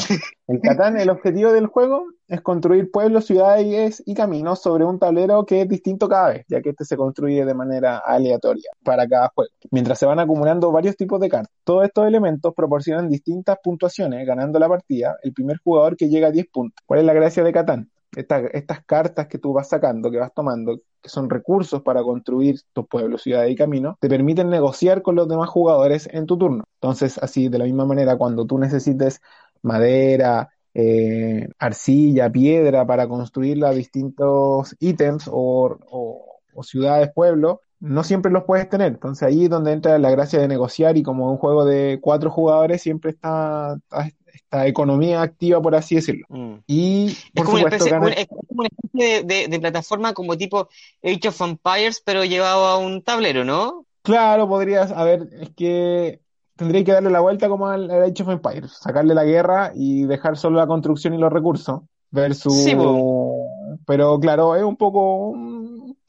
El 0.48 0.60
Catán, 0.60 0.98
el 0.98 1.12
objetivo 1.12 1.52
del 1.52 1.68
juego 1.68 2.08
es 2.28 2.42
construir 2.42 2.90
pueblos, 2.90 3.26
ciudades 3.26 4.02
y 4.04 4.16
caminos 4.16 4.60
sobre 4.60 4.86
un 4.86 4.98
tablero 4.98 5.46
que 5.46 5.62
es 5.62 5.70
distinto 5.70 6.10
cada 6.10 6.30
vez, 6.30 6.46
ya 6.48 6.62
que 6.62 6.70
este 6.70 6.84
se 6.84 6.98
construye 6.98 7.46
de 7.46 7.54
manera 7.54 8.00
aleatoria 8.00 8.72
para 8.84 9.08
cada 9.08 9.32
juego, 9.36 9.52
mientras 9.70 10.00
se 10.00 10.08
van 10.08 10.18
acumulando 10.18 10.72
varios 10.72 10.98
tipos 10.98 11.20
de 11.20 11.30
cartas. 11.30 11.54
Todos 11.64 11.86
estos 11.86 12.08
elementos 12.08 12.56
proporcionan 12.56 13.08
distintas 13.08 13.60
puntuaciones, 13.64 14.26
ganando 14.26 14.58
la 14.58 14.68
partida 14.68 15.18
el 15.22 15.32
primer 15.32 15.58
jugador 15.58 15.96
que 15.96 16.10
llega 16.10 16.30
a 16.30 16.32
10 16.32 16.48
puntos. 16.48 16.84
¿Cuál 16.88 17.02
es 17.02 17.06
la 17.06 17.14
gracia 17.14 17.44
de 17.44 17.54
Catán? 17.54 17.92
Estas 18.16 18.84
cartas 18.86 19.28
que 19.28 19.38
tú 19.38 19.54
vas 19.54 19.70
sacando, 19.70 20.12
que 20.12 20.18
vas 20.18 20.34
tomando, 20.34 20.80
que 21.02 21.10
son 21.10 21.30
recursos 21.30 21.82
para 21.82 22.04
construir 22.04 22.60
tus 22.74 22.88
pueblos, 22.88 23.24
ciudades 23.24 23.52
y 23.52 23.56
caminos, 23.56 23.96
te 24.00 24.10
permiten 24.10 24.50
negociar 24.50 25.02
con 25.02 25.16
los 25.16 25.28
demás 25.28 25.50
jugadores 25.50 26.10
en 26.12 26.26
tu 26.26 26.38
turno. 26.38 26.64
Entonces, 26.76 27.18
así, 27.18 27.50
de 27.50 27.58
la 27.58 27.66
misma 27.66 27.86
manera, 27.86 28.18
cuando 28.18 28.46
tú 28.46 28.58
necesites 28.58 29.22
madera, 29.62 30.50
eh, 30.74 31.48
arcilla, 31.60 32.32
piedra 32.32 32.86
para 32.86 33.08
construir 33.08 33.58
los 33.58 33.76
distintos 33.76 34.76
ítems 34.80 35.30
o, 35.32 35.78
o 36.54 36.64
ciudades, 36.64 37.12
pueblos, 37.14 37.60
no 37.80 38.04
siempre 38.04 38.32
los 38.32 38.44
puedes 38.44 38.70
tener. 38.70 38.94
Entonces 38.94 39.28
ahí 39.28 39.46
es 39.46 39.50
donde 39.50 39.74
entra 39.74 39.98
la 40.00 40.12
gracia 40.12 40.40
de 40.40 40.48
negociar 40.48 40.98
y 40.98 41.04
como 41.04 41.32
un 41.32 41.38
juego 41.38 41.66
de 41.66 42.00
cuatro 42.02 42.30
jugadores 42.30 42.82
siempre 42.82 43.12
está, 43.12 43.78
esta 44.34 44.68
economía 44.68 45.22
activa, 45.22 45.62
por 45.62 45.76
así 45.76 45.96
decirlo. 45.96 46.26
Mm. 46.30 46.54
Y 46.68 47.16
por 47.34 47.44
es 47.44 47.44
como, 47.44 47.58
supuesto, 47.58 47.86
una 47.98 48.10
especie, 48.10 49.22
una 49.22 49.48
de, 49.48 49.60
plataforma 49.60 50.14
como 50.14 50.38
tipo 50.38 50.70
Age 51.04 51.28
of 51.28 51.42
Empires, 51.42 52.02
pero 52.06 52.24
llevado 52.26 52.66
a 52.66 52.78
un 52.78 53.02
tablero, 53.02 53.44
¿no? 53.44 53.86
Claro, 54.02 54.48
podrías, 54.48 54.92
a 54.92 55.04
ver, 55.04 55.28
es 55.40 55.50
que 55.52 56.22
tendría 56.56 56.84
que 56.84 56.92
darle 56.92 57.10
la 57.10 57.20
vuelta 57.20 57.50
como 57.50 57.68
al, 57.68 57.90
Age 57.90 58.24
of 58.24 58.30
Empires, 58.30 58.72
sacarle 58.72 59.14
la 59.14 59.24
guerra 59.24 59.72
y 59.76 60.04
dejar 60.06 60.38
solo 60.38 60.58
la 60.58 60.68
construcción 60.68 61.14
y 61.14 61.18
los 61.18 61.32
recursos, 61.32 61.82
versus... 62.10 62.54
Sí, 62.54 62.76
pero 63.86 64.20
claro, 64.20 64.56
es 64.56 64.64
un 64.64 64.76
poco 64.76 65.34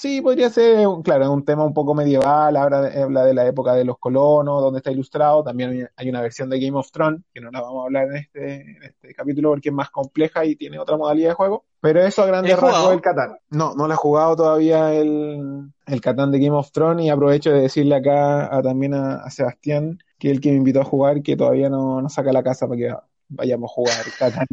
Sí, 0.02 0.20
podría 0.20 0.50
ser, 0.50 0.84
claro, 1.04 1.30
un 1.30 1.44
tema 1.44 1.64
un 1.64 1.72
poco 1.72 1.94
medieval, 1.94 2.56
habla 2.56 2.80
de, 2.80 3.02
habla 3.02 3.24
de 3.24 3.34
la 3.34 3.46
época 3.46 3.72
de 3.74 3.84
los 3.84 3.98
colonos, 3.98 4.60
donde 4.60 4.78
está 4.78 4.90
ilustrado, 4.90 5.44
también 5.44 5.88
hay 5.94 6.08
una 6.08 6.20
versión 6.20 6.50
de 6.50 6.58
Game 6.58 6.76
of 6.76 6.90
Thrones, 6.90 7.22
que 7.32 7.40
no 7.40 7.52
la 7.52 7.60
vamos 7.60 7.82
a 7.82 7.84
hablar 7.84 8.08
en 8.08 8.16
este, 8.16 8.54
en 8.62 8.82
este 8.82 9.14
capítulo 9.14 9.50
porque 9.50 9.68
es 9.68 9.72
más 9.72 9.90
compleja 9.90 10.44
y 10.44 10.56
tiene 10.56 10.80
otra 10.80 10.96
modalidad 10.96 11.28
de 11.28 11.34
juego, 11.34 11.66
pero 11.80 12.02
eso 12.02 12.24
a 12.24 12.26
grandes 12.26 12.58
rasgos 12.58 12.94
el 12.94 13.00
Catán. 13.00 13.36
No, 13.50 13.76
no 13.76 13.86
lo 13.86 13.94
he 13.94 13.96
jugado 13.96 14.34
todavía 14.34 14.92
el, 14.92 15.70
el 15.86 16.00
Catán 16.00 16.32
de 16.32 16.40
Game 16.40 16.56
of 16.56 16.72
Thrones 16.72 17.06
y 17.06 17.08
aprovecho 17.08 17.52
de 17.52 17.60
decirle 17.60 17.94
acá 17.94 18.52
a, 18.52 18.60
también 18.60 18.94
a, 18.94 19.30
Sebastián, 19.30 20.00
que 20.18 20.30
es 20.30 20.34
el 20.34 20.40
que 20.40 20.50
me 20.50 20.56
invitó 20.56 20.80
a 20.80 20.84
jugar, 20.84 21.22
que 21.22 21.36
todavía 21.36 21.70
no, 21.70 22.02
no 22.02 22.08
saca 22.08 22.32
la 22.32 22.42
casa 22.42 22.66
para 22.66 22.76
que 22.76 22.92
vayamos 23.28 23.70
a 23.70 23.74
jugar 23.74 24.04
Catán 24.18 24.48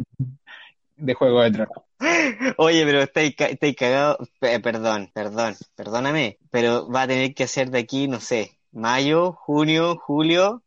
de 1.00 1.14
Juego 1.14 1.42
de 1.42 1.50
Tronos. 1.50 1.84
Oye, 2.56 2.84
pero 2.84 3.02
estáis, 3.02 3.34
estáis 3.38 3.76
cagados. 3.76 4.28
perdón, 4.40 5.10
perdón, 5.12 5.56
perdóname. 5.74 6.38
Pero 6.50 6.88
va 6.90 7.02
a 7.02 7.08
tener 7.08 7.34
que 7.34 7.44
hacer 7.44 7.70
de 7.70 7.78
aquí, 7.78 8.08
no 8.08 8.20
sé, 8.20 8.58
mayo, 8.72 9.32
junio, 9.32 9.96
julio, 9.96 10.62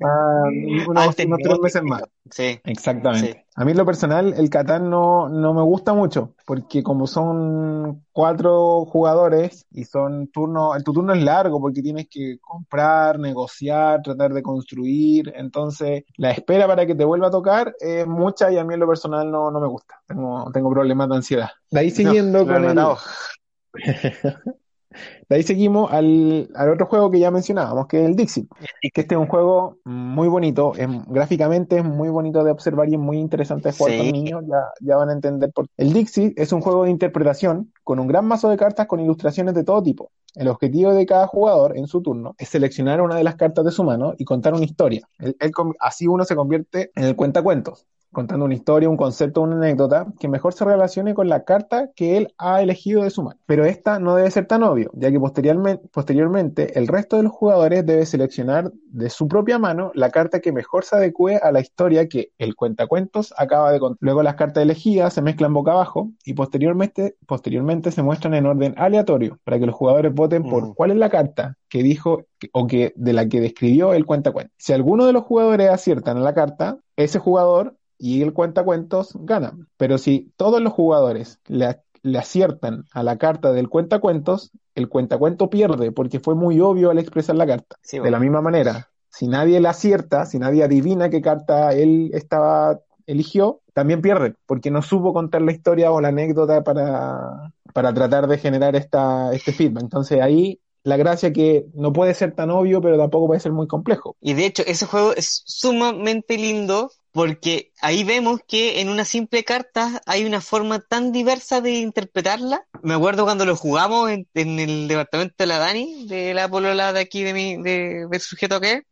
Ah, 0.00 0.44
unos, 0.88 1.16
tres 1.16 1.28
meses 1.60 1.82
más. 1.82 2.02
Sí. 2.30 2.60
Exactamente. 2.64 3.46
A 3.56 3.64
mí 3.64 3.74
lo 3.74 3.86
personal, 3.86 4.34
el 4.36 4.50
Catán 4.50 4.90
no, 4.90 5.28
no 5.28 5.54
me 5.54 5.62
gusta 5.62 5.92
mucho, 5.92 6.34
porque 6.44 6.82
como 6.82 7.06
son 7.06 8.04
cuatro 8.12 8.84
jugadores 8.84 9.66
y 9.70 9.84
son 9.84 10.28
turnos, 10.28 10.76
el 10.76 10.82
tu 10.82 10.92
turno 10.92 11.12
es 11.12 11.22
largo 11.22 11.60
porque 11.60 11.82
tienes 11.82 12.08
que 12.08 12.38
comprar, 12.40 13.18
negociar, 13.18 14.02
tratar 14.02 14.32
de 14.32 14.42
construir, 14.42 15.32
entonces 15.36 16.04
la 16.16 16.32
espera 16.32 16.66
para 16.66 16.86
que 16.86 16.94
te 16.94 17.04
vuelva 17.04 17.28
a 17.28 17.30
tocar 17.30 17.74
es 17.78 18.06
mucha 18.06 18.50
y 18.50 18.58
a 18.58 18.64
mí 18.64 18.74
en 18.74 18.80
lo 18.80 18.88
personal 18.88 19.30
no, 19.30 19.50
no 19.50 19.60
me 19.60 19.68
gusta. 19.68 20.00
Tengo, 20.06 20.50
tengo 20.52 20.70
problemas 20.70 21.08
de 21.08 21.14
ansiedad. 21.16 21.50
De 21.70 21.80
ahí 21.80 21.90
siguiendo 21.90 22.46
con 22.46 22.64
el... 22.64 22.78
De 25.28 25.36
ahí 25.36 25.42
seguimos 25.42 25.92
al, 25.92 26.48
otro 26.72 26.86
juego 26.86 27.10
que 27.10 27.18
ya 27.18 27.30
mencionábamos, 27.30 27.86
que 27.86 28.00
es 28.00 28.06
el 28.06 28.16
Dixit. 28.16 28.48
Que 28.80 29.00
este 29.00 29.14
es 29.14 29.20
un 29.20 29.26
juego 29.26 29.78
muy 29.84 30.28
bonito, 30.28 30.72
es, 30.76 30.88
gráficamente 31.06 31.78
es 31.78 31.84
muy 31.84 32.08
bonito 32.08 32.44
de 32.44 32.50
observar 32.50 32.88
y 32.88 32.94
es 32.94 33.00
muy 33.00 33.18
interesante 33.18 33.70
de 33.70 33.76
jugar 33.76 33.96
con 33.98 34.12
niños, 34.12 34.44
ya, 34.46 34.62
ya 34.80 34.96
van 34.96 35.10
a 35.10 35.12
entender 35.12 35.50
por 35.52 35.66
El 35.76 35.92
Dixit 35.92 36.38
es 36.38 36.52
un 36.52 36.60
juego 36.60 36.84
de 36.84 36.90
interpretación 36.90 37.72
con 37.82 37.98
un 37.98 38.06
gran 38.06 38.26
mazo 38.26 38.48
de 38.48 38.56
cartas 38.56 38.86
con 38.86 39.00
ilustraciones 39.00 39.54
de 39.54 39.64
todo 39.64 39.82
tipo. 39.82 40.10
El 40.34 40.48
objetivo 40.48 40.92
de 40.92 41.06
cada 41.06 41.26
jugador 41.26 41.76
en 41.76 41.86
su 41.86 42.02
turno 42.02 42.34
es 42.38 42.48
seleccionar 42.48 43.00
una 43.00 43.16
de 43.16 43.24
las 43.24 43.36
cartas 43.36 43.64
de 43.64 43.70
su 43.70 43.84
mano 43.84 44.14
y 44.18 44.24
contar 44.24 44.54
una 44.54 44.64
historia. 44.64 45.08
así 45.78 46.06
uno 46.06 46.24
se 46.24 46.34
convierte 46.34 46.90
en 46.94 47.04
el 47.04 47.16
cuentacuentos 47.16 47.86
contando 48.14 48.46
una 48.46 48.54
historia, 48.54 48.88
un 48.88 48.96
concepto, 48.96 49.42
una 49.42 49.56
anécdota 49.56 50.06
que 50.18 50.28
mejor 50.28 50.54
se 50.54 50.64
relacione 50.64 51.12
con 51.12 51.28
la 51.28 51.44
carta 51.44 51.90
que 51.94 52.16
él 52.16 52.32
ha 52.38 52.62
elegido 52.62 53.02
de 53.02 53.10
su 53.10 53.22
mano. 53.22 53.38
Pero 53.44 53.66
esta 53.66 53.98
no 53.98 54.14
debe 54.14 54.30
ser 54.30 54.46
tan 54.46 54.62
obvio, 54.62 54.90
ya 54.94 55.10
que 55.10 55.20
posteriormente, 55.20 55.86
posteriormente 55.92 56.78
el 56.78 56.88
resto 56.88 57.18
de 57.18 57.24
los 57.24 57.32
jugadores 57.32 57.84
debe 57.84 58.06
seleccionar 58.06 58.72
de 58.86 59.10
su 59.10 59.28
propia 59.28 59.58
mano 59.58 59.90
la 59.94 60.10
carta 60.10 60.40
que 60.40 60.52
mejor 60.52 60.84
se 60.84 60.96
adecue 60.96 61.36
a 61.36 61.52
la 61.52 61.60
historia 61.60 62.08
que 62.08 62.30
el 62.38 62.54
cuentacuentos 62.54 63.34
acaba 63.36 63.70
de 63.72 63.80
contar. 63.80 63.98
Luego 64.00 64.22
las 64.22 64.36
cartas 64.36 64.62
elegidas 64.62 65.12
se 65.12 65.20
mezclan 65.20 65.52
boca 65.52 65.72
abajo 65.72 66.10
y 66.24 66.34
posteriormente, 66.34 67.16
posteriormente 67.26 67.90
se 67.90 68.02
muestran 68.02 68.34
en 68.34 68.46
orden 68.46 68.74
aleatorio 68.78 69.38
para 69.44 69.58
que 69.58 69.66
los 69.66 69.74
jugadores 69.74 70.14
voten 70.14 70.44
por 70.44 70.68
mm. 70.68 70.74
cuál 70.74 70.92
es 70.92 70.96
la 70.96 71.10
carta 71.10 71.58
que 71.68 71.82
dijo 71.82 72.22
o 72.52 72.66
que 72.66 72.92
de 72.96 73.12
la 73.12 73.28
que 73.28 73.40
describió 73.40 73.94
el 73.94 74.06
cuentacuentos. 74.06 74.54
Si 74.58 74.72
alguno 74.72 75.06
de 75.06 75.12
los 75.12 75.24
jugadores 75.24 75.70
aciertan 75.70 76.16
a 76.18 76.20
la 76.20 76.34
carta, 76.34 76.78
ese 76.96 77.18
jugador 77.18 77.76
y 78.04 78.20
el 78.20 78.34
cuentacuentos 78.34 79.16
gana. 79.20 79.56
Pero 79.78 79.96
si 79.96 80.30
todos 80.36 80.60
los 80.60 80.74
jugadores 80.74 81.40
le, 81.46 81.80
aciertan 82.18 82.84
a 82.92 83.02
la 83.02 83.16
carta 83.16 83.50
del 83.52 83.70
cuentacuentos, 83.70 84.50
el 84.74 84.90
cuentacuento 84.90 85.48
pierde 85.48 85.90
porque 85.90 86.20
fue 86.20 86.34
muy 86.34 86.60
obvio 86.60 86.90
al 86.90 86.98
expresar 86.98 87.34
la 87.36 87.46
carta. 87.46 87.76
de 87.90 88.10
la 88.10 88.18
misma 88.18 88.42
manera, 88.42 88.90
si 89.08 89.26
nadie 89.26 89.58
le 89.58 89.68
acierta, 89.68 90.26
si 90.26 90.38
nadie 90.38 90.62
adivina 90.62 91.08
qué 91.08 91.22
carta 91.22 91.72
él 91.72 92.10
estaba 92.12 92.78
eligió, 93.06 93.62
también 93.72 94.02
pierde, 94.02 94.34
porque 94.44 94.70
no 94.70 94.82
supo 94.82 95.14
contar 95.14 95.40
la 95.40 95.52
historia 95.52 95.90
o 95.90 96.02
la 96.02 96.08
anécdota 96.08 96.62
para, 96.62 97.54
para 97.72 97.94
tratar 97.94 98.26
de 98.26 98.36
generar 98.36 98.76
esta, 98.76 99.32
este 99.32 99.52
feedback. 99.52 99.82
Entonces 99.82 100.20
ahí 100.20 100.60
la 100.82 100.98
gracia 100.98 101.32
que 101.32 101.64
no 101.72 101.94
puede 101.94 102.12
ser 102.12 102.34
tan 102.34 102.50
obvio, 102.50 102.82
pero 102.82 102.98
tampoco 102.98 103.28
puede 103.28 103.40
ser 103.40 103.52
muy 103.52 103.66
complejo. 103.66 104.14
Y 104.20 104.34
de 104.34 104.44
hecho, 104.44 104.62
ese 104.66 104.84
juego 104.84 105.14
es 105.14 105.42
sumamente 105.46 106.36
lindo 106.36 106.90
porque 107.14 107.70
ahí 107.80 108.02
vemos 108.02 108.40
que 108.44 108.80
en 108.80 108.88
una 108.88 109.04
simple 109.04 109.44
carta 109.44 110.02
hay 110.04 110.24
una 110.24 110.40
forma 110.40 110.80
tan 110.80 111.12
diversa 111.12 111.60
de 111.60 111.70
interpretarla. 111.74 112.66
Me 112.82 112.94
acuerdo 112.94 113.22
cuando 113.22 113.46
lo 113.46 113.54
jugamos 113.54 114.10
en, 114.10 114.26
el 114.34 114.88
departamento 114.88 115.36
de 115.38 115.46
la 115.46 115.58
Dani, 115.58 116.08
de 116.08 116.34
la 116.34 116.48
polola 116.48 116.92
de 116.92 116.98
aquí 116.98 117.22
de 117.22 117.32
mi, 117.32 117.56
de, 117.62 118.08
del 118.10 118.20
sujeto 118.20 118.60
que 118.60 118.82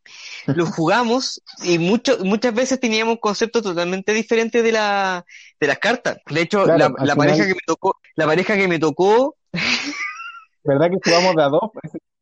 lo 0.47 0.67
jugamos 0.67 1.43
y 1.65 1.81
mucho, 1.81 2.17
muchas 2.25 2.55
veces 2.55 2.79
teníamos 2.79 3.19
conceptos 3.19 3.65
totalmente 3.65 4.13
diferentes 4.13 4.63
de 4.63 4.71
la, 4.71 5.25
de 5.59 5.67
las 5.67 5.81
cartas. 5.81 6.19
De 6.31 6.43
hecho, 6.43 6.65
la, 6.65 7.17
pareja 7.17 7.45
que 7.45 7.55
me 7.55 7.67
tocó, 7.67 7.99
la 8.15 8.27
pareja 8.27 8.55
que 8.55 8.69
me 8.69 8.79
tocó, 8.79 9.35
¿verdad 10.63 10.91
que 10.91 11.11
jugamos 11.11 11.35
de 11.35 11.43
a 11.43 11.49
dos? 11.49 11.71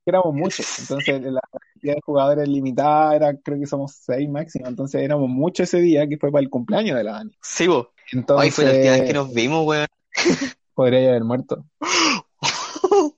Éramos 0.07 0.35
muchos, 0.35 0.67
entonces 0.79 1.23
la 1.23 1.41
cantidad 1.51 1.95
de 1.95 2.01
jugadores 2.05 2.49
limitada 2.49 3.15
era, 3.17 3.37
creo 3.37 3.59
que 3.59 3.67
somos 3.67 3.93
seis 3.95 4.29
máximo, 4.29 4.67
entonces 4.67 5.03
éramos 5.03 5.29
muchos 5.29 5.69
ese 5.69 5.81
día 5.81 6.07
que 6.09 6.19
fue 6.19 6.31
para 6.31 6.43
el 6.43 6.51
cumpleaños 6.51 6.97
de 6.97 7.05
la 7.05 7.13
Dani. 7.13 7.33
Sí, 7.43 7.67
vos. 7.67 7.89
Entonces, 8.13 8.55
fue 8.55 8.65
la 8.65 8.73
última 8.73 8.93
vez 8.93 9.03
que 9.03 9.13
nos 9.13 9.33
vimos, 9.33 9.67
weón. 9.67 9.87
Podría 10.75 11.11
haber 11.11 11.25
muerto. 11.25 11.65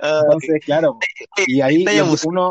Entonces, 0.00 0.62
claro, 0.64 0.98
y 1.46 1.60
ahí 1.62 1.82
lo 1.82 1.90
que, 1.90 2.26
uno, 2.26 2.50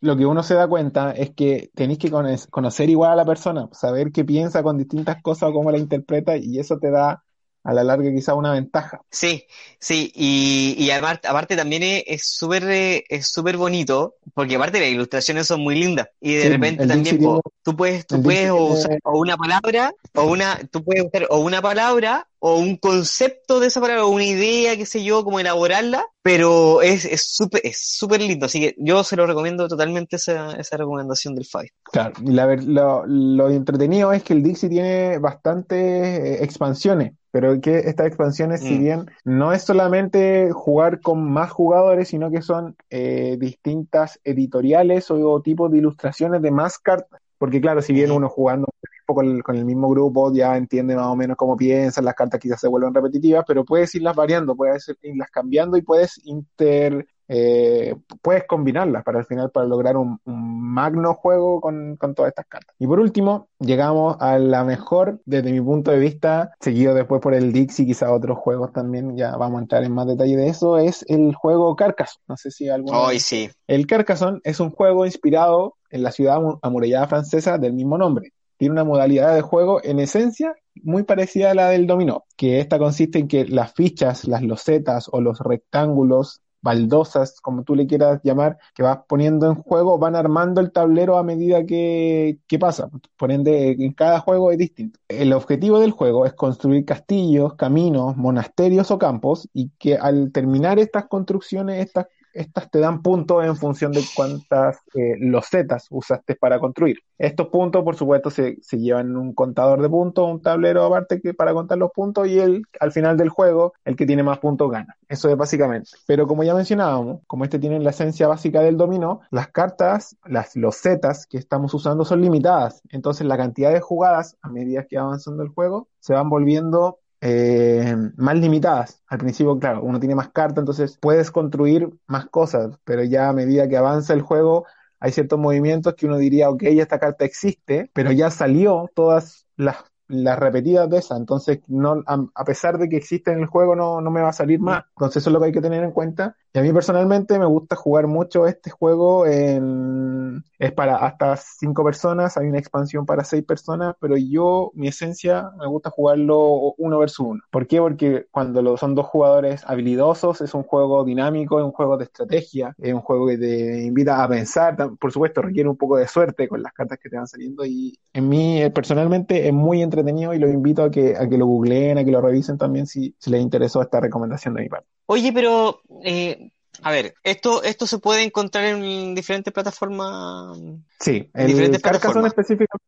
lo 0.00 0.16
que 0.16 0.26
uno 0.26 0.42
se 0.42 0.54
da 0.54 0.66
cuenta 0.66 1.12
es 1.12 1.30
que 1.30 1.70
tenéis 1.74 2.00
que 2.00 2.10
conocer 2.50 2.90
igual 2.90 3.12
a 3.12 3.16
la 3.16 3.24
persona, 3.24 3.68
saber 3.70 4.10
qué 4.10 4.24
piensa 4.24 4.62
con 4.64 4.76
distintas 4.76 5.22
cosas 5.22 5.50
o 5.50 5.52
cómo 5.52 5.70
la 5.70 5.78
interpreta, 5.78 6.36
y 6.36 6.58
eso 6.58 6.78
te 6.78 6.90
da 6.90 7.22
a 7.64 7.72
la 7.72 7.82
larga 7.82 8.12
quizá 8.12 8.34
una 8.34 8.52
ventaja. 8.52 9.00
Sí, 9.10 9.46
sí, 9.78 10.12
y, 10.14 10.76
y 10.78 10.90
aparte, 10.90 11.26
aparte 11.26 11.56
también 11.56 11.82
es 12.06 12.28
súper 12.28 12.62
eh, 12.70 13.04
es 13.08 13.26
súper 13.26 13.56
bonito, 13.56 14.16
porque 14.34 14.56
aparte 14.56 14.80
las 14.80 14.90
ilustraciones 14.90 15.46
son 15.46 15.62
muy 15.62 15.74
lindas, 15.74 16.08
y 16.20 16.34
de 16.34 16.50
repente 16.50 16.86
también 16.86 17.18
tú 17.18 17.74
puedes, 17.76 18.06
tú 18.06 18.22
puedes 18.22 18.50
usar 18.50 18.98
o 19.02 19.18
una 19.18 19.36
palabra, 19.36 19.92
o 20.14 20.24
una, 20.24 20.60
tú 20.70 20.84
puedes 20.84 21.04
usar 21.04 21.26
o 21.30 21.38
una 21.38 21.62
palabra, 21.62 22.28
o 22.46 22.58
un 22.58 22.76
concepto 22.76 23.58
de 23.58 23.68
esa 23.68 23.80
palabra, 23.80 24.04
o 24.04 24.10
una 24.10 24.26
idea, 24.26 24.76
qué 24.76 24.84
sé 24.84 25.02
yo, 25.02 25.24
como 25.24 25.40
elaborarla, 25.40 26.04
pero 26.22 26.82
es 26.82 27.08
súper 27.26 27.62
es 27.64 27.78
súper 27.80 28.20
lindo, 28.20 28.44
así 28.44 28.60
que 28.60 28.74
yo 28.76 29.02
se 29.02 29.16
lo 29.16 29.26
recomiendo 29.26 29.66
totalmente 29.66 30.16
esa, 30.16 30.52
esa 30.52 30.76
recomendación 30.76 31.34
del 31.34 31.46
Five. 31.46 31.70
Claro, 31.84 32.12
la, 32.22 32.54
lo, 32.56 33.06
lo 33.06 33.48
entretenido 33.48 34.12
es 34.12 34.22
que 34.22 34.34
el 34.34 34.42
Dixie 34.42 34.68
tiene 34.68 35.16
bastantes 35.16 35.78
eh, 35.78 36.44
expansiones 36.44 37.12
pero 37.30 37.60
que 37.60 37.78
estas 37.78 38.06
expansiones, 38.06 38.60
si 38.60 38.74
mm. 38.74 38.78
bien 38.78 39.06
no 39.24 39.52
es 39.52 39.62
solamente 39.62 40.52
jugar 40.52 41.00
con 41.00 41.32
más 41.32 41.50
jugadores, 41.50 42.06
sino 42.06 42.30
que 42.30 42.42
son 42.42 42.76
eh, 42.90 43.36
distintas 43.40 44.20
editoriales 44.22 45.10
o, 45.10 45.40
tipos 45.42 45.72
de 45.72 45.78
ilustraciones 45.78 46.42
de 46.42 46.52
más 46.52 46.78
cartas. 46.78 47.20
porque 47.36 47.60
claro, 47.60 47.82
si 47.82 47.92
bien 47.92 48.12
uno 48.12 48.28
jugando 48.28 48.68
con 49.12 49.26
el, 49.26 49.42
con 49.42 49.56
el 49.56 49.64
mismo 49.64 49.88
grupo 49.90 50.32
ya 50.32 50.56
entiende 50.56 50.96
más 50.96 51.06
o 51.06 51.16
menos 51.16 51.36
cómo 51.36 51.56
piensan, 51.56 52.04
las 52.04 52.14
cartas 52.14 52.40
quizás 52.40 52.60
se 52.60 52.68
vuelven 52.68 52.94
repetitivas, 52.94 53.44
pero 53.46 53.64
puedes 53.64 53.94
irlas 53.94 54.16
variando, 54.16 54.56
puedes 54.56 54.90
irlas 55.02 55.30
cambiando 55.30 55.76
y 55.76 55.82
puedes 55.82 56.18
inter, 56.24 57.06
eh, 57.28 57.94
puedes 58.22 58.44
combinarlas 58.46 59.02
para 59.02 59.18
al 59.18 59.26
final 59.26 59.50
para 59.50 59.66
lograr 59.66 59.96
un, 59.96 60.20
magno 60.24 61.14
juego 61.14 61.60
con, 61.60 61.96
con, 61.96 62.14
todas 62.14 62.30
estas 62.30 62.46
cartas. 62.46 62.74
Y 62.78 62.86
por 62.86 63.00
último, 63.00 63.48
llegamos 63.58 64.16
a 64.20 64.38
la 64.38 64.64
mejor 64.64 65.20
desde 65.24 65.52
mi 65.52 65.60
punto 65.60 65.90
de 65.90 65.98
vista, 65.98 66.52
seguido 66.60 66.94
después 66.94 67.20
por 67.20 67.34
el 67.34 67.52
Dix 67.52 67.78
y 67.80 67.86
quizá 67.86 68.12
otros 68.12 68.38
juegos 68.38 68.72
también, 68.72 69.16
ya 69.16 69.36
vamos 69.36 69.58
a 69.58 69.62
entrar 69.62 69.84
en 69.84 69.92
más 69.92 70.06
detalle 70.06 70.36
de 70.36 70.48
eso, 70.48 70.78
es 70.78 71.04
el 71.08 71.34
juego 71.34 71.76
Carcassonne. 71.76 72.24
No 72.28 72.36
sé 72.36 72.50
si 72.50 72.68
Hoy 72.70 73.20
sí. 73.20 73.50
El 73.66 73.86
Carcassonne 73.86 74.40
es 74.42 74.60
un 74.60 74.70
juego 74.70 75.06
inspirado 75.06 75.76
en 75.90 76.02
la 76.02 76.10
ciudad 76.10 76.40
amurallada 76.62 77.06
francesa 77.06 77.58
del 77.58 77.72
mismo 77.72 77.96
nombre 77.96 78.32
tiene 78.64 78.72
una 78.72 78.84
modalidad 78.84 79.34
de 79.34 79.42
juego 79.42 79.84
en 79.84 79.98
esencia 79.98 80.54
muy 80.82 81.02
parecida 81.02 81.50
a 81.50 81.54
la 81.54 81.68
del 81.68 81.86
dominó, 81.86 82.24
que 82.34 82.60
esta 82.60 82.78
consiste 82.78 83.18
en 83.18 83.28
que 83.28 83.44
las 83.44 83.74
fichas, 83.74 84.26
las 84.26 84.42
losetas 84.42 85.10
o 85.12 85.20
los 85.20 85.38
rectángulos 85.40 86.40
baldosas, 86.62 87.42
como 87.42 87.62
tú 87.62 87.74
le 87.74 87.86
quieras 87.86 88.22
llamar, 88.24 88.56
que 88.74 88.82
vas 88.82 89.00
poniendo 89.06 89.48
en 89.48 89.56
juego, 89.56 89.98
van 89.98 90.16
armando 90.16 90.62
el 90.62 90.72
tablero 90.72 91.18
a 91.18 91.22
medida 91.22 91.66
que, 91.66 92.38
que, 92.46 92.58
pasa. 92.58 92.88
Por 93.18 93.30
ende, 93.30 93.72
en 93.72 93.92
cada 93.92 94.20
juego 94.20 94.50
es 94.50 94.56
distinto. 94.56 94.98
El 95.08 95.34
objetivo 95.34 95.78
del 95.78 95.90
juego 95.90 96.24
es 96.24 96.32
construir 96.32 96.86
castillos, 96.86 97.56
caminos, 97.56 98.16
monasterios 98.16 98.90
o 98.90 98.98
campos, 98.98 99.46
y 99.52 99.72
que 99.78 99.98
al 99.98 100.32
terminar 100.32 100.78
estas 100.78 101.06
construcciones, 101.06 101.84
estas 101.84 102.06
estas 102.34 102.70
te 102.70 102.80
dan 102.80 103.00
puntos 103.00 103.44
en 103.44 103.56
función 103.56 103.92
de 103.92 104.02
cuántas 104.14 104.78
eh, 104.94 105.16
losetas 105.18 105.86
usaste 105.90 106.34
para 106.34 106.58
construir. 106.58 106.98
Estos 107.16 107.48
puntos, 107.48 107.84
por 107.84 107.96
supuesto, 107.96 108.30
se, 108.30 108.56
llevan 108.72 109.16
un 109.16 109.32
contador 109.34 109.80
de 109.80 109.88
puntos, 109.88 110.28
un 110.28 110.42
tablero 110.42 110.84
aparte 110.84 111.20
que 111.20 111.32
para 111.32 111.54
contar 111.54 111.78
los 111.78 111.92
puntos 111.92 112.26
y 112.26 112.40
el, 112.40 112.64
al 112.80 112.92
final 112.92 113.16
del 113.16 113.28
juego, 113.28 113.72
el 113.84 113.96
que 113.96 114.04
tiene 114.04 114.22
más 114.22 114.38
puntos 114.38 114.70
gana. 114.70 114.96
Eso 115.08 115.28
es 115.28 115.36
básicamente. 115.36 115.90
Pero 116.06 116.26
como 116.26 116.42
ya 116.42 116.54
mencionábamos, 116.54 117.20
como 117.26 117.44
este 117.44 117.58
tiene 117.58 117.78
la 117.78 117.90
esencia 117.90 118.26
básica 118.26 118.60
del 118.60 118.76
dominó, 118.76 119.20
las 119.30 119.48
cartas, 119.48 120.16
las 120.26 120.56
losetas 120.56 121.26
que 121.26 121.38
estamos 121.38 121.72
usando 121.72 122.04
son 122.04 122.20
limitadas. 122.20 122.82
Entonces 122.90 123.26
la 123.26 123.36
cantidad 123.36 123.72
de 123.72 123.80
jugadas 123.80 124.36
a 124.42 124.48
medida 124.48 124.86
que 124.86 124.96
va 124.96 125.04
avanzando 125.04 125.42
el 125.42 125.50
juego 125.50 125.88
se 126.00 126.14
van 126.14 126.28
volviendo 126.28 126.98
eh, 127.26 127.96
más 128.16 128.36
limitadas. 128.38 129.02
Al 129.06 129.16
principio, 129.18 129.58
claro, 129.58 129.82
uno 129.82 129.98
tiene 129.98 130.14
más 130.14 130.28
cartas, 130.30 130.58
entonces 130.58 130.98
puedes 131.00 131.30
construir 131.30 131.88
más 132.06 132.26
cosas, 132.26 132.78
pero 132.84 133.02
ya 133.02 133.30
a 133.30 133.32
medida 133.32 133.66
que 133.66 133.78
avanza 133.78 134.12
el 134.12 134.20
juego, 134.20 134.66
hay 135.00 135.10
ciertos 135.12 135.38
movimientos 135.38 135.94
que 135.94 136.04
uno 136.04 136.18
diría, 136.18 136.50
ok, 136.50 136.64
esta 136.64 136.98
carta 136.98 137.24
existe, 137.24 137.90
pero 137.94 138.12
ya 138.12 138.30
salió 138.30 138.90
todas 138.94 139.46
las 139.56 139.76
las 140.08 140.38
repetidas 140.38 140.88
de 140.90 140.98
esa, 140.98 141.16
entonces 141.16 141.60
no, 141.66 142.02
a, 142.06 142.44
pesar 142.44 142.78
de 142.78 142.88
que 142.88 142.96
existe 142.96 143.32
en 143.32 143.40
el 143.40 143.46
juego 143.46 143.74
no, 143.74 144.00
no 144.00 144.10
me 144.10 144.20
va 144.20 144.28
a 144.28 144.32
salir 144.32 144.60
más, 144.60 144.84
entonces 144.90 145.22
eso 145.22 145.30
es 145.30 145.34
lo 145.34 145.40
que 145.40 145.46
hay 145.46 145.52
que 145.52 145.60
tener 145.60 145.82
en 145.82 145.92
cuenta 145.92 146.36
y 146.56 146.60
a 146.60 146.62
mí 146.62 146.72
personalmente 146.72 147.36
me 147.36 147.46
gusta 147.46 147.74
jugar 147.74 148.06
mucho 148.06 148.46
este 148.46 148.70
juego 148.70 149.26
en, 149.26 150.44
es 150.60 150.70
para 150.70 150.98
hasta 150.98 151.36
cinco 151.36 151.82
personas, 151.82 152.36
hay 152.36 152.46
una 152.46 152.60
expansión 152.60 153.04
para 153.06 153.24
seis 153.24 153.42
personas, 153.44 153.96
pero 153.98 154.16
yo, 154.16 154.70
mi 154.74 154.86
esencia, 154.86 155.50
me 155.58 155.66
gusta 155.66 155.90
jugarlo 155.90 156.74
uno 156.78 157.00
versus 157.00 157.26
uno. 157.26 157.42
¿Por 157.50 157.66
qué? 157.66 157.80
Porque 157.80 158.26
cuando 158.30 158.62
lo, 158.62 158.76
son 158.76 158.94
dos 158.94 159.06
jugadores 159.06 159.64
habilidosos, 159.66 160.42
es 160.42 160.54
un 160.54 160.62
juego 160.62 161.02
dinámico, 161.02 161.58
es 161.58 161.64
un 161.64 161.72
juego 161.72 161.96
de 161.96 162.04
estrategia, 162.04 162.72
es 162.78 162.94
un 162.94 163.00
juego 163.00 163.26
que 163.26 163.36
te 163.36 163.82
invita 163.82 164.22
a 164.22 164.28
pensar, 164.28 164.76
por 165.00 165.10
supuesto 165.10 165.42
requiere 165.42 165.68
un 165.68 165.76
poco 165.76 165.96
de 165.96 166.06
suerte 166.06 166.46
con 166.46 166.62
las 166.62 166.72
cartas 166.72 167.00
que 167.02 167.10
te 167.10 167.16
van 167.16 167.26
saliendo 167.26 167.66
y 167.66 167.98
en 168.12 168.28
mí 168.28 168.62
eh, 168.62 168.70
personalmente 168.70 169.48
es 169.48 169.52
muy 169.52 169.82
entretenido 169.94 170.34
y 170.34 170.38
los 170.38 170.50
invito 170.52 170.82
a 170.82 170.90
que, 170.90 171.16
a 171.16 171.28
que 171.28 171.38
lo 171.38 171.46
googleen, 171.46 171.98
a 171.98 172.04
que 172.04 172.10
lo 172.10 172.20
revisen 172.20 172.58
también 172.58 172.86
si, 172.86 173.14
si 173.18 173.30
les 173.30 173.40
interesó 173.40 173.80
esta 173.80 174.00
recomendación 174.00 174.54
de 174.54 174.62
mi 174.62 174.68
parte. 174.68 174.88
Oye, 175.06 175.32
pero 175.32 175.80
eh, 176.02 176.50
a 176.82 176.90
ver, 176.90 177.14
esto, 177.22 177.62
esto 177.62 177.86
se 177.86 177.98
puede 177.98 178.22
encontrar 178.22 178.64
en 178.64 179.14
diferentes 179.14 179.52
plataformas. 179.52 180.58
Sí, 180.98 181.30
el 181.34 181.46
diferentes 181.46 181.82
Carcassonne, 181.82 182.30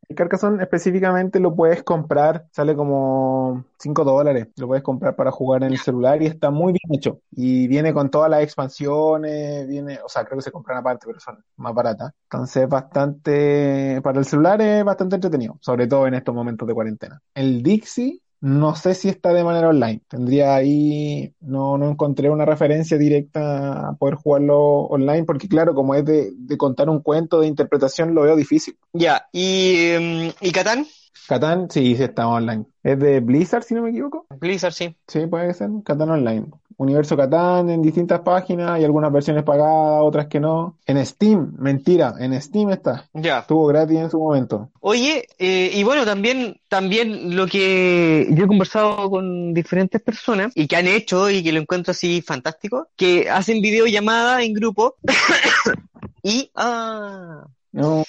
el 0.09 0.17
Carcassonne 0.17 0.63
específicamente 0.63 1.41
lo 1.41 1.55
puedes 1.55 1.83
comprar, 1.83 2.47
sale 2.51 2.75
como 2.75 3.65
5 3.79 4.05
dólares, 4.05 4.49
lo 4.57 4.67
puedes 4.67 4.83
comprar 4.83 5.17
para 5.17 5.31
jugar 5.31 5.63
en 5.65 5.73
el 5.73 5.79
celular 5.79 6.23
y 6.23 6.27
está 6.27 6.51
muy 6.51 6.73
bien 6.73 6.99
hecho. 6.99 7.21
Y 7.31 7.69
viene 7.69 7.93
con 7.93 8.11
todas 8.11 8.31
las 8.31 8.43
expansiones, 8.43 9.67
viene, 9.69 9.99
o 10.05 10.09
sea, 10.09 10.25
creo 10.25 10.39
que 10.39 10.45
se 10.45 10.53
compran 10.53 10.79
aparte, 10.79 11.07
pero 11.07 11.21
son 11.21 11.43
más 11.57 11.75
baratas. 11.75 12.13
Entonces, 12.31 12.69
bastante, 12.69 14.01
para 14.03 14.19
el 14.19 14.25
celular 14.25 14.61
es 14.61 14.85
bastante 14.85 15.17
entretenido, 15.17 15.59
sobre 15.61 15.87
todo 15.87 16.07
en 16.07 16.15
estos 16.15 16.35
momentos 16.35 16.67
de 16.67 16.75
cuarentena. 16.75 17.21
El 17.35 17.63
Dixie 17.63 18.21
no 18.41 18.77
sé 18.77 18.95
si 18.95 19.09
está 19.09 19.33
de 19.33 19.45
manera 19.45 19.69
online. 19.69 20.01
Tendría 20.09 20.55
ahí, 20.55 21.33
no, 21.41 21.79
no 21.79 21.91
encontré 21.91 22.31
una 22.31 22.45
referencia 22.45 22.99
directa 22.99 23.89
a 23.89 23.93
poder 23.95 24.17
jugarlo 24.17 24.59
online, 24.59 25.25
porque 25.25 25.49
claro, 25.49 25.75
como 25.75 25.95
es 25.95 26.05
de, 26.05 26.33
contar 26.59 26.89
un 26.89 27.01
cuento 27.01 27.41
de 27.41 27.47
interpretación, 27.47 28.15
lo 28.15 28.23
veo 28.23 28.37
difícil. 28.37 28.77
Ya, 28.93 29.27
¿y, 29.33 29.91
em, 29.91 30.33
¿y 30.41 30.53
Catán? 30.53 30.87
Catán, 31.29 31.69
sí, 31.71 31.97
sí 31.97 32.03
está 32.03 32.29
online. 32.29 32.67
Es 32.83 32.99
de 32.99 33.21
Blizzard, 33.21 33.65
si 33.65 33.75
no 33.75 33.83
me 33.83 33.91
equivoco. 33.91 34.27
Blizzard, 34.39 34.73
sí. 34.73 34.97
Sí, 35.07 35.27
puede 35.27 35.53
ser. 35.55 35.71
Catán 35.85 36.11
online. 36.11 36.47
Universo 36.79 37.17
Catán 37.17 37.71
en 37.71 37.81
distintas 37.81 38.21
páginas, 38.21 38.73
hay 38.73 38.85
algunas 38.85 39.11
versiones 39.11 39.45
pagadas, 39.45 40.01
otras 40.03 40.27
que 40.27 40.41
no. 40.41 40.77
En 40.87 41.05
Steam, 41.05 41.55
mentira, 41.59 42.15
en 42.19 42.41
Steam 42.41 42.71
está. 42.71 43.09
Ya. 43.15 43.41
Estuvo 43.41 43.67
gratis 43.67 43.99
en 43.99 44.11
su 44.11 44.19
momento. 44.19 44.71
Oye, 44.81 45.27
eh, 45.39 45.71
y 45.73 45.83
bueno, 45.85 46.05
también, 46.05 46.61
también 46.69 47.35
lo 47.35 47.47
que 47.47 48.29
yo 48.31 48.45
he 48.45 48.49
conversado 48.49 49.09
con 49.09 49.55
diferentes 49.55 50.03
personas 50.03 50.53
y 50.55 50.67
que 50.67 50.77
han 50.77 50.87
hecho 50.87 51.31
y 51.31 51.43
que 51.43 51.53
lo 51.53 51.61
encuentro 51.61 51.93
así 51.93 52.21
fantástico, 52.21 52.89
que 52.95 53.31
hacen 53.31 53.63
videollamada 53.63 54.43
en 54.43 54.53
grupo 54.53 54.97
y... 56.23 56.51
Ah, 56.55 57.47
no, 57.77 58.05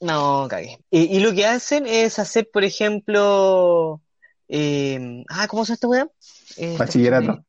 No, 0.00 0.46
cagué. 0.48 0.78
Y, 0.90 1.16
y, 1.16 1.20
lo 1.20 1.32
que 1.32 1.46
hacen 1.46 1.86
es 1.86 2.18
hacer, 2.18 2.48
por 2.52 2.64
ejemplo... 2.64 4.02
Eh, 4.48 5.24
ah, 5.30 5.48
¿cómo 5.48 5.64
se 5.64 5.72
esta 5.72 5.88
weá? 5.88 6.06
Eh, 6.58 6.76
bachillerato. 6.78 7.42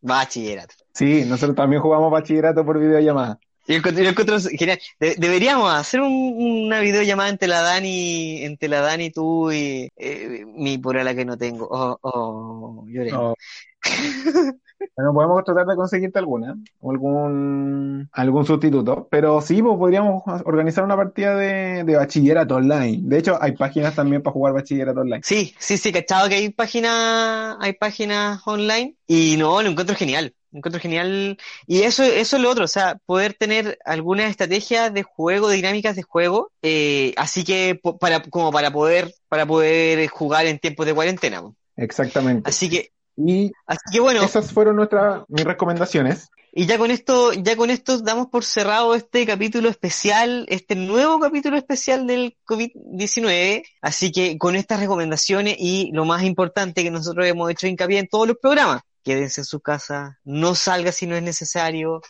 Bachillerato. 0.00 0.74
Sí, 0.92 1.24
nosotros 1.24 1.56
también 1.56 1.80
jugamos 1.80 2.10
bachillerato 2.10 2.64
por 2.66 2.80
videollamada. 2.80 3.38
Yo 3.68 3.76
encuentro, 3.76 4.02
yo 4.02 4.10
encuentro 4.10 4.38
genial. 4.40 4.80
deberíamos 4.98 5.72
hacer 5.72 6.00
una 6.00 6.80
videollamada 6.80 7.28
entre 7.28 7.46
la 7.46 7.60
Dani, 7.60 8.42
entre 8.42 8.68
la 8.68 8.80
Dani, 8.80 9.10
tú 9.10 9.52
y 9.52 9.88
eh, 9.94 10.44
mi 10.46 10.78
por 10.78 10.96
la 10.96 11.14
que 11.14 11.24
no 11.24 11.36
tengo. 11.36 11.68
Oh, 11.70 11.98
oh, 12.00 12.84
lloré. 12.88 13.12
Oh. 13.12 13.34
Bueno, 14.96 15.12
podemos 15.12 15.44
tratar 15.44 15.66
de 15.66 15.76
conseguirte 15.76 16.18
alguna, 16.18 16.56
o 16.80 16.90
algún, 16.90 18.08
algún 18.12 18.44
sustituto, 18.44 19.06
pero 19.10 19.40
sí, 19.40 19.62
pues, 19.62 19.76
podríamos 19.76 20.22
organizar 20.44 20.84
una 20.84 20.96
partida 20.96 21.36
de, 21.36 21.84
de 21.84 21.96
bachillerato 21.96 22.56
online. 22.56 23.00
De 23.02 23.18
hecho, 23.18 23.38
hay 23.40 23.52
páginas 23.52 23.94
también 23.94 24.22
para 24.22 24.32
jugar 24.32 24.54
bachillerato 24.54 25.00
online. 25.00 25.22
Sí, 25.24 25.54
sí, 25.58 25.78
sí, 25.78 25.92
cachado 25.92 26.28
que 26.28 26.36
hay 26.36 26.48
páginas, 26.50 27.56
hay 27.60 27.72
páginas 27.74 28.40
online 28.46 28.96
y 29.06 29.36
no, 29.36 29.62
lo 29.62 29.70
encuentro 29.70 29.96
genial. 29.96 30.34
Lo 30.50 30.58
encuentro 30.58 30.80
genial. 30.80 31.36
Y 31.66 31.82
eso, 31.82 32.02
eso 32.02 32.36
es 32.36 32.42
lo 32.42 32.50
otro, 32.50 32.64
o 32.64 32.68
sea, 32.68 32.98
poder 33.04 33.34
tener 33.34 33.78
algunas 33.84 34.30
estrategias 34.30 34.92
de 34.94 35.02
juego, 35.02 35.50
dinámicas 35.50 35.94
de 35.94 36.02
juego, 36.02 36.52
eh, 36.62 37.12
así 37.16 37.44
que 37.44 37.80
para, 38.00 38.22
como 38.22 38.50
para 38.50 38.70
poder, 38.72 39.12
para 39.28 39.44
poder 39.46 40.08
jugar 40.08 40.46
en 40.46 40.58
tiempos 40.58 40.86
de 40.86 40.94
cuarentena. 40.94 41.42
Exactamente. 41.76 42.48
Así 42.48 42.70
que 42.70 42.92
y 43.18 43.52
Así 43.66 43.80
que 43.92 44.00
bueno. 44.00 44.22
Esas 44.22 44.52
fueron 44.52 44.76
nuestras 44.76 45.24
mis 45.28 45.44
recomendaciones. 45.44 46.30
Y 46.52 46.66
ya 46.66 46.78
con 46.78 46.90
esto, 46.90 47.32
ya 47.34 47.56
con 47.56 47.70
esto 47.70 47.98
damos 47.98 48.28
por 48.28 48.44
cerrado 48.44 48.94
este 48.94 49.26
capítulo 49.26 49.68
especial, 49.68 50.46
este 50.48 50.74
nuevo 50.76 51.20
capítulo 51.20 51.56
especial 51.56 52.06
del 52.06 52.36
COVID-19. 52.46 53.64
Así 53.82 54.12
que 54.12 54.38
con 54.38 54.56
estas 54.56 54.80
recomendaciones 54.80 55.56
y 55.58 55.90
lo 55.92 56.04
más 56.04 56.22
importante 56.22 56.82
que 56.82 56.90
nosotros 56.90 57.26
hemos 57.26 57.50
hecho 57.50 57.66
hincapié 57.66 57.98
en 57.98 58.08
todos 58.08 58.26
los 58.26 58.38
programas, 58.38 58.82
quédense 59.04 59.42
en 59.42 59.44
su 59.44 59.60
casa, 59.60 60.18
no 60.24 60.54
salga 60.54 60.90
si 60.90 61.06
no 61.06 61.16
es 61.16 61.22
necesario, 61.22 62.00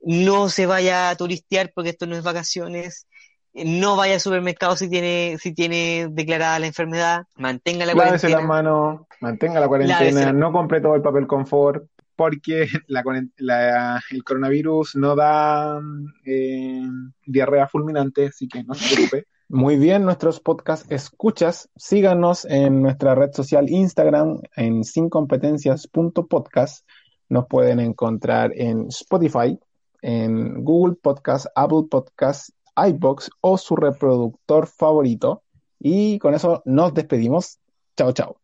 no 0.00 0.48
se 0.48 0.66
vaya 0.66 1.10
a 1.10 1.16
turistear 1.16 1.72
porque 1.74 1.90
esto 1.90 2.06
no 2.06 2.16
es 2.16 2.22
vacaciones, 2.22 3.06
no 3.54 3.96
vaya 3.96 4.14
al 4.14 4.20
supermercado 4.20 4.76
si 4.76 4.88
tiene, 4.88 5.36
si 5.40 5.52
tiene 5.52 6.08
declarada 6.10 6.58
la 6.58 6.66
enfermedad, 6.66 7.22
mantenga 7.36 7.86
la 7.86 7.94
Lávese 7.94 8.28
las 8.28 8.44
manos, 8.44 9.02
mantenga 9.20 9.60
la 9.60 9.68
cuarentena, 9.68 10.32
no 10.32 10.52
compre 10.52 10.80
todo 10.80 10.94
el 10.94 11.02
papel 11.02 11.26
confort, 11.26 11.84
porque 12.18 12.68
la, 12.88 14.02
el 14.10 14.24
coronavirus 14.24 14.96
no 14.96 15.14
da 15.14 15.80
eh, 16.26 16.82
diarrea 17.24 17.68
fulminante, 17.68 18.26
así 18.26 18.48
que 18.48 18.64
no 18.64 18.74
se 18.74 18.94
preocupe. 18.94 19.26
Muy 19.50 19.76
bien, 19.76 20.04
nuestros 20.04 20.40
podcast 20.40 20.92
escuchas, 20.92 21.70
síganos 21.74 22.44
en 22.44 22.82
nuestra 22.82 23.14
red 23.14 23.32
social 23.32 23.70
Instagram 23.70 24.42
en 24.56 24.84
sincompetencias.podcast. 24.84 26.86
Nos 27.30 27.46
pueden 27.46 27.80
encontrar 27.80 28.52
en 28.54 28.88
Spotify, 28.88 29.58
en 30.02 30.62
Google 30.64 30.96
Podcast, 31.00 31.46
Apple 31.54 31.84
Podcast, 31.90 32.50
iBox 32.86 33.30
o 33.40 33.58
su 33.58 33.76
reproductor 33.76 34.66
favorito. 34.66 35.42
Y 35.80 36.18
con 36.18 36.34
eso 36.34 36.62
nos 36.64 36.94
despedimos. 36.94 37.58
Chao, 37.96 38.12
chao. 38.12 38.36